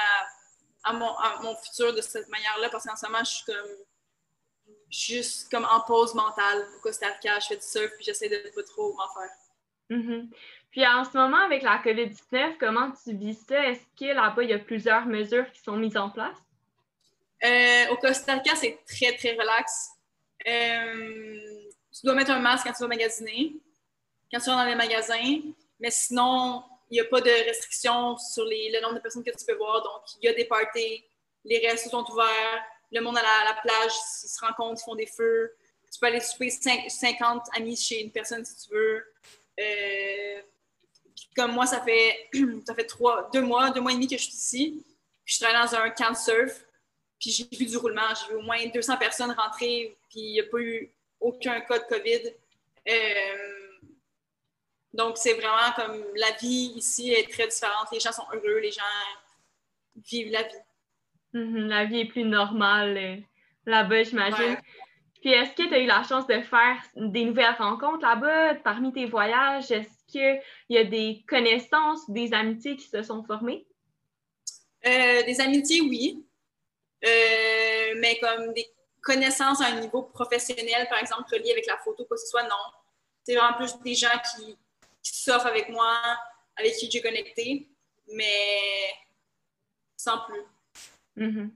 à, 0.83 0.93
mon, 0.93 1.55
futur 1.57 1.93
de 1.93 2.01
cette 2.01 2.27
manière-là, 2.29 2.69
parce 2.69 2.85
qu'en 2.85 2.95
ce 2.95 3.05
moment, 3.05 3.23
je 3.23 3.29
suis 3.29 3.45
comme 3.45 3.69
juste 4.91 5.49
comme 5.49 5.65
en 5.65 5.81
pause 5.81 6.13
mentale 6.13 6.67
au 6.77 6.81
Costa 6.81 7.07
Rica, 7.07 7.39
je 7.39 7.47
fais 7.47 7.55
du 7.55 7.65
surf 7.65 7.91
puis 7.95 8.05
j'essaie 8.05 8.29
de 8.29 8.49
pas 8.53 8.63
trop 8.63 8.93
m'en 8.93 9.07
faire. 9.13 9.31
Mm-hmm. 9.89 10.29
Puis 10.71 10.87
en 10.87 11.03
ce 11.03 11.17
moment, 11.17 11.37
avec 11.37 11.63
la 11.63 11.81
COVID-19, 11.83 12.57
comment 12.59 12.91
tu 13.03 13.13
vis 13.15 13.37
ça? 13.47 13.67
Est-ce 13.67 13.81
que 13.99 14.13
là-bas, 14.13 14.43
il 14.43 14.49
y 14.49 14.53
a 14.53 14.59
plusieurs 14.59 15.05
mesures 15.05 15.49
qui 15.51 15.61
sont 15.61 15.75
mises 15.75 15.97
en 15.97 16.09
place? 16.09 16.37
Euh, 17.43 17.87
au 17.91 17.97
Costa 17.97 18.35
Rica, 18.35 18.55
c'est 18.55 18.79
très, 18.87 19.15
très 19.17 19.33
relax. 19.33 19.89
Euh, 20.47 21.69
tu 21.91 22.05
dois 22.05 22.15
mettre 22.15 22.31
un 22.31 22.39
masque 22.39 22.65
quand 22.65 22.73
tu 22.73 22.83
vas 22.83 22.87
magasiner, 22.87 23.55
quand 24.31 24.39
tu 24.39 24.49
vas 24.49 24.57
dans 24.57 24.65
les 24.65 24.75
magasins, 24.75 25.41
mais 25.79 25.91
sinon, 25.91 26.63
il 26.89 26.95
n'y 26.95 26.99
a 27.01 27.05
pas 27.05 27.19
de 27.19 27.29
restrictions 27.29 28.17
sur 28.17 28.45
le 28.45 28.81
nombre 28.81 28.95
de 28.95 28.99
personnes 28.99 29.23
que 29.23 29.31
tu 29.31 29.45
peux 29.45 29.55
voir. 29.55 29.81
Donc, 29.81 30.03
il 30.21 30.25
y 30.25 30.29
a 30.29 30.33
des 30.33 30.45
parties, 30.45 31.03
les 31.43 31.67
restos 31.67 31.89
sont 31.89 32.09
ouverts, 32.11 32.63
le 32.91 33.01
monde 33.01 33.17
à 33.17 33.21
la, 33.21 33.53
plage, 33.61 33.91
ils 34.23 34.27
se 34.27 34.39
rencontrent, 34.45 34.81
ils 34.81 34.85
font 34.85 34.95
des 34.95 35.05
feux. 35.05 35.53
Tu 35.91 35.99
peux 35.99 36.07
aller 36.07 36.19
souper 36.19 36.49
50 36.49 37.43
amis 37.55 37.75
chez 37.75 38.01
une 38.01 38.11
personne 38.11 38.43
si 38.45 38.67
tu 38.67 38.73
veux. 38.73 39.03
Euh, 39.59 40.41
comme 41.35 41.53
moi, 41.53 41.65
ça 41.65 41.81
fait, 41.81 42.29
fait 42.75 42.85
trois, 42.85 43.29
deux 43.33 43.41
mois, 43.41 43.71
deux 43.71 43.81
mois 43.81 43.91
et 43.91 43.95
demi 43.95 44.07
que 44.07 44.17
je 44.17 44.23
suis 44.23 44.33
ici. 44.33 44.85
je 45.25 45.39
travaille 45.39 45.69
dans 45.69 45.75
un 45.75 45.89
camp 45.89 46.15
surf. 46.15 46.65
Puis 47.19 47.31
j'ai 47.31 47.57
vu 47.57 47.65
du 47.65 47.77
roulement. 47.77 48.13
J'ai 48.15 48.33
vu 48.33 48.39
au 48.39 48.41
moins 48.41 48.65
200 48.65 48.97
personnes 48.97 49.31
rentrer. 49.31 49.95
Puis 50.09 50.19
il 50.19 50.31
n'y 50.33 50.39
a 50.39 50.43
pas 50.43 50.59
eu 50.59 50.91
aucun 51.19 51.61
cas 51.61 51.79
de 51.79 51.83
COVID. 51.85 52.33
Euh, 52.89 53.71
donc, 54.93 55.17
c'est 55.17 55.33
vraiment 55.33 55.71
comme 55.75 56.03
la 56.15 56.31
vie 56.31 56.73
ici 56.75 57.11
est 57.11 57.31
très 57.31 57.47
différente. 57.47 57.87
Les 57.91 57.99
gens 57.99 58.11
sont 58.11 58.25
heureux, 58.33 58.59
les 58.59 58.71
gens 58.71 58.81
vivent 59.95 60.31
la 60.31 60.43
vie. 60.43 60.55
Mm-hmm. 61.33 61.67
la 61.67 61.85
vie 61.85 61.99
est 62.01 62.05
plus 62.05 62.23
normale 62.23 62.97
euh, 62.97 63.15
là-bas, 63.65 64.03
j'imagine. 64.03 64.57
Puis, 65.21 65.31
est-ce 65.31 65.53
que 65.53 65.67
tu 65.67 65.73
as 65.73 65.79
eu 65.79 65.85
la 65.85 66.03
chance 66.03 66.25
de 66.27 66.41
faire 66.41 66.81
des 66.95 67.25
nouvelles 67.25 67.55
rencontres 67.57 68.01
là-bas 68.01 68.55
parmi 68.55 68.91
tes 68.91 69.05
voyages? 69.05 69.71
Est-ce 69.71 70.05
qu'il 70.07 70.41
y 70.69 70.77
a 70.77 70.83
des 70.83 71.23
connaissances, 71.27 72.09
des 72.09 72.33
amitiés 72.33 72.75
qui 72.75 72.87
se 72.87 73.03
sont 73.03 73.23
formées? 73.23 73.65
Euh, 74.85 75.23
des 75.23 75.39
amitiés, 75.39 75.81
oui. 75.81 76.25
mais 77.03 78.17
comme 78.19 78.51
des 78.53 78.65
connaissances 79.01 79.61
à 79.61 79.67
un 79.67 79.79
niveau 79.79 80.01
professionnel, 80.03 80.87
par 80.89 80.99
exemple, 80.99 81.23
relié 81.31 81.51
avec 81.51 81.67
la 81.67 81.77
photo, 81.77 82.03
quoi 82.05 82.17
que 82.17 82.21
ce 82.21 82.27
soit, 82.27 82.43
non. 82.43 82.49
C'est 83.23 83.35
vraiment 83.35 83.57
plus 83.57 83.77
des 83.83 83.93
gens 83.93 84.19
qui, 84.35 84.57
qui 85.03 85.31
avec 85.31 85.69
moi, 85.69 85.99
avec 86.55 86.73
qui 86.73 86.89
j'ai 86.89 87.01
connecté, 87.01 87.69
mais 88.07 88.91
sans 89.95 90.19
plus. 90.25 90.41
Mm-hmm. 91.17 91.49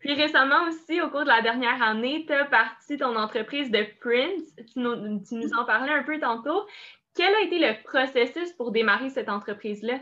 Puis 0.00 0.14
récemment 0.14 0.64
aussi, 0.66 1.00
au 1.00 1.10
cours 1.10 1.22
de 1.22 1.28
la 1.28 1.42
dernière 1.42 1.80
année, 1.80 2.24
tu 2.26 2.32
as 2.32 2.44
parti 2.44 2.96
ton 2.96 3.14
entreprise 3.14 3.70
de 3.70 3.86
print. 4.00 4.44
Tu 4.56 4.80
nous, 4.80 5.20
tu 5.20 5.34
nous, 5.36 5.52
en 5.52 5.64
parlais 5.64 5.92
un 5.92 6.02
peu 6.02 6.18
tantôt. 6.18 6.66
Quel 7.14 7.32
a 7.34 7.40
été 7.42 7.58
le 7.58 7.80
processus 7.84 8.52
pour 8.52 8.72
démarrer 8.72 9.10
cette 9.10 9.28
entreprise-là? 9.28 10.00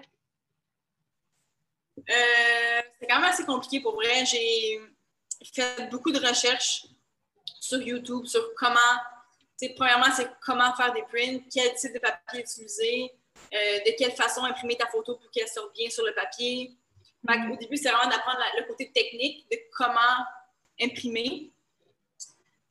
Euh, 1.98 2.82
c'est 2.98 3.06
quand 3.06 3.20
même 3.20 3.28
assez 3.28 3.44
compliqué 3.44 3.80
pour 3.80 3.94
vrai. 3.94 4.24
J'ai 4.24 4.80
fait 5.52 5.90
beaucoup 5.90 6.12
de 6.12 6.18
recherches 6.18 6.86
sur 7.60 7.80
YouTube 7.82 8.24
sur 8.24 8.54
comment, 8.54 8.78
premièrement, 9.76 10.12
c'est 10.14 10.30
comment 10.40 10.74
faire 10.74 10.92
des 10.94 11.02
prints, 11.02 11.42
quel 11.52 11.74
type 11.74 11.92
de 11.92 11.98
papier 11.98 12.40
utiliser, 12.40 13.12
euh, 13.52 13.78
de 13.86 13.94
quelle 13.98 14.12
façon 14.12 14.44
imprimer 14.44 14.76
ta 14.76 14.86
photo 14.86 15.16
pour 15.16 15.30
qu'elle 15.30 15.48
sorte 15.48 15.74
bien 15.74 15.90
sur 15.90 16.06
le 16.06 16.14
papier. 16.14 16.74
Au 17.28 17.56
début, 17.56 17.76
c'est 17.76 17.90
vraiment 17.90 18.10
d'apprendre 18.10 18.38
le 18.58 18.66
côté 18.66 18.90
technique 18.92 19.46
de 19.50 19.58
comment 19.72 20.24
imprimer. 20.80 21.52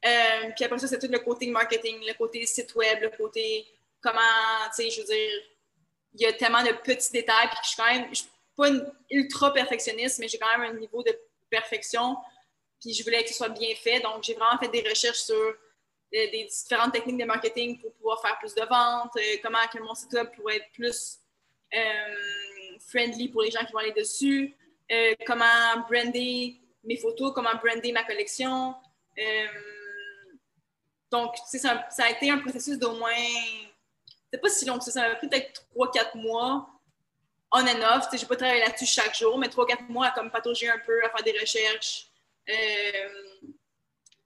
Euh, 0.06 0.52
puis 0.56 0.66
après 0.66 0.80
ça, 0.80 0.88
c'est 0.88 1.00
tout 1.00 1.12
le 1.12 1.20
côté 1.20 1.47
marketing, 1.47 2.00
le 2.06 2.14
côté 2.14 2.45
site 2.45 2.74
web, 2.76 3.00
le 3.02 3.10
côté 3.10 3.68
comment, 4.02 4.20
tu 4.76 4.84
sais, 4.84 4.89
je 4.89 5.02
veux 5.02 5.08
dire, 5.08 5.32
il 6.14 6.22
y 6.22 6.26
a 6.26 6.34
tellement 6.34 6.64
de 6.64 6.72
petits 6.72 7.12
détails, 7.12 7.47
puis 7.47 7.58
je 7.64 7.68
suis 7.68 7.78
quand 7.78 7.93
même, 7.93 8.08
je 8.10 8.20
suis 8.20 8.30
pas 8.56 8.70
une 8.70 8.91
ultra 9.12 9.54
perfectionniste, 9.54 10.20
mais 10.20 10.28
j'ai 10.28 10.39
quand 10.39 10.58
même 10.58 10.76
un 10.76 10.80
niveau 10.80 11.04
de 11.04 11.16
perfection 11.50 12.18
puis 12.80 12.93
je 12.93 13.04
voulais 13.04 13.24
que 13.24 13.30
ce 13.30 13.36
soit 13.36 13.50
bien 13.50 13.76
fait. 13.76 14.00
Donc, 14.00 14.24
j'ai 14.24 14.34
vraiment 14.34 14.58
fait 14.58 14.70
des 14.70 14.88
recherches 14.88 15.20
sur 15.20 15.36
euh, 15.36 15.56
des 16.12 16.47
différentes 16.50 16.93
techniques 16.93 17.18
de 17.18 17.26
marketing 17.26 17.80
pour 17.80 17.93
pouvoir 17.93 18.22
faire 18.22 18.38
plus 18.39 18.56
de 18.56 18.62
ventes, 18.62 19.16
euh, 19.18 19.38
comment 19.43 19.60
que 19.72 19.80
mon 19.80 19.93
site 19.93 20.12
web 20.14 20.28
pourrait 20.36 20.58
être 20.58 20.72
plus 20.74 21.20
friendly 22.80 23.30
pour 23.30 23.41
les 23.41 23.51
gens 23.51 23.63
qui 23.65 23.73
vont 23.73 23.80
aller 23.80 23.93
dessus, 23.93 24.55
comment 25.25 25.45
brander 25.89 26.59
mes 26.84 26.97
photos, 26.97 27.32
comment 27.34 27.55
brander 27.61 27.91
ma 27.91 28.03
collection. 28.03 28.75
donc, 31.11 31.36
ça, 31.45 31.86
ça 31.89 32.05
a 32.05 32.09
été 32.09 32.30
un 32.32 32.39
processus 32.39 32.77
d'au 32.77 32.93
moins, 32.93 33.11
c'est 34.32 34.39
pas 34.39 34.49
si 34.49 34.65
long 34.65 34.77
que 34.77 34.84
ça, 34.84 34.91
ça 34.91 35.09
m'a 35.09 35.15
pris 35.15 35.27
peut-être 35.27 35.65
3-4 35.75 36.17
mois 36.17 36.69
on 37.51 37.67
and 37.67 37.82
off. 37.82 38.07
Je 38.11 38.17
n'ai 38.17 38.25
pas 38.25 38.36
travaillé 38.36 38.61
là-dessus 38.61 38.86
chaque 38.86 39.15
jour, 39.15 39.38
mais 39.38 39.47
3-4 39.47 39.88
mois 39.89 40.07
à 40.07 40.11
comme 40.11 40.30
patauger 40.32 40.69
un 40.69 40.80
peu, 40.80 41.03
à 41.03 41.09
faire 41.09 41.23
des 41.23 41.39
recherches, 41.39 42.07
euh, 42.49 43.09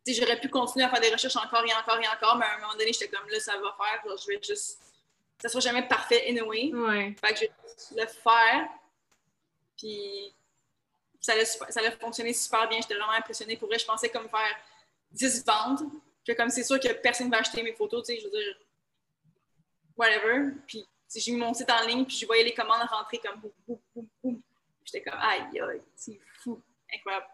j'aurais 0.07 0.39
pu 0.39 0.49
continuer 0.49 0.85
à 0.85 0.89
faire 0.89 1.01
des 1.01 1.11
recherches 1.11 1.35
encore 1.35 1.63
et 1.65 1.73
encore 1.73 1.99
et 1.99 2.07
encore, 2.07 2.37
mais 2.37 2.45
à 2.45 2.55
un 2.55 2.59
moment 2.59 2.73
donné, 2.73 2.91
j'étais 2.93 3.07
comme 3.07 3.27
là, 3.29 3.39
ça 3.39 3.53
va 3.53 3.75
faire. 3.77 4.17
je 4.17 4.27
vais 4.27 4.39
juste. 4.41 4.79
Ça 5.41 5.49
sera 5.49 5.59
jamais 5.59 5.87
parfait 5.87 6.25
anyway. 6.27 6.71
Ouais. 6.73 7.15
Fait 7.19 7.33
que 7.33 7.39
je 7.39 7.95
vais 7.95 8.01
le 8.01 8.07
faire. 8.07 8.69
Puis 9.77 10.33
ça 11.19 11.33
a, 11.33 11.45
ça 11.45 11.81
a 11.81 11.91
fonctionné 11.91 12.33
super 12.33 12.67
bien. 12.69 12.79
J'étais 12.81 12.95
vraiment 12.95 13.13
impressionnée. 13.13 13.57
Pour 13.57 13.67
vrai, 13.67 13.79
je 13.79 13.85
pensais 13.85 14.09
comme 14.09 14.29
faire 14.29 14.55
10 15.11 15.45
ventes. 15.45 15.83
Puis 16.23 16.35
comme 16.35 16.49
c'est 16.49 16.63
sûr 16.63 16.79
que 16.79 16.91
personne 16.93 17.27
ne 17.27 17.31
va 17.31 17.39
acheter 17.39 17.61
mes 17.63 17.73
photos, 17.73 18.05
tu 18.05 18.13
sais, 18.13 18.19
je 18.19 18.25
veux 18.25 18.31
dire, 18.31 18.55
whatever. 19.97 20.51
Puis 20.67 20.85
j'ai 21.15 21.31
mis 21.31 21.37
mon 21.37 21.53
site 21.53 21.69
en 21.69 21.85
ligne, 21.85 22.05
puis 22.05 22.15
je 22.15 22.25
voyais 22.25 22.43
les 22.43 22.53
commandes 22.53 22.81
rentrer 22.89 23.19
comme 23.19 23.39
boum, 23.39 23.51
boum, 23.67 23.79
boum, 23.93 24.07
boum. 24.23 24.41
J'étais 24.85 25.01
comme, 25.01 25.19
aïe, 25.19 25.59
aïe, 25.59 25.81
c'est 25.95 26.19
fou, 26.41 26.61
incroyable. 26.93 27.25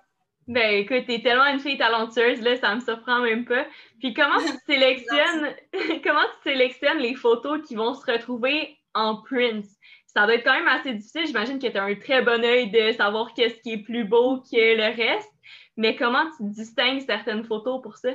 Ben 0.49 0.79
écoute, 0.79 1.05
t'es 1.05 1.21
tellement 1.21 1.45
une 1.45 1.59
fille 1.59 1.77
talentueuse, 1.77 2.41
là, 2.41 2.57
ça 2.57 2.73
me 2.73 2.81
surprend 2.81 3.19
même 3.19 3.45
pas. 3.45 3.67
Puis 3.99 4.15
comment 4.15 4.39
tu 4.39 4.51
sélectionnes 4.65 5.55
comment 6.03 6.25
tu 6.41 6.49
sélectionnes 6.49 6.97
les 6.97 7.13
photos 7.13 7.61
qui 7.67 7.75
vont 7.75 7.93
se 7.93 8.11
retrouver 8.11 8.75
en 8.95 9.21
print? 9.21 9.63
Ça 10.07 10.25
doit 10.25 10.33
être 10.33 10.43
quand 10.43 10.57
même 10.57 10.67
assez 10.67 10.93
difficile. 10.93 11.27
J'imagine 11.27 11.59
que 11.59 11.67
tu 11.67 11.77
as 11.77 11.83
un 11.83 11.93
très 11.93 12.23
bon 12.23 12.43
œil 12.43 12.71
de 12.71 12.93
savoir 12.93 13.35
qu'est-ce 13.35 13.61
qui 13.61 13.73
est 13.73 13.83
plus 13.83 14.05
beau 14.05 14.39
que 14.39 14.55
le 14.55 14.95
reste. 14.95 15.29
Mais 15.77 15.95
comment 15.95 16.25
tu 16.35 16.45
distingues 16.45 17.05
certaines 17.05 17.45
photos 17.45 17.79
pour 17.83 17.97
ça? 17.97 18.09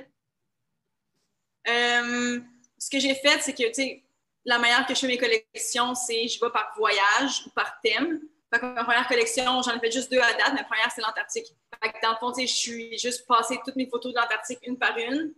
Euh, 1.69 2.41
ce 2.77 2.91
que 2.91 2.99
j'ai 2.99 3.15
fait, 3.15 3.39
c'est 3.43 3.55
que, 3.55 3.69
tu 3.69 3.75
sais, 3.75 4.03
la 4.45 4.59
manière 4.59 4.85
que 4.87 4.95
je 4.97 4.99
fais 4.99 5.07
mes 5.07 5.19
collections, 5.19 5.95
c'est 5.95 6.27
je 6.27 6.45
vais 6.45 6.51
par 6.51 6.73
voyage 6.77 7.47
ou 7.47 7.51
par 7.51 7.81
thème 7.81 8.21
ma 8.63 8.85
première 8.85 9.07
collection, 9.07 9.63
j'en 9.63 9.77
ai 9.77 9.81
fait 9.81 9.91
juste 9.91 10.11
deux 10.11 10.21
à 10.21 10.33
date. 10.33 10.53
Ma 10.55 10.65
première, 10.65 10.91
c'est 10.95 11.03
l'Antarctique. 11.03 11.55
Dans 12.03 12.11
le 12.11 12.17
fond, 12.17 12.33
je 12.39 12.47
suis 12.47 12.99
juste 12.99 13.27
passé 13.27 13.59
toutes 13.65 13.77
mes 13.77 13.89
photos 13.89 14.13
de 14.13 14.19
l'Antarctique 14.19 14.61
une 14.63 14.79
par 14.79 14.97
une. 14.97 15.35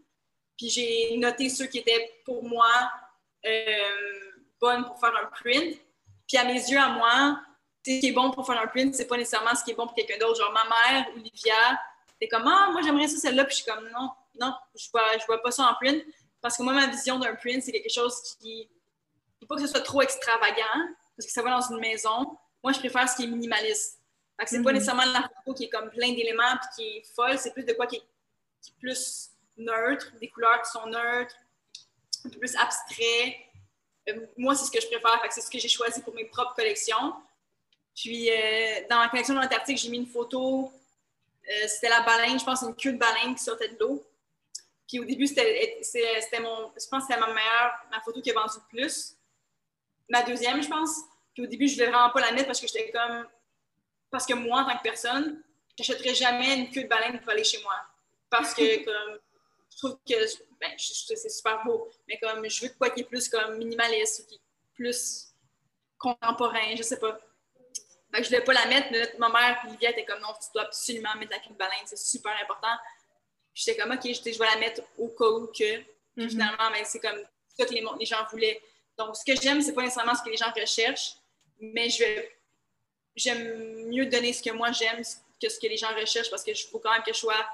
Puis 0.57 0.71
j'ai 0.71 1.17
noté 1.17 1.49
ceux 1.49 1.67
qui 1.67 1.79
étaient 1.79 2.21
pour 2.25 2.43
moi 2.43 2.91
euh, 3.45 4.31
bonnes 4.61 4.85
pour 4.87 4.99
faire 4.99 5.15
un 5.17 5.27
print. 5.27 5.79
Puis 6.27 6.37
à 6.39 6.45
mes 6.45 6.55
yeux, 6.55 6.79
à 6.79 6.89
moi, 6.89 7.41
ce 7.85 8.01
qui 8.01 8.09
est 8.09 8.13
bon 8.13 8.31
pour 8.31 8.47
faire 8.47 8.61
un 8.61 8.67
print, 8.67 8.95
c'est 8.95 9.07
pas 9.07 9.17
nécessairement 9.17 9.55
ce 9.55 9.63
qui 9.65 9.71
est 9.73 9.75
bon 9.75 9.87
pour 9.87 9.95
quelqu'un 9.95 10.19
d'autre. 10.19 10.41
Genre 10.41 10.53
ma 10.53 10.65
mère, 10.65 11.07
Olivia, 11.15 11.81
c'est 12.21 12.29
comme 12.29 12.47
Ah, 12.47 12.71
moi 12.73 12.81
j'aimerais 12.83 13.09
ça 13.09 13.19
celle-là. 13.19 13.45
Puis 13.45 13.57
je 13.59 13.63
suis 13.63 13.71
comme 13.71 13.89
non, 13.91 14.11
non, 14.41 14.55
je 14.75 14.89
vois, 14.91 15.17
je 15.19 15.27
vois 15.27 15.43
pas 15.43 15.51
ça 15.51 15.65
en 15.65 15.75
print. 15.75 16.03
Parce 16.41 16.57
que 16.57 16.63
moi, 16.63 16.73
ma 16.73 16.87
vision 16.87 17.19
d'un 17.19 17.35
print, 17.35 17.63
c'est 17.63 17.73
quelque 17.73 17.93
chose 17.93 18.37
qui. 18.41 18.61
Il 18.61 19.45
faut 19.45 19.47
pas 19.47 19.57
que 19.57 19.63
ce 19.63 19.69
soit 19.69 19.83
trop 19.83 20.01
extravagant, 20.01 20.81
parce 21.17 21.27
que 21.27 21.33
ça 21.33 21.43
va 21.43 21.51
dans 21.51 21.61
une 21.61 21.81
maison 21.81 22.39
moi, 22.67 22.73
je 22.73 22.81
préfère 22.81 23.09
ce 23.09 23.15
qui 23.15 23.23
est 23.23 23.27
minimaliste. 23.29 24.01
Fait 24.41 24.47
c'est 24.49 24.61
pas 24.61 24.71
mhm. 24.71 24.79
nécessairement 24.79 25.05
la 25.05 25.31
photo 25.37 25.55
qui 25.55 25.65
est 25.65 25.69
comme 25.69 25.89
plein 25.89 26.13
d'éléments 26.13 26.57
puis 26.61 26.69
qui 26.75 26.83
est 26.97 27.03
folle, 27.15 27.39
c'est 27.39 27.53
plus 27.53 27.63
de 27.63 27.73
quoi 27.75 27.87
qui 27.87 27.95
est, 27.95 28.03
plus 28.81 29.31
neutre, 29.57 30.13
des 30.21 30.29
couleurs 30.29 30.61
qui 30.63 30.73
sont 30.73 30.85
neutres, 30.87 31.37
un 32.25 32.29
peu 32.29 32.41
plus 32.41 32.57
abstrait. 32.57 33.37
Euh, 34.09 34.27
moi, 34.37 34.57
c'est 34.57 34.65
ce 34.65 34.73
que 34.73 34.81
je 34.81 34.89
préfère. 34.89 35.21
c'est 35.31 35.43
ce 35.43 35.49
que 35.49 35.61
j'ai 35.61 35.69
choisi 35.69 36.03
pour 36.03 36.13
mes 36.13 36.25
propres 36.25 36.57
collections. 36.57 37.15
Puis, 37.95 38.33
euh, 38.33 38.81
dans 38.91 38.97
ma 38.97 39.09
collection 39.11 39.35
de 39.35 39.41
l'Antarctique, 39.41 39.79
j'ai 39.79 39.89
mis 39.89 39.99
une 39.99 40.09
photo. 40.09 40.73
Euh, 41.49 41.69
c'était 41.69 41.89
la 41.89 42.01
baleine, 42.01 42.37
je 42.41 42.45
pense, 42.45 42.63
une 42.63 42.75
queue 42.75 42.95
de 42.95 42.99
baleine 42.99 43.37
qui 43.37 43.45
sortait 43.45 43.69
de 43.69 43.79
l'eau. 43.79 44.05
Puis 44.89 44.99
au 44.99 45.05
début, 45.05 45.29
c'était, 45.29 45.79
c'était 45.83 46.41
mon. 46.41 46.73
Je 46.77 46.89
pense 46.89 47.07
que 47.07 47.13
c'était 47.13 47.21
ma 47.21 47.33
meilleure, 47.33 47.87
ma 47.93 48.01
photo 48.01 48.21
qui 48.21 48.33
a 48.33 48.35
vendu 48.35 48.55
le 48.57 48.77
plus. 48.77 49.15
Ma 50.09 50.23
deuxième, 50.25 50.61
je 50.61 50.69
pense. 50.69 50.97
Puis 51.37 51.45
au 51.45 51.49
début, 51.49 51.69
je 51.69 51.75
voulais 51.75 51.91
vraiment 51.91 52.09
pas 52.09 52.23
la 52.23 52.33
mettre 52.33 52.47
parce 52.47 52.61
que 52.61 52.67
j'étais 52.67 52.91
comme. 52.91 53.27
Parce 54.11 54.25
que 54.25 54.33
moi, 54.33 54.63
en 54.63 54.65
tant 54.65 54.79
que 54.79 54.83
personne, 54.83 55.43
j'achèterais 55.77 56.15
jamais 56.15 56.57
une 56.57 56.71
queue 56.71 56.85
de 56.85 56.89
baleine 56.89 57.21
pour 57.21 57.29
aller 57.29 57.45
chez 57.45 57.63
moi. 57.63 57.75
Parce 58.31 58.55
que, 58.55 58.85
comme, 58.85 59.19
je 59.71 59.77
trouve 59.77 59.99
que, 60.09 60.15
ben, 60.59 60.73
c'est 60.79 61.29
super 61.29 61.63
beau, 61.63 61.91
mais 62.09 62.19
comme, 62.19 62.49
je 62.49 62.63
veux 62.63 62.73
quoi 62.79 62.89
qui 62.89 63.03
est 63.03 63.05
plus, 63.05 63.29
comme, 63.29 63.59
minimaliste 63.59 64.21
ou 64.21 64.27
qui 64.29 64.37
est 64.37 64.41
plus 64.73 65.35
contemporain, 65.99 66.75
je 66.75 66.83
sais 66.83 66.99
pas. 66.99 67.21
Fait 68.11 68.19
que 68.19 68.23
je 68.23 68.29
voulais 68.31 68.45
pas 68.45 68.55
la 68.55 68.67
mettre, 68.67 68.89
mais 68.91 69.13
ma 69.19 69.29
mère, 69.29 69.63
Olivia, 69.67 69.91
était 69.91 70.07
comme, 70.07 70.21
non, 70.21 70.33
tu 70.41 70.49
dois 70.55 70.63
absolument 70.63 71.15
mettre 71.19 71.33
la 71.33 71.39
queue 71.41 71.51
de 71.51 71.59
baleine, 71.59 71.85
c'est 71.85 71.99
super 71.99 72.33
important. 72.43 72.75
J'étais 73.53 73.79
comme, 73.79 73.93
OK, 73.93 74.01
je 74.05 74.39
vais 74.39 74.47
la 74.47 74.57
mettre 74.57 74.81
au 74.97 75.09
cas 75.09 75.27
où 75.27 75.49
que. 75.49 75.81
Mm-hmm. 76.17 76.31
finalement, 76.31 76.71
ben, 76.73 76.83
c'est 76.87 77.01
comme 77.01 77.21
ça 77.59 77.67
que 77.67 77.75
les, 77.75 77.85
les 78.01 78.07
gens 78.07 78.25
voulaient. 78.31 78.63
Donc, 78.97 79.15
ce 79.15 79.23
que 79.23 79.39
j'aime, 79.39 79.61
c'est 79.61 79.75
pas 79.75 79.83
nécessairement 79.83 80.15
ce 80.15 80.23
que 80.23 80.31
les 80.31 80.39
gens 80.39 80.51
recherchent, 80.59 81.17
mais 81.61 81.91
je 81.91 81.99
vais 82.05 82.33
j'aime 83.15 83.89
mieux 83.89 84.07
donner 84.07 84.33
ce 84.33 84.43
que 84.43 84.51
moi 84.51 84.73
j'aime 84.73 85.03
que 85.43 85.49
ce 85.49 85.59
que 85.59 85.67
les 85.67 85.77
gens 85.77 85.95
recherchent 85.99 86.31
parce 86.31 86.45
que 86.45 86.55
je 86.55 86.67
faut 86.67 86.79
quand 86.79 86.93
même 86.93 87.03
que 87.03 87.13
je 87.13 87.19
sois 87.19 87.47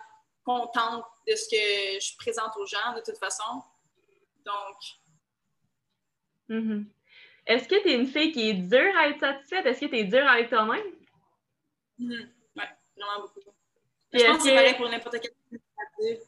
contente 0.44 1.04
de 1.26 1.34
ce 1.34 1.48
que 1.48 2.00
je 2.00 2.16
présente 2.16 2.56
aux 2.56 2.66
gens 2.66 2.94
de 2.96 3.00
toute 3.00 3.18
façon. 3.18 3.62
Donc. 4.44 4.76
Mm-hmm. 6.48 6.84
Est-ce 7.46 7.68
que 7.68 7.80
tu 7.82 7.90
es 7.90 7.94
une 7.94 8.06
fille 8.06 8.32
qui 8.32 8.50
est 8.50 8.54
dure 8.54 8.96
à 8.96 9.08
être 9.08 9.20
satisfaite? 9.20 9.66
Est-ce 9.66 9.80
que 9.80 9.86
tu 9.86 9.98
es 9.98 10.04
dure 10.04 10.26
avec 10.26 10.48
toi-même? 10.48 10.84
Mm-hmm. 11.98 12.28
Oui, 12.56 12.64
vraiment 12.96 13.20
beaucoup. 13.20 13.40
je 14.12 14.24
pense 14.24 14.36
que 14.38 14.42
c'est 14.42 14.54
pareil 14.54 14.74
pour 14.76 14.88
n'importe 14.88 15.20
quelle 15.20 16.18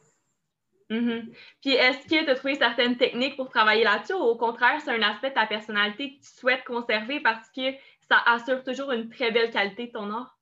mm 0.89 1.21
Puis 1.61 1.73
est-ce 1.73 2.07
que 2.07 2.23
tu 2.23 2.29
as 2.29 2.35
trouvé 2.35 2.55
certaines 2.55 2.97
techniques 2.97 3.35
pour 3.35 3.49
travailler 3.49 3.83
là-dessus 3.83 4.13
ou 4.13 4.23
au 4.23 4.37
contraire, 4.37 4.79
c'est 4.83 4.91
un 4.91 5.01
aspect 5.01 5.29
de 5.29 5.35
ta 5.35 5.47
personnalité 5.47 6.15
que 6.15 6.23
tu 6.23 6.31
souhaites 6.39 6.63
conserver 6.63 7.19
parce 7.19 7.49
que 7.49 7.73
ça 8.09 8.21
assure 8.25 8.63
toujours 8.63 8.91
une 8.91 9.09
très 9.09 9.31
belle 9.31 9.51
qualité 9.51 9.87
de 9.87 9.91
ton 9.91 10.11
art? 10.11 10.37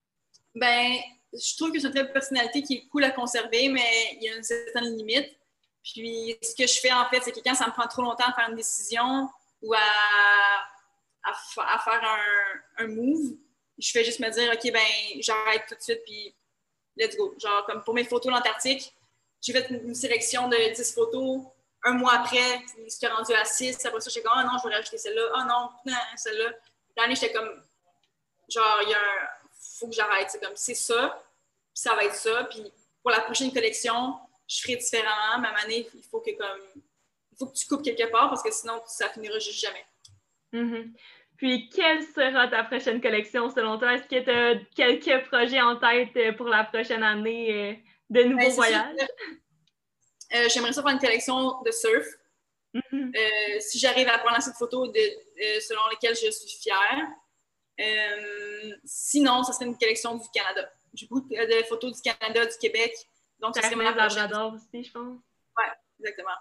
Ben, 0.55 0.97
je 1.33 1.55
trouve 1.57 1.71
que 1.71 1.79
c'est 1.79 1.87
une 1.87 1.93
très 1.93 2.11
personnalité 2.11 2.61
qui 2.61 2.73
est 2.75 2.87
cool 2.87 3.03
à 3.05 3.11
conserver, 3.11 3.69
mais 3.69 4.17
il 4.19 4.23
y 4.23 4.29
a 4.29 4.35
une 4.35 4.43
certaine 4.43 4.95
limite. 4.97 5.35
Puis, 5.83 6.37
ce 6.41 6.55
que 6.55 6.67
je 6.67 6.79
fais, 6.79 6.93
en 6.93 7.05
fait, 7.09 7.21
c'est 7.21 7.31
que 7.31 7.39
quand 7.43 7.55
ça 7.55 7.67
me 7.67 7.71
prend 7.71 7.87
trop 7.87 8.03
longtemps 8.03 8.25
à 8.27 8.33
faire 8.33 8.49
une 8.49 8.55
décision 8.55 9.29
ou 9.61 9.73
à, 9.73 9.79
à, 11.23 11.79
faire 11.79 12.03
un, 12.03 12.83
un, 12.83 12.87
move, 12.87 13.35
je 13.77 13.91
fais 13.91 14.03
juste 14.03 14.19
me 14.19 14.29
dire, 14.29 14.51
OK, 14.53 14.71
ben, 14.71 15.21
j'arrête 15.21 15.63
tout 15.67 15.75
de 15.75 15.81
suite, 15.81 16.01
puis 16.05 16.33
let's 16.95 17.17
go. 17.17 17.33
Genre, 17.37 17.65
comme 17.65 17.83
pour 17.83 17.93
mes 17.93 18.05
photos 18.05 18.27
de 18.27 18.37
l'Antarctique, 18.37 18.93
j'ai 19.43 19.53
fait 19.53 19.69
une, 19.69 19.93
sélection 19.93 20.47
de 20.47 20.73
10 20.73 20.93
photos. 20.93 21.41
Un 21.83 21.93
mois 21.93 22.13
après, 22.13 22.61
j'étais 22.87 23.07
rendu 23.07 23.33
à 23.33 23.43
6. 23.43 23.85
Après 23.85 23.99
ça, 23.99 24.09
j'étais 24.09 24.25
comme, 24.25 24.37
oh 24.37 24.47
non, 24.47 24.57
je 24.63 24.69
vais 24.69 24.75
rajouter 24.75 24.97
celle-là. 24.97 25.21
Oh 25.35 25.41
non, 25.47 25.93
celle-là. 26.15 26.51
L'année, 26.95 27.15
j'étais 27.15 27.33
comme, 27.33 27.61
genre, 28.49 28.79
il 28.83 28.89
y 28.89 28.93
a 28.93 28.97
un, 28.97 29.27
faut 29.79 29.87
que 29.87 29.93
j'arrête. 29.93 30.29
C'est 30.29 30.41
comme, 30.41 30.55
c'est 30.55 30.75
ça, 30.75 31.21
puis 31.73 31.81
ça 31.81 31.93
va 31.93 32.05
être 32.05 32.15
ça. 32.15 32.45
Puis 32.45 32.63
pour 33.01 33.11
la 33.11 33.19
prochaine 33.19 33.51
collection, 33.51 34.15
je 34.47 34.61
ferai 34.61 34.77
différemment. 34.77 35.39
Ma 35.39 35.49
année, 35.61 35.89
il 35.93 36.03
faut 36.03 36.21
que, 36.21 36.31
comme, 36.31 36.61
il 36.75 37.37
faut 37.37 37.47
que 37.47 37.53
tu 37.53 37.67
coupes 37.67 37.83
quelque 37.83 38.09
part 38.11 38.29
parce 38.29 38.43
que 38.43 38.51
sinon, 38.51 38.81
ça 38.87 39.09
finira 39.09 39.37
juste 39.39 39.59
jamais. 39.59 39.85
Mm-hmm. 40.53 40.93
Puis, 41.37 41.69
quelle 41.69 42.03
sera 42.03 42.47
ta 42.47 42.63
prochaine 42.63 43.01
collection 43.01 43.49
selon 43.49 43.77
toi? 43.77 43.95
Est-ce 43.95 44.07
que 44.07 44.23
tu 44.23 44.29
as 44.29 44.63
quelques 44.75 45.27
projets 45.27 45.61
en 45.61 45.75
tête 45.75 46.15
euh, 46.15 46.31
pour 46.31 46.47
la 46.47 46.63
prochaine 46.63 47.03
année 47.03 47.51
euh, 47.51 47.73
de 48.09 48.23
nouveaux 48.23 48.37
ben, 48.37 48.51
voyages? 48.51 48.95
Euh, 50.33 50.49
j'aimerais 50.49 50.73
ça 50.73 50.81
faire 50.81 50.91
une 50.91 50.99
collection 50.99 51.61
de 51.61 51.71
surf. 51.71 52.07
Mm-hmm. 52.73 53.15
Euh, 53.15 53.59
si 53.59 53.77
j'arrive 53.77 54.07
à 54.07 54.17
prendre 54.17 54.37
assez 54.37 54.51
de 54.51 54.55
photos 54.55 54.91
de, 54.91 54.99
euh, 54.99 55.59
selon 55.61 55.81
lesquelles 55.91 56.15
je 56.15 56.31
suis 56.31 56.57
fière. 56.59 57.07
Euh, 57.79 58.75
sinon, 58.83 59.43
ça 59.43 59.53
serait 59.53 59.65
une 59.65 59.77
collection 59.77 60.15
du 60.15 60.27
Canada. 60.33 60.71
J'ai 60.93 61.07
beaucoup 61.07 61.27
de 61.27 61.63
photos 61.67 61.93
du 61.93 62.01
Canada, 62.01 62.45
du 62.45 62.57
Québec. 62.59 62.93
Donc, 63.39 63.55
ça 63.55 63.63
serait 63.63 63.75
ma 63.75 63.91
Labrador 63.91 64.53
aussi, 64.53 64.83
je 64.83 64.91
pense. 64.91 65.19
Oui, 65.57 65.63
exactement. 65.99 66.35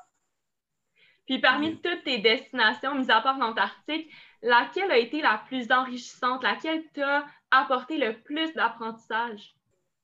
Puis 1.27 1.41
parmi 1.41 1.71
mm-hmm. 1.71 1.81
toutes 1.81 2.05
tes 2.05 2.19
destinations, 2.19 2.95
mis 2.95 3.11
à 3.11 3.21
part 3.21 3.39
l'Antarctique, 3.39 4.11
laquelle 4.43 4.91
a 4.91 4.99
été 4.99 5.23
la 5.23 5.43
plus 5.47 5.71
enrichissante? 5.71 6.43
Laquelle 6.43 6.85
t'a 6.93 7.27
apporté 7.51 7.97
le 7.97 8.21
plus 8.23 8.53
d'apprentissage? 8.55 9.55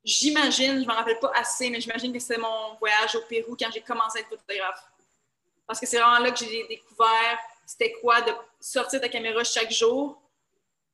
J'imagine, 0.09 0.83
je 0.83 0.87
m'en 0.87 0.95
rappelle 0.95 1.19
pas 1.19 1.31
assez, 1.35 1.69
mais 1.69 1.83
j'imagine 1.83 2.11
que 2.15 2.19
c'est 2.19 2.39
mon 2.39 2.75
voyage 2.77 3.15
au 3.15 3.21
Pérou 3.29 3.55
quand 3.61 3.69
j'ai 3.71 3.83
commencé 3.83 4.19
à 4.19 4.21
être 4.23 4.31
photographe. 4.31 4.83
Parce 5.67 5.79
que 5.79 5.85
c'est 5.85 5.99
vraiment 5.99 6.19
là 6.19 6.31
que 6.31 6.39
j'ai 6.39 6.67
découvert 6.67 7.39
c'était 7.67 7.93
quoi 8.01 8.23
de 8.23 8.33
sortir 8.59 9.03
ta 9.03 9.11
caméra 9.11 9.45
chaque 9.45 9.71
jour 9.71 10.19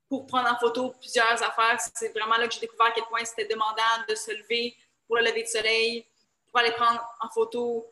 pour 0.08 0.26
prendre 0.26 0.50
en 0.52 0.58
photo 0.58 0.92
plusieurs 0.98 1.40
affaires. 1.40 1.78
C'est 1.94 2.08
vraiment 2.08 2.36
là 2.36 2.48
que 2.48 2.54
j'ai 2.54 2.60
découvert 2.60 2.86
à 2.86 2.90
quel 2.90 3.04
point 3.04 3.24
c'était 3.24 3.46
demandant 3.46 4.02
de 4.08 4.16
se 4.16 4.32
lever 4.32 4.76
pour 5.06 5.14
le 5.14 5.22
lever 5.22 5.44
de 5.44 5.48
soleil, 5.48 6.04
pour 6.48 6.58
aller 6.58 6.72
prendre 6.72 7.00
en 7.20 7.28
photo 7.28 7.86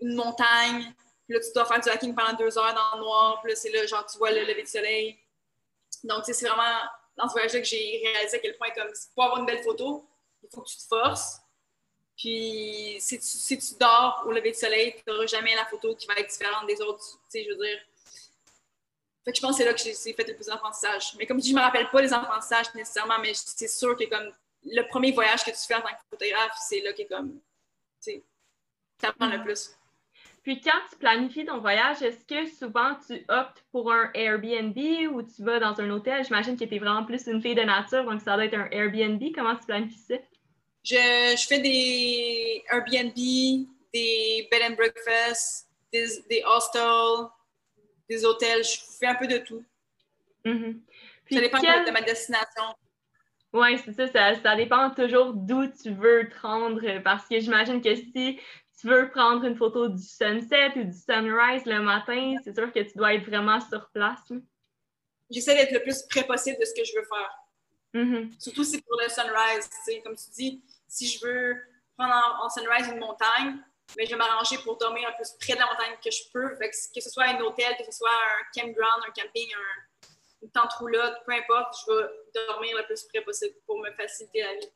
une 0.00 0.14
montagne. 0.14 0.94
Puis 1.26 1.36
là, 1.36 1.40
tu 1.40 1.52
dois 1.52 1.64
faire 1.64 1.80
du 1.80 1.90
hiking 1.90 2.14
pendant 2.14 2.34
deux 2.34 2.56
heures 2.56 2.72
dans 2.72 2.98
le 2.98 3.02
noir. 3.02 3.40
Puis 3.42 3.50
là, 3.50 3.56
c'est 3.56 3.70
là, 3.70 3.84
genre, 3.86 4.06
tu 4.06 4.16
vois 4.18 4.30
le 4.30 4.44
lever 4.44 4.62
de 4.62 4.68
soleil. 4.68 5.18
Donc, 6.04 6.22
c'est 6.24 6.46
vraiment 6.46 6.78
dans 7.16 7.26
ce 7.26 7.32
voyage-là 7.32 7.58
que 7.58 7.66
j'ai 7.66 8.00
réalisé 8.14 8.36
à 8.36 8.38
quel 8.40 8.56
point, 8.56 8.70
comme, 8.70 8.92
pour 9.12 9.24
avoir 9.24 9.40
une 9.40 9.46
belle 9.46 9.64
photo, 9.64 10.08
il 10.42 10.48
faut 10.52 10.62
que 10.62 10.68
tu 10.68 10.76
te 10.76 10.82
forces. 10.82 11.40
Puis 12.16 12.96
si 13.00 13.18
tu, 13.18 13.78
dors 13.78 14.24
au 14.26 14.32
lever 14.32 14.50
du 14.50 14.58
soleil, 14.58 14.94
tu 14.94 15.02
n'auras 15.06 15.26
jamais 15.26 15.54
la 15.54 15.64
photo 15.66 15.94
qui 15.94 16.06
va 16.06 16.14
être 16.14 16.28
différente 16.28 16.66
des 16.66 16.80
autres. 16.80 17.04
Tu 17.04 17.18
sais, 17.28 17.44
je 17.44 17.50
veux 17.50 17.64
dire. 17.64 17.78
Fait 19.24 19.32
que 19.32 19.36
je 19.36 19.40
pense 19.40 19.52
que 19.52 19.56
c'est 19.58 19.64
là 19.64 19.74
que 19.74 19.80
j'ai 19.80 19.94
fait 19.94 20.26
le 20.26 20.34
plus 20.34 20.46
d'apprentissage. 20.46 21.14
Mais 21.16 21.26
comme 21.26 21.38
je 21.38 21.42
dis, 21.42 21.50
je 21.50 21.54
ne 21.54 21.60
me 21.60 21.64
rappelle 21.64 21.88
pas 21.90 22.02
les 22.02 22.12
apprentissages 22.12 22.74
nécessairement, 22.74 23.18
mais 23.20 23.32
c'est 23.34 23.68
sûr 23.68 23.96
que 23.96 24.04
comme 24.04 24.32
le 24.64 24.82
premier 24.88 25.12
voyage 25.12 25.44
que 25.44 25.50
tu 25.50 25.58
fais 25.66 25.74
en 25.74 25.82
tant 25.82 25.88
que 25.88 26.02
photographe, 26.10 26.56
c'est 26.68 26.80
là 26.80 26.92
que 26.92 27.02
comme 27.02 27.38
tu 28.02 28.12
sais, 28.12 28.22
le 29.02 29.42
plus. 29.42 29.77
Puis 30.48 30.62
quand 30.62 30.80
tu 30.90 30.96
planifies 30.96 31.44
ton 31.44 31.58
voyage, 31.58 32.00
est-ce 32.00 32.24
que 32.24 32.48
souvent 32.48 32.96
tu 33.06 33.22
optes 33.28 33.62
pour 33.70 33.92
un 33.92 34.10
Airbnb 34.14 34.78
ou 35.12 35.20
tu 35.20 35.42
vas 35.42 35.58
dans 35.58 35.78
un 35.78 35.90
hôtel? 35.90 36.24
J'imagine 36.24 36.56
que 36.56 36.64
tu 36.64 36.74
es 36.74 36.78
vraiment 36.78 37.04
plus 37.04 37.26
une 37.26 37.42
fille 37.42 37.54
de 37.54 37.60
nature, 37.60 38.02
donc 38.06 38.22
ça 38.22 38.34
doit 38.34 38.46
être 38.46 38.54
un 38.54 38.66
Airbnb. 38.70 39.22
Comment 39.34 39.54
tu 39.56 39.66
planifies 39.66 39.98
ça? 39.98 40.14
Je, 40.82 41.36
je, 41.36 41.46
fais 41.46 41.58
des 41.58 42.64
Airbnb, 42.72 43.12
des 43.92 44.48
bed 44.50 44.62
and 44.70 44.74
breakfast, 44.76 45.68
des, 45.92 46.06
des 46.30 46.42
hostels, 46.46 47.28
des 48.08 48.24
hôtels. 48.24 48.64
Je 48.64 48.78
fais 48.98 49.08
un 49.08 49.16
peu 49.16 49.26
de 49.26 49.36
tout. 49.36 49.62
Mm-hmm. 50.46 50.80
ça 51.30 51.40
dépend 51.40 51.58
de 51.58 51.90
ma 51.90 52.00
destination. 52.00 52.74
Oui, 53.52 53.78
c'est 53.84 53.92
ça, 53.92 54.34
ça, 54.34 54.56
dépend 54.56 54.88
toujours 54.92 55.34
d'où 55.34 55.66
tu 55.66 55.90
veux 55.90 56.26
te 56.30 56.40
rendre 56.40 57.02
parce 57.02 57.28
que 57.28 57.38
j'imagine 57.38 57.82
que 57.82 57.94
si 57.94 58.38
tu 58.80 58.88
veux 58.88 59.10
prendre 59.10 59.44
une 59.44 59.56
photo 59.56 59.88
du 59.88 60.02
sunset 60.02 60.72
ou 60.76 60.84
du 60.84 60.92
sunrise 60.92 61.64
le 61.66 61.80
matin, 61.80 62.36
c'est 62.44 62.54
sûr 62.54 62.72
que 62.72 62.80
tu 62.80 62.96
dois 62.96 63.14
être 63.14 63.26
vraiment 63.26 63.60
sur 63.60 63.88
place. 63.90 64.32
J'essaie 65.30 65.54
d'être 65.54 65.72
le 65.72 65.82
plus 65.82 66.02
près 66.02 66.24
possible 66.24 66.58
de 66.60 66.64
ce 66.64 66.74
que 66.74 66.84
je 66.84 66.92
veux 66.96 67.04
faire. 67.04 67.38
Mm-hmm. 67.94 68.40
Surtout 68.40 68.64
si 68.64 68.80
pour 68.82 69.00
le 69.00 69.08
sunrise, 69.08 69.68
comme 70.04 70.14
tu 70.14 70.30
dis, 70.30 70.62
si 70.86 71.08
je 71.08 71.26
veux 71.26 71.56
prendre 71.96 72.14
en, 72.42 72.48
sunrise 72.48 72.88
une 72.88 73.00
montagne, 73.00 73.56
mais 73.96 74.06
je 74.06 74.10
vais 74.10 74.16
m'arranger 74.16 74.58
pour 74.58 74.76
dormir 74.76 75.08
peu 75.16 75.24
plus 75.24 75.32
près 75.40 75.54
de 75.54 75.58
la 75.58 75.66
montagne 75.66 75.96
que 76.02 76.10
je 76.10 76.30
peux. 76.32 76.56
que, 76.56 77.00
ce 77.00 77.10
soit 77.10 77.24
un 77.24 77.40
hôtel, 77.40 77.74
que 77.78 77.84
ce 77.84 77.92
soit 77.92 78.10
un 78.10 78.60
campground, 78.60 79.02
un 79.08 79.22
camping, 79.22 79.48
un, 79.54 80.06
une 80.42 80.50
tente 80.50 80.72
roulotte, 80.74 81.16
peu 81.26 81.32
importe, 81.32 81.74
je 81.84 81.92
vais 81.92 82.46
dormir 82.46 82.76
le 82.76 82.84
plus 82.84 83.02
près 83.04 83.22
possible 83.22 83.56
pour 83.66 83.80
me 83.80 83.90
faciliter 83.92 84.42
la 84.42 84.54
vie. 84.54 84.70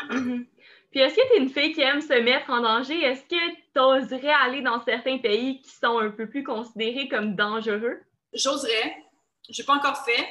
Mm-hmm. 0.00 0.46
Puis 0.94 1.02
est-ce 1.02 1.16
que 1.16 1.26
tu 1.26 1.34
es 1.34 1.38
une 1.38 1.50
fille 1.50 1.72
qui 1.72 1.80
aime 1.80 2.00
se 2.00 2.12
mettre 2.20 2.48
en 2.50 2.60
danger? 2.60 2.96
Est-ce 3.02 3.22
que 3.22 3.54
tu 3.72 3.80
oserais 3.80 4.32
aller 4.32 4.62
dans 4.62 4.80
certains 4.84 5.18
pays 5.18 5.60
qui 5.60 5.72
sont 5.72 5.98
un 5.98 6.10
peu 6.10 6.28
plus 6.28 6.44
considérés 6.44 7.08
comme 7.08 7.34
dangereux? 7.34 8.00
J'oserais. 8.32 8.96
Je 9.50 9.60
n'ai 9.60 9.66
pas 9.66 9.74
encore 9.74 10.04
fait. 10.04 10.24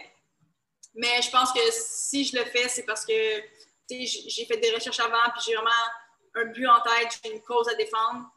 Mais 0.96 1.22
je 1.22 1.30
pense 1.30 1.52
que 1.52 1.60
si 1.70 2.24
je 2.24 2.38
le 2.38 2.46
fais, 2.46 2.70
c'est 2.70 2.84
parce 2.84 3.06
que 3.06 3.14
j'ai 3.90 4.46
fait 4.46 4.56
des 4.56 4.74
recherches 4.74 5.02
avant, 5.02 5.30
puis 5.34 5.44
j'ai 5.46 5.54
vraiment 5.54 5.70
un 6.36 6.46
but 6.46 6.66
en 6.66 6.80
tête, 6.80 7.20
j'ai 7.22 7.34
une 7.34 7.42
cause 7.42 7.68
à 7.68 7.76
défendre. 7.76 8.32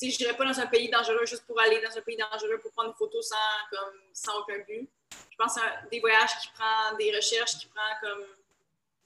Je 0.00 0.06
n'irai 0.06 0.36
pas 0.36 0.44
dans 0.44 0.60
un 0.60 0.68
pays 0.68 0.88
dangereux 0.88 1.26
juste 1.26 1.44
pour 1.48 1.60
aller 1.60 1.80
dans 1.80 1.98
un 1.98 2.02
pays 2.02 2.16
dangereux 2.16 2.60
pour 2.62 2.70
prendre 2.70 2.90
une 2.90 2.94
photo 2.94 3.20
sans, 3.22 3.34
comme, 3.72 4.00
sans 4.12 4.38
aucun 4.38 4.58
but. 4.68 4.88
Je 5.32 5.36
pense 5.36 5.58
à 5.58 5.82
des 5.90 5.98
voyages 5.98 6.38
qui 6.42 6.48
prennent 6.54 6.96
des 6.96 7.10
recherches 7.10 7.58
qui 7.58 7.66
prennent 7.66 7.98
comme. 8.00 8.24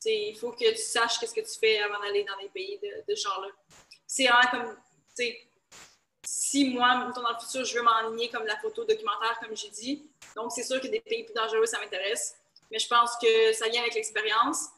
Il 0.07 0.37
faut 0.37 0.53
que 0.53 0.71
tu 0.71 0.77
saches 0.77 1.19
qu'est-ce 1.19 1.35
que 1.35 1.41
tu 1.41 1.59
fais 1.59 1.81
avant 1.81 2.01
d'aller 2.01 2.25
dans 2.25 2.37
des 2.39 2.49
pays 2.49 2.79
de, 2.79 3.05
de 3.09 3.15
ce 3.15 3.23
genre-là. 3.23 3.49
C'est 4.07 4.27
vraiment 4.27 4.51
comme. 4.51 4.77
Si 6.27 6.71
moi, 6.71 7.13
dans 7.15 7.29
le 7.29 7.39
futur, 7.41 7.65
je 7.65 7.77
veux 7.77 7.83
m'enligner 7.83 8.31
comme 8.31 8.47
la 8.47 8.57
photo 8.59 8.85
documentaire, 8.85 9.39
comme 9.41 9.55
j'ai 9.57 9.69
dit, 9.69 10.09
donc 10.35 10.53
c'est 10.53 10.63
sûr 10.63 10.81
que 10.81 10.87
des 10.87 11.01
pays 11.01 11.25
plus 11.25 11.35
dangereux, 11.35 11.67
ça 11.67 11.79
m'intéresse. 11.79 12.37
Mais 12.71 12.79
je 12.79 12.89
pense 12.89 13.17
que 13.17 13.53
ça 13.53 13.69
vient 13.69 13.83
avec 13.83 13.95
l'expérience. 13.95 14.69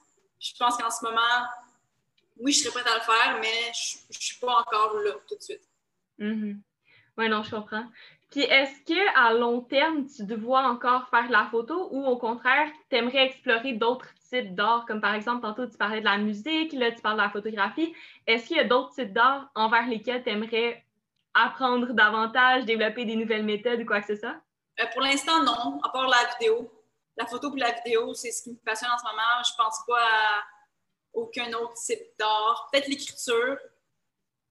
Je 0.41 0.53
pense 0.59 0.77
qu'en 0.77 0.91
ce 0.91 1.05
moment, 1.05 1.47
oui, 2.39 2.53
je 2.53 2.65
serais 2.65 2.83
prête 2.83 2.93
à 2.93 2.97
le 2.97 3.03
faire, 3.03 3.39
mais 3.41 3.73
je 3.73 3.99
ne 4.11 4.21
suis 4.21 4.39
pas 4.39 4.59
encore 4.61 4.99
là 4.99 5.13
tout 5.27 5.37
de 5.37 5.43
suite. 5.43 5.63
Mm-hmm. 6.19 6.57
Oui, 7.19 7.29
non, 7.29 7.43
je 7.43 7.51
comprends. 7.51 7.87
Puis 8.31 8.43
est-ce 8.43 8.85
que 8.85 9.19
à 9.19 9.33
long 9.33 9.61
terme, 9.61 10.07
tu 10.07 10.25
dois 10.25 10.63
encore 10.69 11.09
faire 11.09 11.31
la 11.31 11.49
photo 11.51 11.89
ou 11.91 12.05
au 12.05 12.17
contraire, 12.17 12.69
tu 12.91 12.97
aimerais 12.97 13.27
explorer 13.27 13.75
d'autres 13.75 14.09
types 14.29 14.55
d'art, 14.55 14.85
comme 14.87 15.01
par 15.01 15.15
exemple, 15.15 15.43
tantôt 15.43 15.67
tu 15.67 15.77
parlais 15.77 16.01
de 16.01 16.05
la 16.05 16.19
musique, 16.19 16.73
là 16.73 16.91
tu 16.93 17.01
parles 17.01 17.17
de 17.17 17.23
la 17.23 17.31
photographie. 17.31 17.95
Est-ce 18.27 18.47
qu'il 18.47 18.57
y 18.57 18.61
a 18.61 18.65
d'autres 18.65 18.95
types 18.95 19.13
d'art 19.13 19.51
envers 19.55 19.87
lesquels 19.87 20.23
tu 20.23 20.31
aimerais 20.31 20.85
apprendre 21.35 21.93
davantage, 21.93 22.65
développer 22.65 23.05
des 23.05 23.17
nouvelles 23.17 23.45
méthodes 23.45 23.81
ou 23.81 23.85
quoi 23.87 24.01
que 24.01 24.07
ce 24.07 24.17
soit? 24.17 24.37
Euh, 24.81 24.85
pour 24.93 25.03
l'instant, 25.03 25.43
non, 25.43 25.81
à 25.83 25.91
part 25.91 26.09
la 26.09 26.31
vidéo. 26.39 26.71
La 27.17 27.27
photo 27.27 27.55
et 27.57 27.61
la 27.61 27.73
vidéo, 27.73 28.13
c'est 28.15 28.31
ce 28.31 28.43
qui 28.43 28.51
me 28.51 28.57
passionne 28.57 28.91
en 28.91 28.99
ce 28.99 29.05
moment. 29.05 29.43
Je 29.45 29.53
pense 29.57 29.81
pas 29.87 30.01
à 30.01 30.43
aucun 31.15 31.51
autre 31.55 31.75
type 31.75 32.19
d'art. 32.19 32.69
Peut-être 32.71 32.89
l'écriture. 32.89 33.59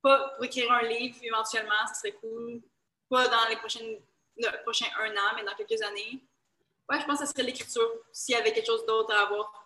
Pas 0.02 0.30
pour 0.36 0.46
écrire 0.46 0.72
un 0.72 0.84
livre 0.84 1.18
éventuellement, 1.22 1.88
ça 1.88 1.96
serait 1.96 2.14
cool. 2.14 2.62
Pas 3.10 3.28
dans 3.28 3.50
les 3.50 3.56
prochaines, 3.58 3.98
un 4.44 5.12
an, 5.12 5.36
mais 5.36 5.44
dans 5.44 5.56
quelques 5.56 5.82
années. 5.82 6.24
Ouais, 6.90 7.00
je 7.00 7.06
pense 7.06 7.20
que 7.20 7.26
ce 7.26 7.32
serait 7.32 7.44
l'écriture, 7.44 7.88
s'il 8.12 8.36
y 8.36 8.38
avait 8.38 8.54
quelque 8.54 8.68
chose 8.68 8.86
d'autre 8.86 9.14
à 9.14 9.24
avoir. 9.24 9.65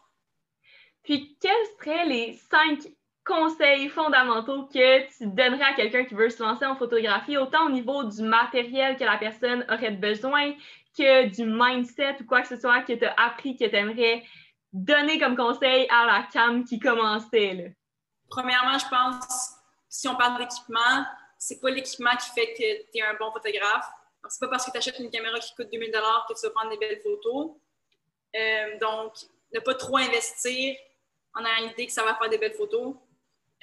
Puis, 1.10 1.36
quels 1.42 1.52
seraient 1.80 2.06
les 2.06 2.34
cinq 2.52 2.88
conseils 3.26 3.90
fondamentaux 3.90 4.68
que 4.68 5.08
tu 5.18 5.26
donnerais 5.26 5.64
à 5.64 5.74
quelqu'un 5.74 6.06
qui 6.06 6.14
veut 6.14 6.30
se 6.30 6.44
lancer 6.44 6.68
en 6.68 6.76
photographie, 6.76 7.36
autant 7.36 7.66
au 7.66 7.72
niveau 7.72 8.04
du 8.04 8.22
matériel 8.22 8.96
que 8.96 9.04
la 9.04 9.18
personne 9.18 9.66
aurait 9.72 9.90
besoin 9.90 10.54
que 10.96 11.26
du 11.30 11.46
mindset 11.46 12.18
ou 12.22 12.26
quoi 12.26 12.44
que 12.44 12.48
ce 12.50 12.58
soit 12.58 12.84
que 12.84 12.94
tu 12.94 13.06
as 13.06 13.14
appris, 13.14 13.58
que 13.58 13.66
tu 13.66 13.76
aimerais 13.76 14.24
donner 14.72 15.18
comme 15.18 15.36
conseil 15.36 15.88
à 15.90 16.06
la 16.06 16.28
cam 16.32 16.64
qui 16.64 16.78
commençait? 16.78 17.56
Là? 17.56 17.70
Premièrement, 18.30 18.78
je 18.78 18.88
pense, 18.88 19.56
si 19.90 20.08
on 20.08 20.16
parle 20.16 20.38
d'équipement, 20.38 21.06
c'est 21.40 21.60
pas 21.60 21.72
l'équipement 21.72 22.16
qui 22.18 22.30
fait 22.40 22.54
que 22.54 22.92
tu 22.92 23.00
es 23.00 23.02
un 23.02 23.16
bon 23.20 23.32
photographe. 23.32 23.90
C'est 24.28 24.42
pas 24.42 24.50
parce 24.50 24.64
que 24.64 24.72
tu 24.72 24.78
achètes 24.78 25.00
une 25.00 25.10
caméra 25.10 25.40
qui 25.40 25.56
coûte 25.56 25.70
2000 25.72 25.90
que 25.90 26.40
tu 26.40 26.46
vas 26.46 26.52
prendre 26.52 26.70
des 26.70 26.78
belles 26.78 27.02
photos. 27.02 27.56
Euh, 28.36 28.78
donc, 28.80 29.14
ne 29.52 29.60
pas 29.60 29.74
trop 29.74 29.98
investir 29.98 30.76
en 31.36 31.46
ayant 31.46 31.68
l'idée 31.68 31.86
que 31.86 31.92
ça 31.92 32.04
va 32.04 32.16
faire 32.16 32.30
des 32.30 32.38
belles 32.38 32.54
photos. 32.54 32.96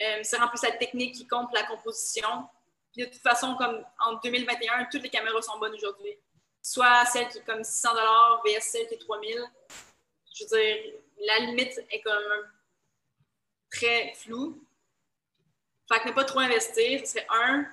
Euh, 0.00 0.20
c'est 0.22 0.40
en 0.40 0.48
plus 0.48 0.62
la 0.62 0.72
technique 0.72 1.14
qui 1.14 1.26
compte 1.26 1.52
la 1.52 1.64
composition. 1.64 2.48
de 2.96 3.04
toute 3.04 3.22
façon, 3.22 3.54
comme 3.56 3.84
en 4.00 4.14
2021, 4.22 4.86
toutes 4.90 5.02
les 5.02 5.08
caméras 5.08 5.42
sont 5.42 5.58
bonnes 5.58 5.74
aujourd'hui. 5.74 6.12
Soit 6.62 7.04
celle 7.06 7.28
qui 7.28 7.38
est 7.38 7.46
comme 7.46 7.62
600 7.62 7.90
vs 8.44 8.60
celle 8.60 8.88
qui 8.88 8.94
est 8.94 8.98
3000. 8.98 9.38
Je 10.34 10.44
veux 10.44 10.50
dire, 10.50 10.92
la 11.26 11.38
limite 11.46 11.78
est 11.90 12.00
comme 12.02 12.50
très 13.70 14.12
floue. 14.16 14.62
Fait 15.90 16.00
que 16.00 16.08
ne 16.08 16.14
pas 16.14 16.24
trop 16.24 16.40
investir, 16.40 17.00
c'est 17.04 17.26
un. 17.30 17.66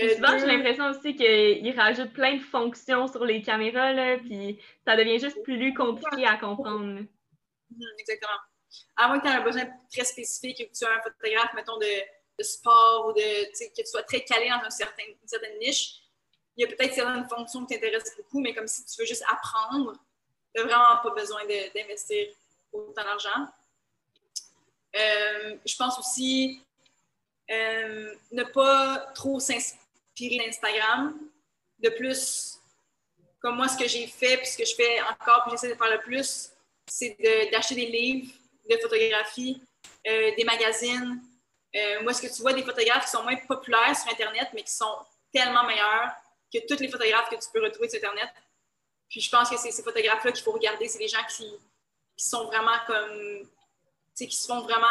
Euh, 0.00 0.14
souvent, 0.14 0.38
j'ai 0.38 0.46
l'impression 0.46 0.86
aussi 0.86 1.14
qu'ils 1.16 1.74
rajoutent 1.76 2.12
plein 2.12 2.36
de 2.36 2.42
fonctions 2.42 3.08
sur 3.08 3.24
les 3.24 3.42
caméras, 3.42 3.92
là, 3.92 4.18
puis 4.18 4.60
ça 4.84 4.96
devient 4.96 5.18
juste 5.18 5.42
plus 5.42 5.74
compliqué 5.74 6.26
à 6.26 6.36
comprendre. 6.36 6.84
Mhm, 6.84 7.08
exactement. 7.98 8.38
À 8.96 9.08
moins 9.08 9.18
que 9.18 9.26
tu 9.26 9.32
aies 9.32 9.36
un 9.36 9.42
besoin 9.42 9.66
très 9.90 10.04
spécifique, 10.04 10.58
que 10.58 10.62
tu 10.64 10.74
sois 10.74 10.90
un 10.90 11.00
photographe, 11.00 11.52
mettons, 11.54 11.78
de, 11.78 12.42
sport 12.42 13.08
ou 13.08 13.12
de, 13.12 13.20
que 13.20 13.82
tu 13.82 13.86
sois 13.86 14.02
très 14.04 14.24
calé 14.24 14.48
dans 14.48 14.64
un 14.64 14.70
certain, 14.70 15.02
une 15.04 15.28
certaine 15.28 15.58
niche, 15.58 16.02
il 16.56 16.62
y 16.62 16.64
a 16.64 16.76
peut-être 16.76 16.94
certaines 16.94 17.28
fonctions 17.28 17.64
qui 17.64 17.74
t'intéressent 17.74 18.16
beaucoup, 18.16 18.40
mais 18.40 18.54
comme 18.54 18.66
si 18.66 18.84
tu 18.84 19.00
veux 19.00 19.06
juste 19.06 19.24
apprendre, 19.28 19.92
tu 20.54 20.60
n'as 20.60 20.66
vraiment 20.66 21.02
pas 21.02 21.10
besoin 21.10 21.44
d'investir 21.46 22.28
autant 22.72 23.04
d'argent. 23.04 23.46
Euh, 24.96 25.56
je 25.64 25.76
pense 25.76 25.98
aussi 25.98 26.60
euh, 27.50 28.14
ne 28.32 28.42
pas 28.42 29.10
trop 29.14 29.38
s'inspirer 29.38 30.38
d'Instagram. 30.38 31.18
De 31.78 31.90
plus, 31.90 32.58
comme 33.40 33.56
moi, 33.56 33.68
ce 33.68 33.78
que 33.78 33.86
j'ai 33.86 34.08
fait, 34.08 34.38
puis 34.38 34.46
ce 34.46 34.58
que 34.58 34.64
je 34.64 34.74
fais 34.74 35.00
encore, 35.02 35.42
puis 35.42 35.52
j'essaie 35.52 35.68
de 35.68 35.78
faire 35.78 35.92
le 35.92 36.00
plus, 36.00 36.50
c'est 36.86 37.16
d'acheter 37.52 37.76
des 37.76 37.86
livres 37.86 38.32
de 38.68 38.76
photographie, 38.76 39.60
euh, 40.06 40.30
des 40.36 40.44
magazines. 40.44 41.20
Euh, 41.74 42.02
moi, 42.02 42.12
est-ce 42.12 42.22
que 42.22 42.34
tu 42.34 42.42
vois 42.42 42.52
des 42.52 42.62
photographes 42.62 43.04
qui 43.04 43.10
sont 43.10 43.22
moins 43.22 43.36
populaires 43.36 43.96
sur 43.96 44.10
Internet, 44.10 44.48
mais 44.54 44.62
qui 44.62 44.72
sont 44.72 44.98
tellement 45.32 45.64
meilleurs 45.64 46.12
que 46.52 46.58
tous 46.66 46.80
les 46.80 46.88
photographes 46.88 47.28
que 47.28 47.36
tu 47.36 47.50
peux 47.52 47.62
retrouver 47.62 47.88
sur 47.88 47.98
Internet? 47.98 48.28
Puis 49.08 49.20
je 49.20 49.30
pense 49.30 49.48
que 49.50 49.56
c'est 49.56 49.70
ces 49.70 49.82
photographes-là 49.82 50.32
qu'il 50.32 50.44
faut 50.44 50.52
regarder. 50.52 50.88
C'est 50.88 50.98
les 50.98 51.08
gens 51.08 51.24
qui, 51.28 51.50
qui 52.16 52.26
sont 52.26 52.44
vraiment 52.46 52.76
comme. 52.86 53.40
Tu 54.16 54.24
sais, 54.24 54.26
qui 54.26 54.36
se 54.36 54.46
font 54.46 54.60
vraiment 54.60 54.86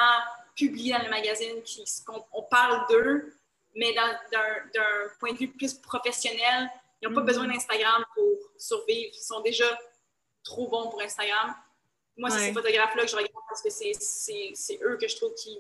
publier 0.56 0.94
dans 0.94 1.04
les 1.04 1.10
magazines, 1.10 1.62
qui, 1.64 1.84
on, 2.32 2.44
parle 2.44 2.88
d'eux, 2.90 3.34
mais 3.76 3.94
d'un 3.94 5.10
point 5.20 5.34
de 5.34 5.38
vue 5.38 5.50
plus 5.50 5.76
professionnel. 5.76 6.70
Ils 7.02 7.08
n'ont 7.08 7.14
pas 7.14 7.22
mm-hmm. 7.22 7.26
besoin 7.26 7.48
d'Instagram 7.48 8.04
pour 8.16 8.26
survivre. 8.58 9.12
Ils 9.14 9.24
sont 9.24 9.42
déjà 9.42 9.66
trop 10.44 10.68
bons 10.68 10.90
pour 10.90 11.02
Instagram. 11.02 11.54
Moi, 12.18 12.30
c'est 12.30 12.40
ces 12.40 12.54
photographes-là 12.54 13.04
que 13.04 13.10
je 13.10 13.16
regarde 13.16 13.32
parce 13.48 13.62
que 13.62 13.70
c'est 13.70 14.80
eux 14.84 14.98
que 15.00 15.08
je 15.08 15.16
trouve 15.16 15.34
qui, 15.36 15.58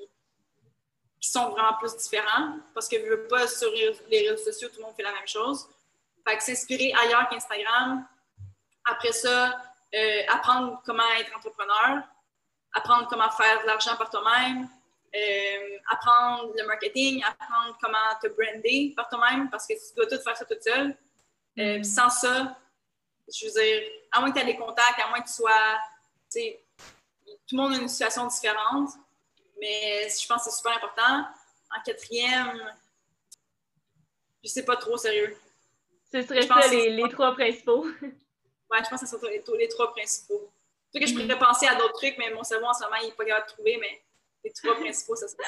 qui 1.20 1.30
sont 1.30 1.50
vraiment 1.50 1.74
plus 1.80 1.96
différents. 1.96 2.58
Parce 2.74 2.88
que 2.88 2.98
je 3.00 3.06
veux 3.06 3.28
pas 3.28 3.48
sur 3.48 3.72
les 3.72 4.30
réseaux 4.30 4.44
sociaux, 4.44 4.70
tout 4.70 4.80
le 4.80 4.86
monde 4.86 4.96
fait 4.96 5.04
la 5.04 5.14
même 5.14 5.28
chose. 5.28 5.68
Fait 6.28 6.38
que 6.38 6.44
s'inspirer 6.44 6.94
ailleurs 6.94 7.30
qu'Instagram. 7.30 8.06
Après 8.86 9.12
ça, 9.12 9.62
euh, 9.94 10.22
apprendre 10.28 10.82
comment 10.86 11.04
être 11.20 11.36
entrepreneur, 11.36 12.04
apprendre 12.74 13.08
comment 13.10 13.30
faire 13.32 13.62
de 13.62 13.68
l'argent 13.68 13.96
par 13.96 14.10
toi-même, 14.10 14.68
euh, 15.16 15.78
apprendre 15.90 16.54
le 16.58 16.66
marketing, 16.66 17.24
apprendre 17.24 17.78
comment 17.82 17.98
te 18.22 18.28
brander 18.28 18.94
par 18.96 19.08
toi-même 19.08 19.50
parce 19.50 19.66
que 19.66 19.74
tu 19.74 19.96
dois 19.96 20.06
tout 20.08 20.22
faire 20.22 20.36
ça 20.36 20.46
toute 20.46 20.62
seule. 20.62 20.98
Euh, 21.60 21.80
mm. 21.80 21.84
sans 21.84 22.10
ça, 22.10 22.58
je 23.34 23.46
veux 23.46 23.52
dire, 23.52 23.84
à 24.12 24.20
moins 24.20 24.32
que 24.32 24.40
tu 24.40 24.44
aies 24.44 24.54
des 24.54 24.58
contacts, 24.58 25.00
à 25.00 25.10
moins 25.10 25.22
que 25.22 25.28
tu 25.28 25.34
sois 25.34 25.80
tout 26.34 27.56
le 27.56 27.58
monde 27.58 27.74
a 27.74 27.78
une 27.78 27.88
situation 27.88 28.28
différente, 28.28 28.90
mais 29.60 30.08
je 30.10 30.28
pense 30.28 30.44
que 30.44 30.50
c'est 30.50 30.58
super 30.58 30.76
important. 30.78 31.26
En 31.76 31.82
quatrième, 31.86 32.76
je 34.44 34.50
sais 34.50 34.66
pas 34.66 34.78
trop 34.78 34.98
sérieux. 34.98 35.36
Ce 36.12 36.22
serait 36.22 36.42
ça 36.44 36.68
les, 36.68 37.10
trois 37.10 37.34
principaux. 37.34 37.86
Ouais, 38.70 38.80
je 38.84 38.90
pense 38.90 39.00
que 39.00 39.08
ce 39.08 39.18
serait 39.18 39.42
les, 39.58 39.68
trois 39.70 39.94
principaux. 39.94 40.52
que 40.94 41.08
je 41.08 41.14
pourrais 41.14 41.40
penser 41.40 41.68
à 41.68 41.76
d'autres 41.76 41.94
trucs, 41.94 42.18
mais 42.18 42.32
mon 42.32 42.44
cerveau 42.44 42.66
en 42.66 42.74
ce 42.74 42.84
moment, 42.84 42.98
il 43.02 43.08
n'est 43.08 43.14
pas 43.14 43.24
capable 43.24 43.48
de 43.48 43.54
trouver, 43.54 43.78
mais 43.80 44.02
les 44.44 44.52
trois 44.52 44.76
principaux, 44.82 45.16
ça 45.16 45.30
serait 45.30 45.44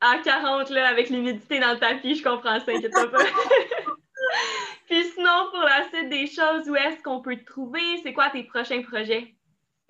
À 0.00 0.18
40, 0.18 0.68
là, 0.70 0.88
avec 0.88 1.08
l'humidité 1.08 1.60
dans 1.60 1.74
le 1.74 1.78
tapis, 1.78 2.16
je 2.16 2.24
comprends 2.24 2.58
ça, 2.58 2.72
inquiète 2.72 2.92
pas. 2.92 3.06
Puis 4.88 5.04
sinon, 5.12 5.50
pour 5.52 5.60
la 5.60 5.88
suite 5.88 6.08
des 6.08 6.26
choses, 6.26 6.68
où 6.68 6.74
est-ce 6.74 7.00
qu'on 7.00 7.22
peut 7.22 7.36
te 7.36 7.44
trouver? 7.44 8.00
C'est 8.02 8.12
quoi 8.12 8.30
tes 8.30 8.42
prochains 8.42 8.82
projets? 8.82 9.37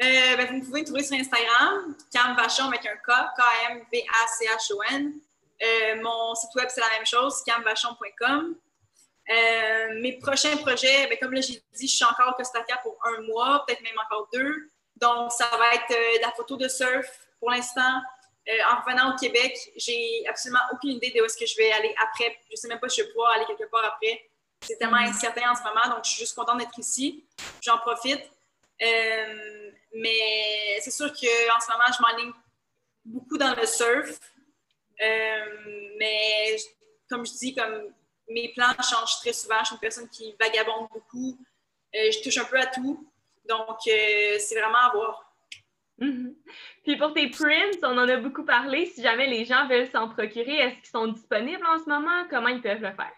Euh, 0.00 0.36
ben, 0.36 0.46
vous 0.46 0.66
pouvez 0.66 0.82
me 0.82 0.86
trouver 0.86 1.02
sur 1.02 1.16
Instagram, 1.16 1.96
Cam 2.12 2.36
Vachon 2.36 2.68
avec 2.68 2.86
un 2.86 2.96
K, 2.96 3.34
K-M-V-A-C-H-O-N. 3.36 5.12
Euh, 5.60 6.02
mon 6.02 6.34
site 6.36 6.54
web, 6.54 6.68
c'est 6.68 6.80
la 6.80 6.90
même 6.90 7.06
chose, 7.06 7.42
camvachon.com. 7.44 8.54
Euh, 9.30 10.00
mes 10.00 10.18
prochains 10.18 10.56
projets, 10.58 11.08
ben, 11.08 11.18
comme 11.20 11.32
là, 11.32 11.40
j'ai 11.40 11.60
dit, 11.74 11.88
je 11.88 11.96
suis 11.96 12.04
encore 12.04 12.28
au 12.28 12.34
Costa 12.34 12.60
Rica 12.60 12.76
pour 12.76 12.96
un 13.04 13.22
mois, 13.22 13.64
peut-être 13.66 13.82
même 13.82 13.98
encore 14.04 14.28
deux. 14.32 14.70
Donc, 14.96 15.32
ça 15.32 15.50
va 15.58 15.74
être 15.74 15.88
de 15.88 16.22
la 16.22 16.30
photo 16.30 16.56
de 16.56 16.68
surf 16.68 17.06
pour 17.40 17.50
l'instant. 17.50 18.00
en 18.70 18.80
revenant 18.80 19.14
au 19.14 19.18
Québec, 19.18 19.58
j'ai 19.76 20.24
absolument 20.28 20.62
aucune 20.72 20.90
idée 20.90 21.10
de 21.10 21.20
où 21.20 21.24
est-ce 21.24 21.36
que 21.36 21.44
je 21.44 21.56
vais 21.56 21.72
aller 21.72 21.94
après. 22.02 22.38
Je 22.46 22.52
ne 22.52 22.56
sais 22.56 22.68
même 22.68 22.80
pas 22.80 22.88
si 22.88 23.00
je 23.00 23.06
vais 23.06 23.10
pouvoir 23.10 23.32
aller 23.32 23.44
quelque 23.46 23.68
part 23.68 23.84
après. 23.84 24.30
C'est 24.60 24.76
tellement 24.76 24.96
incertain 24.98 25.50
en 25.50 25.54
ce 25.56 25.62
moment, 25.62 25.94
donc 25.94 26.04
je 26.04 26.10
suis 26.10 26.20
juste 26.20 26.36
contente 26.36 26.58
d'être 26.58 26.78
ici. 26.78 27.24
J'en 27.60 27.78
profite. 27.78 28.22
Mais 30.00 30.78
c'est 30.80 30.90
sûr 30.90 31.08
qu'en 31.08 31.60
ce 31.60 31.72
moment, 31.72 31.84
je 31.96 32.02
m'enligne 32.02 32.32
beaucoup 33.04 33.38
dans 33.38 33.54
le 33.54 33.66
surf. 33.66 34.18
Euh, 35.00 35.94
mais 35.98 36.56
comme 37.08 37.24
je 37.24 37.32
dis, 37.32 37.54
comme 37.54 37.92
mes 38.28 38.52
plans 38.54 38.74
changent 38.82 39.18
très 39.20 39.32
souvent. 39.32 39.58
Je 39.60 39.66
suis 39.66 39.74
une 39.74 39.80
personne 39.80 40.08
qui 40.08 40.34
vagabonde 40.38 40.88
beaucoup. 40.92 41.38
Euh, 41.94 42.10
je 42.10 42.22
touche 42.22 42.38
un 42.38 42.44
peu 42.44 42.58
à 42.58 42.66
tout. 42.66 43.10
Donc, 43.48 43.78
c'est 43.84 44.54
vraiment 44.54 44.78
à 44.78 44.92
voir. 44.92 45.34
Mm-hmm. 46.00 46.34
Puis 46.84 46.96
pour 46.96 47.12
tes 47.12 47.28
prints, 47.28 47.82
on 47.82 47.98
en 47.98 48.08
a 48.08 48.16
beaucoup 48.18 48.44
parlé. 48.44 48.86
Si 48.86 49.02
jamais 49.02 49.26
les 49.26 49.44
gens 49.44 49.66
veulent 49.66 49.90
s'en 49.90 50.08
procurer, 50.08 50.56
est-ce 50.56 50.74
qu'ils 50.76 50.90
sont 50.90 51.08
disponibles 51.08 51.66
en 51.66 51.78
ce 51.78 51.88
moment? 51.88 52.26
Comment 52.30 52.48
ils 52.48 52.60
peuvent 52.60 52.82
le 52.82 52.92
faire? 52.92 53.12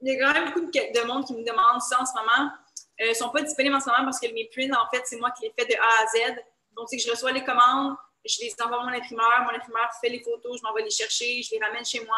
Il 0.00 0.12
y 0.12 0.16
a 0.16 0.26
quand 0.26 0.32
même 0.32 0.52
beaucoup 0.52 0.70
de 0.70 1.06
monde 1.06 1.24
qui 1.26 1.34
me 1.34 1.44
demande 1.44 1.80
ça 1.80 2.00
en 2.00 2.06
ce 2.06 2.14
moment. 2.14 2.50
Ils 2.98 3.06
euh, 3.06 3.08
ne 3.10 3.14
sont 3.14 3.30
pas 3.30 3.42
disponibles 3.42 3.76
en 3.76 3.80
ce 3.80 3.88
moment 3.88 4.04
parce 4.04 4.18
que 4.18 4.32
mes 4.32 4.48
prints, 4.52 4.74
en 4.74 4.88
fait, 4.90 5.02
c'est 5.04 5.16
moi 5.16 5.30
qui 5.30 5.44
les 5.44 5.54
fais 5.56 5.66
de 5.66 5.74
A 5.78 6.02
à 6.02 6.06
Z. 6.06 6.36
Donc, 6.72 6.88
c'est 6.88 6.96
que 6.96 7.02
je 7.02 7.10
reçois 7.10 7.32
les 7.32 7.44
commandes, 7.44 7.96
je 8.24 8.38
les 8.40 8.54
envoie 8.60 8.82
à 8.82 8.84
mon 8.84 8.92
imprimeur, 8.92 9.42
mon 9.42 9.56
imprimeur 9.56 9.88
fait 10.00 10.08
les 10.08 10.22
photos, 10.22 10.58
je 10.58 10.62
m'envoie 10.62 10.82
les 10.82 10.90
chercher, 10.90 11.42
je 11.42 11.50
les 11.52 11.64
ramène 11.64 11.84
chez 11.84 12.00
moi, 12.04 12.16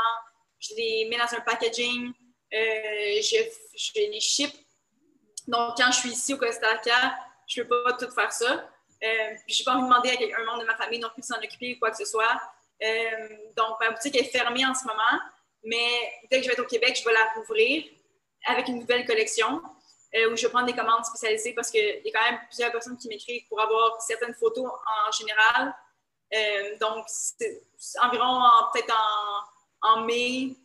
je 0.59 0.75
les 0.75 1.07
mets 1.11 1.19
dans 1.19 1.37
un 1.37 1.41
packaging, 1.41 2.13
euh, 2.53 3.21
je, 3.23 4.01
les 4.01 4.21
ship. 4.21 4.53
Donc, 5.47 5.77
quand 5.77 5.91
je 5.93 5.99
suis 5.99 6.11
ici 6.11 6.35
au 6.35 6.39
Costa 6.39 6.69
Rica, 6.69 7.17
je 7.47 7.61
ne 7.61 7.67
peux 7.67 7.83
pas 7.83 7.93
tout 7.95 8.11
faire 8.11 8.33
ça. 8.33 8.69
Euh, 9.03 9.35
puis, 9.47 9.55
je 9.55 9.61
n'ai 9.61 9.65
pas 9.65 9.73
envie 9.73 9.83
de 9.83 9.89
demander 9.89 10.33
à 10.33 10.41
un 10.41 10.45
membre 10.45 10.61
de 10.61 10.67
ma 10.67 10.77
famille 10.77 10.99
non 10.99 11.09
plus 11.11 11.21
de 11.21 11.27
s'en 11.27 11.39
occuper 11.39 11.75
ou 11.75 11.79
quoi 11.79 11.91
que 11.91 11.97
ce 11.97 12.05
soit. 12.05 12.41
donc, 13.57 13.77
ma 13.81 13.91
boutique 13.91 14.17
est 14.17 14.25
fermée 14.25 14.65
en 14.65 14.75
ce 14.75 14.87
moment, 14.87 15.21
mais 15.63 16.13
dès 16.31 16.39
que 16.39 16.45
je 16.45 16.49
vais 16.49 16.55
être 16.55 16.63
au 16.63 16.67
Québec, 16.67 16.99
je 16.99 17.05
vais 17.05 17.13
la 17.13 17.29
rouvrir. 17.37 17.85
avec 18.47 18.69
une 18.69 18.79
nouvelle 18.81 19.05
collection 19.05 19.61
où 20.15 20.37
je 20.37 20.43
vais 20.43 20.49
prendre 20.49 20.67
des 20.67 20.75
commandes 20.75 21.05
spécialisées 21.05 21.55
parce 21.55 21.71
qu'il 21.71 22.03
y 22.05 22.09
a 22.09 22.13
quand 22.13 22.31
même 22.31 22.41
plusieurs 22.47 22.73
personnes 22.73 22.97
qui 22.97 23.09
m'écrivent 23.09 23.47
pour 23.49 23.61
avoir 23.61 24.01
certaines 24.03 24.35
photos 24.35 24.67
en 24.67 25.13
général. 25.13 25.75
donc, 26.81 27.05
c'est 27.07 27.63
environ 28.03 28.41
peut-être 28.73 28.95
en, 29.83 29.89
en, 29.89 30.05
mai, 30.05 30.57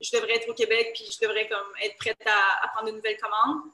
je 0.00 0.10
devrais 0.16 0.36
être 0.36 0.48
au 0.48 0.54
Québec 0.54 0.92
puis 0.94 1.08
je 1.10 1.26
devrais 1.26 1.48
comme 1.48 1.72
être 1.82 1.96
prête 1.96 2.26
à, 2.26 2.64
à 2.64 2.68
prendre 2.68 2.90
de 2.90 2.96
nouvelles 2.96 3.18
commandes. 3.18 3.70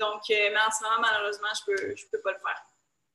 Donc, 0.00 0.22
mais 0.28 0.48
en 0.48 0.70
ce 0.70 0.82
moment, 0.84 1.00
malheureusement, 1.00 1.48
je 1.54 1.70
ne 1.70 1.76
peux, 1.76 1.96
je 1.96 2.06
peux 2.10 2.20
pas 2.20 2.32
le 2.32 2.38
faire. 2.38 2.62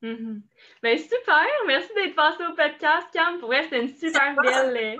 Mm 0.01 0.39
Ben 0.83 0.97
super! 0.97 1.47
Merci 1.65 1.89
d'être 1.95 2.15
passé 2.15 2.43
au 2.45 2.53
podcast, 2.53 3.07
Cam. 3.13 3.39
Pour 3.39 3.49
vrai, 3.49 3.63
c'était 3.63 3.81
une 3.81 3.95
super 3.95 4.35
belle. 4.35 4.99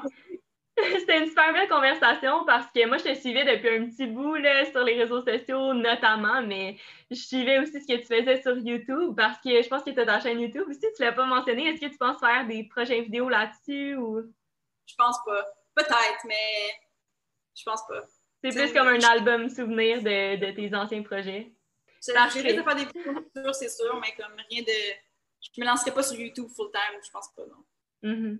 C'était 1.00 1.20
une 1.20 1.28
super 1.28 1.54
belle 1.54 1.68
conversation 1.68 2.46
parce 2.46 2.68
que 2.68 2.86
moi, 2.86 2.98
je 2.98 3.06
te 3.06 3.16
suivais 3.16 3.44
depuis 3.44 3.70
un 3.70 3.90
petit 3.90 4.06
bout 4.06 4.36
là, 4.36 4.64
sur 4.70 4.84
les 4.84 5.02
réseaux 5.02 5.24
sociaux, 5.24 5.74
notamment, 5.74 6.42
mais 6.44 6.78
je 7.10 7.16
suivais 7.16 7.58
aussi 7.60 7.82
ce 7.82 7.88
que 7.88 7.98
tu 8.00 8.06
faisais 8.06 8.42
sur 8.42 8.56
YouTube 8.58 9.16
parce 9.16 9.40
que 9.40 9.62
je 9.62 9.68
pense 9.68 9.84
que 9.84 9.90
tu 9.90 10.00
as 10.00 10.06
ta 10.06 10.20
chaîne 10.20 10.40
YouTube 10.40 10.66
aussi. 10.70 10.80
Tu 10.80 11.02
ne 11.02 11.08
l'as 11.08 11.14
pas 11.14 11.26
mentionné. 11.26 11.70
Est-ce 11.70 11.82
que 11.82 11.92
tu 11.92 11.98
penses 11.98 12.20
faire 12.20 12.46
des 12.46 12.64
prochaines 12.66 13.06
vidéos 13.06 13.28
là-dessus 13.28 13.96
ou? 13.96 14.22
Je 14.86 14.96
pense 14.96 15.18
pas. 15.26 15.46
Peut-être, 15.76 16.26
mais 16.26 16.72
je 17.56 17.64
pense 17.64 17.82
pas. 17.88 18.04
C'est 18.44 18.56
plus 18.56 18.72
comme 18.72 18.88
un 18.88 19.00
album 19.00 19.50
souvenir 19.50 20.02
de, 20.04 20.36
de 20.36 20.52
tes 20.52 20.76
anciens 20.76 21.02
projets. 21.02 21.52
J'ai 22.06 22.14
de 22.54 22.64
faire 22.64 22.76
des 22.76 22.86
vidéos, 22.86 23.54
c'est 23.54 23.70
sûr, 23.70 24.00
mais 24.00 24.14
comme 24.16 24.36
rien 24.50 24.62
de. 24.62 24.72
Je 25.42 25.62
me 25.62 25.66
lancerai 25.66 25.92
pas 25.92 26.04
sur 26.04 26.20
YouTube 26.20 26.48
full 26.56 26.72
time, 26.72 27.00
je 27.04 27.12
pense 27.12 27.30
pas, 27.36 27.44
non. 27.44 27.64
Mm 28.08 28.38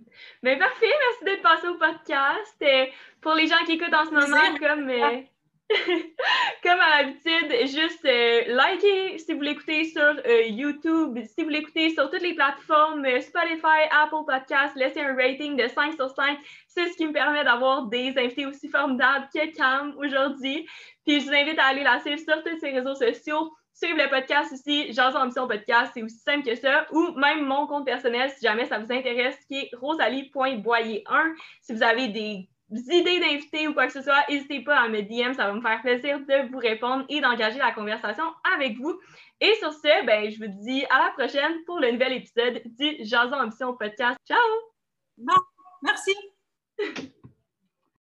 parfait, 0.58 0.86
merci 0.86 1.24
d'être 1.24 1.42
passé 1.42 1.68
au 1.68 1.74
podcast. 1.74 2.56
Euh, 2.62 2.86
pour 3.20 3.34
les 3.34 3.46
gens 3.46 3.62
qui 3.66 3.72
écoutent 3.72 3.94
en 3.94 4.06
ce 4.06 4.10
moment, 4.10 4.56
comme, 4.58 4.88
euh, 4.88 5.20
comme 6.62 6.80
à 6.80 7.02
l'habitude, 7.02 7.68
juste 7.68 8.04
euh, 8.04 8.42
likez 8.48 9.18
si 9.18 9.34
vous 9.34 9.42
l'écoutez 9.42 9.84
sur 9.84 10.14
YouTube, 10.46 11.18
si 11.24 11.42
vous 11.42 11.50
l'écoutez 11.50 11.90
sur 11.90 12.10
toutes 12.10 12.22
les 12.22 12.34
plateformes, 12.34 13.04
Spotify, 13.20 13.88
Apple 13.90 14.24
Podcasts, 14.26 14.76
laissez 14.76 15.00
un 15.00 15.14
rating 15.14 15.56
de 15.56 15.68
5 15.68 15.94
sur 15.94 16.08
5. 16.08 16.38
C'est 16.66 16.86
ce 16.86 16.96
qui 16.96 17.06
me 17.06 17.12
permet 17.12 17.44
d'avoir 17.44 17.86
des 17.86 18.14
invités 18.16 18.46
aussi 18.46 18.68
formidables 18.68 19.28
que 19.34 19.54
Cam 19.54 19.94
aujourd'hui. 19.98 20.66
Puis 21.04 21.20
je 21.20 21.26
vous 21.26 21.34
invite 21.34 21.58
à 21.58 21.66
aller 21.66 21.82
la 21.82 22.00
suivre 22.00 22.20
sur 22.20 22.42
tous 22.42 22.58
ses 22.58 22.70
réseaux 22.70 22.94
sociaux. 22.94 23.52
Suivre 23.80 23.96
le 23.96 24.10
podcast 24.10 24.52
aussi, 24.52 24.92
Jason 24.92 25.18
Ambition 25.18 25.46
Podcast, 25.46 25.92
c'est 25.94 26.02
aussi 26.02 26.18
simple 26.18 26.44
que 26.44 26.56
ça. 26.56 26.88
Ou 26.90 27.12
même 27.12 27.44
mon 27.44 27.68
compte 27.68 27.84
personnel, 27.84 28.28
si 28.30 28.44
jamais 28.44 28.64
ça 28.64 28.80
vous 28.80 28.92
intéresse, 28.92 29.38
qui 29.46 29.54
est 29.54 29.70
rosalie.boyer1. 29.76 31.34
Si 31.60 31.72
vous 31.74 31.82
avez 31.84 32.08
des 32.08 32.48
idées 32.72 33.20
d'invités 33.20 33.68
ou 33.68 33.74
quoi 33.74 33.86
que 33.86 33.92
ce 33.92 34.02
soit, 34.02 34.24
n'hésitez 34.28 34.64
pas 34.64 34.80
à 34.80 34.88
me 34.88 35.02
DM, 35.02 35.32
ça 35.32 35.46
va 35.46 35.52
me 35.52 35.60
faire 35.60 35.80
plaisir 35.80 36.18
de 36.18 36.50
vous 36.50 36.58
répondre 36.58 37.04
et 37.08 37.20
d'engager 37.20 37.58
la 37.58 37.70
conversation 37.70 38.24
avec 38.52 38.76
vous. 38.78 38.98
Et 39.40 39.54
sur 39.60 39.72
ce, 39.72 40.04
ben, 40.04 40.28
je 40.28 40.38
vous 40.38 40.52
dis 40.60 40.84
à 40.86 41.04
la 41.04 41.10
prochaine 41.12 41.62
pour 41.64 41.78
le 41.78 41.92
nouvel 41.92 42.14
épisode 42.14 42.60
du 42.64 42.96
Jason 43.04 43.36
Ambition 43.36 43.76
Podcast. 43.76 44.18
Ciao! 44.26 44.38
Bon, 45.18 45.40
merci! 45.84 46.16